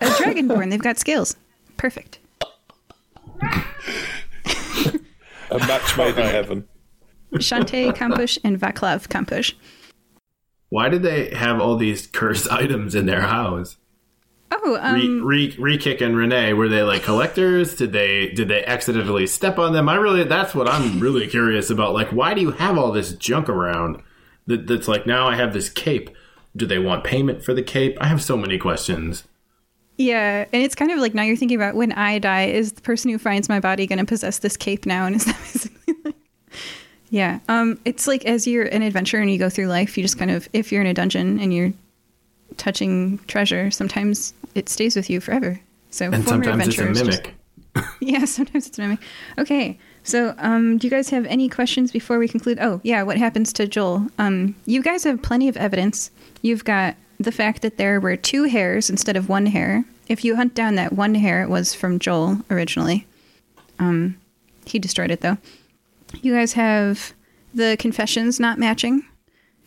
[0.00, 0.70] A dragonborn.
[0.70, 1.34] They've got scales.
[1.76, 2.18] Perfect.
[3.42, 3.64] A
[5.58, 6.68] match made in heaven.
[7.34, 9.54] Shantae Kampush and Vaclav Kampush.
[10.68, 13.76] Why did they have all these cursed items in their house?
[14.54, 17.74] Oh, um, Re, re, Rekik and Renee, were they like collectors?
[17.74, 19.88] Did they did they accidentally step on them?
[19.88, 21.94] I really that's what I'm really curious about.
[21.94, 24.02] Like, why do you have all this junk around?
[24.46, 26.10] That, that's like now I have this cape.
[26.54, 27.96] Do they want payment for the cape?
[28.00, 29.24] I have so many questions.
[29.96, 32.82] yeah, and it's kind of like now you're thinking about when I die, is the
[32.82, 35.06] person who finds my body going to possess this cape now?
[35.06, 36.16] And is that basically like,
[37.08, 40.18] yeah, um, it's like as you're an adventurer and you go through life, you just
[40.18, 41.72] kind of if you're in a dungeon and you're
[42.56, 45.60] touching treasure, sometimes it stays with you forever.
[45.90, 47.34] So And former sometimes it's a adventurers just- mimic.
[48.00, 48.98] Yeah, sometimes it's a mimic.
[49.38, 52.58] Okay, so um, do you guys have any questions before we conclude?
[52.60, 54.06] Oh, yeah, what happens to Joel?
[54.18, 56.10] Um, you guys have plenty of evidence.
[56.42, 59.84] You've got the fact that there were two hairs instead of one hair.
[60.08, 63.06] If you hunt down that one hair, it was from Joel originally.
[63.78, 64.18] Um,
[64.66, 65.38] he destroyed it though.
[66.20, 67.14] You guys have
[67.54, 69.04] the confessions not matching.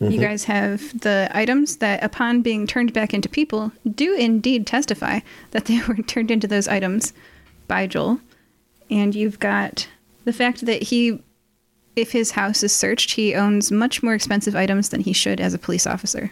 [0.01, 0.11] Mm-hmm.
[0.11, 5.22] You guys have the items that, upon being turned back into people, do indeed testify
[5.51, 7.14] that they were turned into those items
[7.67, 8.19] by Joel.
[8.90, 9.88] And you've got
[10.25, 11.24] the fact that he,
[11.95, 15.53] if his house is searched, he owns much more expensive items than he should as
[15.53, 16.32] a police officer.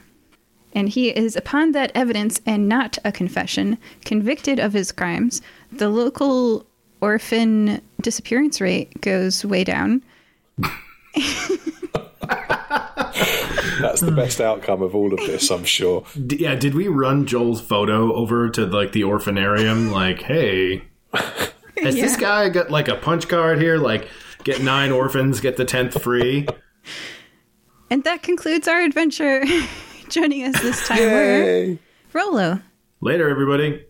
[0.74, 5.42] And he is, upon that evidence and not a confession, convicted of his crimes.
[5.72, 6.66] The local
[7.00, 10.04] orphan disappearance rate goes way down.
[13.80, 16.06] That's the best outcome of all of this, I'm sure.
[16.28, 19.92] D- yeah, did we run Joel's photo over to like the orphanarium?
[19.92, 23.78] Like, hey, has this guy got like a punch card here?
[23.78, 24.08] Like,
[24.44, 26.48] get nine orphans, get the tenth free.
[27.90, 29.44] And that concludes our adventure.
[30.10, 31.06] Joining us this time were
[31.44, 31.80] Yay!
[32.12, 32.60] Rolo,
[33.02, 33.86] Later, everybody.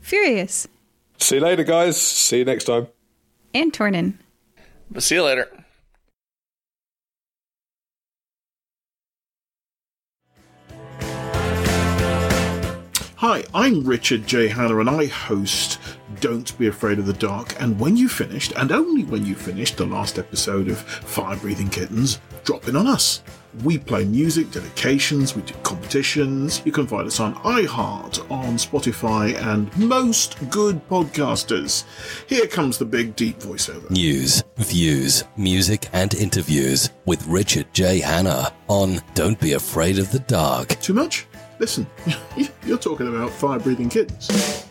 [0.00, 0.66] Furious,
[1.18, 2.00] See you later, guys.
[2.00, 2.86] See you next time.
[3.52, 4.14] and Tornin.
[4.90, 5.46] But see you later.
[13.20, 14.48] Hi, I'm Richard J.
[14.48, 15.78] Hanna and I host
[16.20, 17.54] Don't Be Afraid of the Dark.
[17.60, 21.68] And when you finished, and only when you finished the last episode of Fire Breathing
[21.68, 23.22] Kittens, drop in on us.
[23.62, 26.62] We play music, dedications, we do competitions.
[26.64, 31.84] You can find us on iHeart, on Spotify, and most good podcasters.
[32.26, 33.90] Here comes the big deep voiceover.
[33.90, 37.98] News, views, music, and interviews with Richard J.
[37.98, 40.68] Hanna on Don't Be Afraid of the Dark.
[40.80, 41.26] Too much?
[41.60, 41.86] Listen,
[42.64, 44.66] you're talking about Fire Breathing Kittens.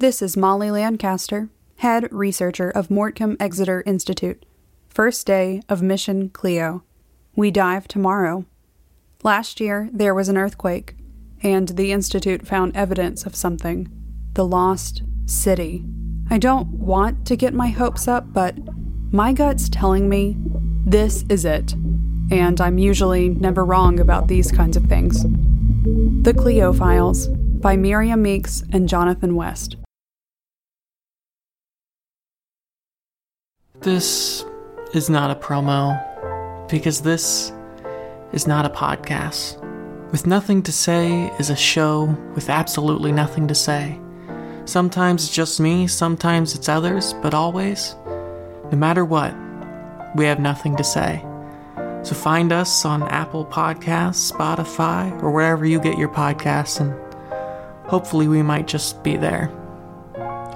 [0.00, 4.44] This is Molly Lancaster, head researcher of Mortcomb Exeter Institute.
[4.88, 6.82] First day of Mission Clio.
[7.36, 8.46] We dive tomorrow.
[9.22, 10.96] Last year, there was an earthquake,
[11.40, 13.88] and the Institute found evidence of something
[14.34, 15.84] the lost city.
[16.32, 18.56] I don't want to get my hopes up, but
[19.12, 20.36] my gut's telling me
[20.86, 21.72] this is it.
[22.30, 25.24] And I'm usually never wrong about these kinds of things.
[26.22, 29.74] The Cleo Files by Miriam Meeks and Jonathan West.
[33.80, 34.44] This
[34.94, 35.98] is not a promo
[36.68, 37.52] because this
[38.32, 39.60] is not a podcast.
[40.12, 42.04] With Nothing to Say is a show
[42.36, 43.98] with absolutely nothing to say.
[44.70, 47.96] Sometimes it's just me, sometimes it's others, but always,
[48.70, 49.34] no matter what,
[50.14, 51.24] we have nothing to say.
[52.04, 56.94] So find us on Apple Podcasts, Spotify, or wherever you get your podcasts, and
[57.90, 59.50] hopefully we might just be there.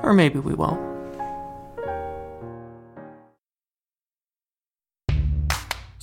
[0.04, 0.93] Or maybe we won't.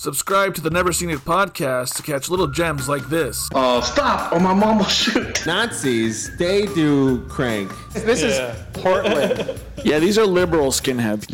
[0.01, 3.47] Subscribe to the Never Seen It podcast to catch little gems like this.
[3.53, 4.33] Oh, stop!
[4.33, 5.45] Or my mom will shoot.
[5.45, 7.71] Nazis, they do crank.
[7.93, 8.39] This is
[8.73, 9.59] Portland.
[9.83, 11.25] Yeah, these are liberal skinheads.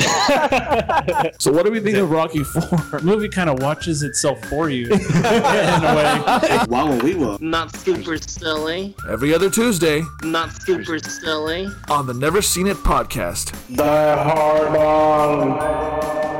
[1.41, 2.61] so, what do we think of Rocky Four?
[2.61, 6.65] The movie kind of watches itself for you in a way.
[6.69, 7.37] Wow, we were.
[7.41, 8.95] Not super silly.
[9.09, 11.67] Every other Tuesday Not super silly.
[11.89, 13.51] on the Never Seen It podcast.
[13.75, 16.36] Die hard on.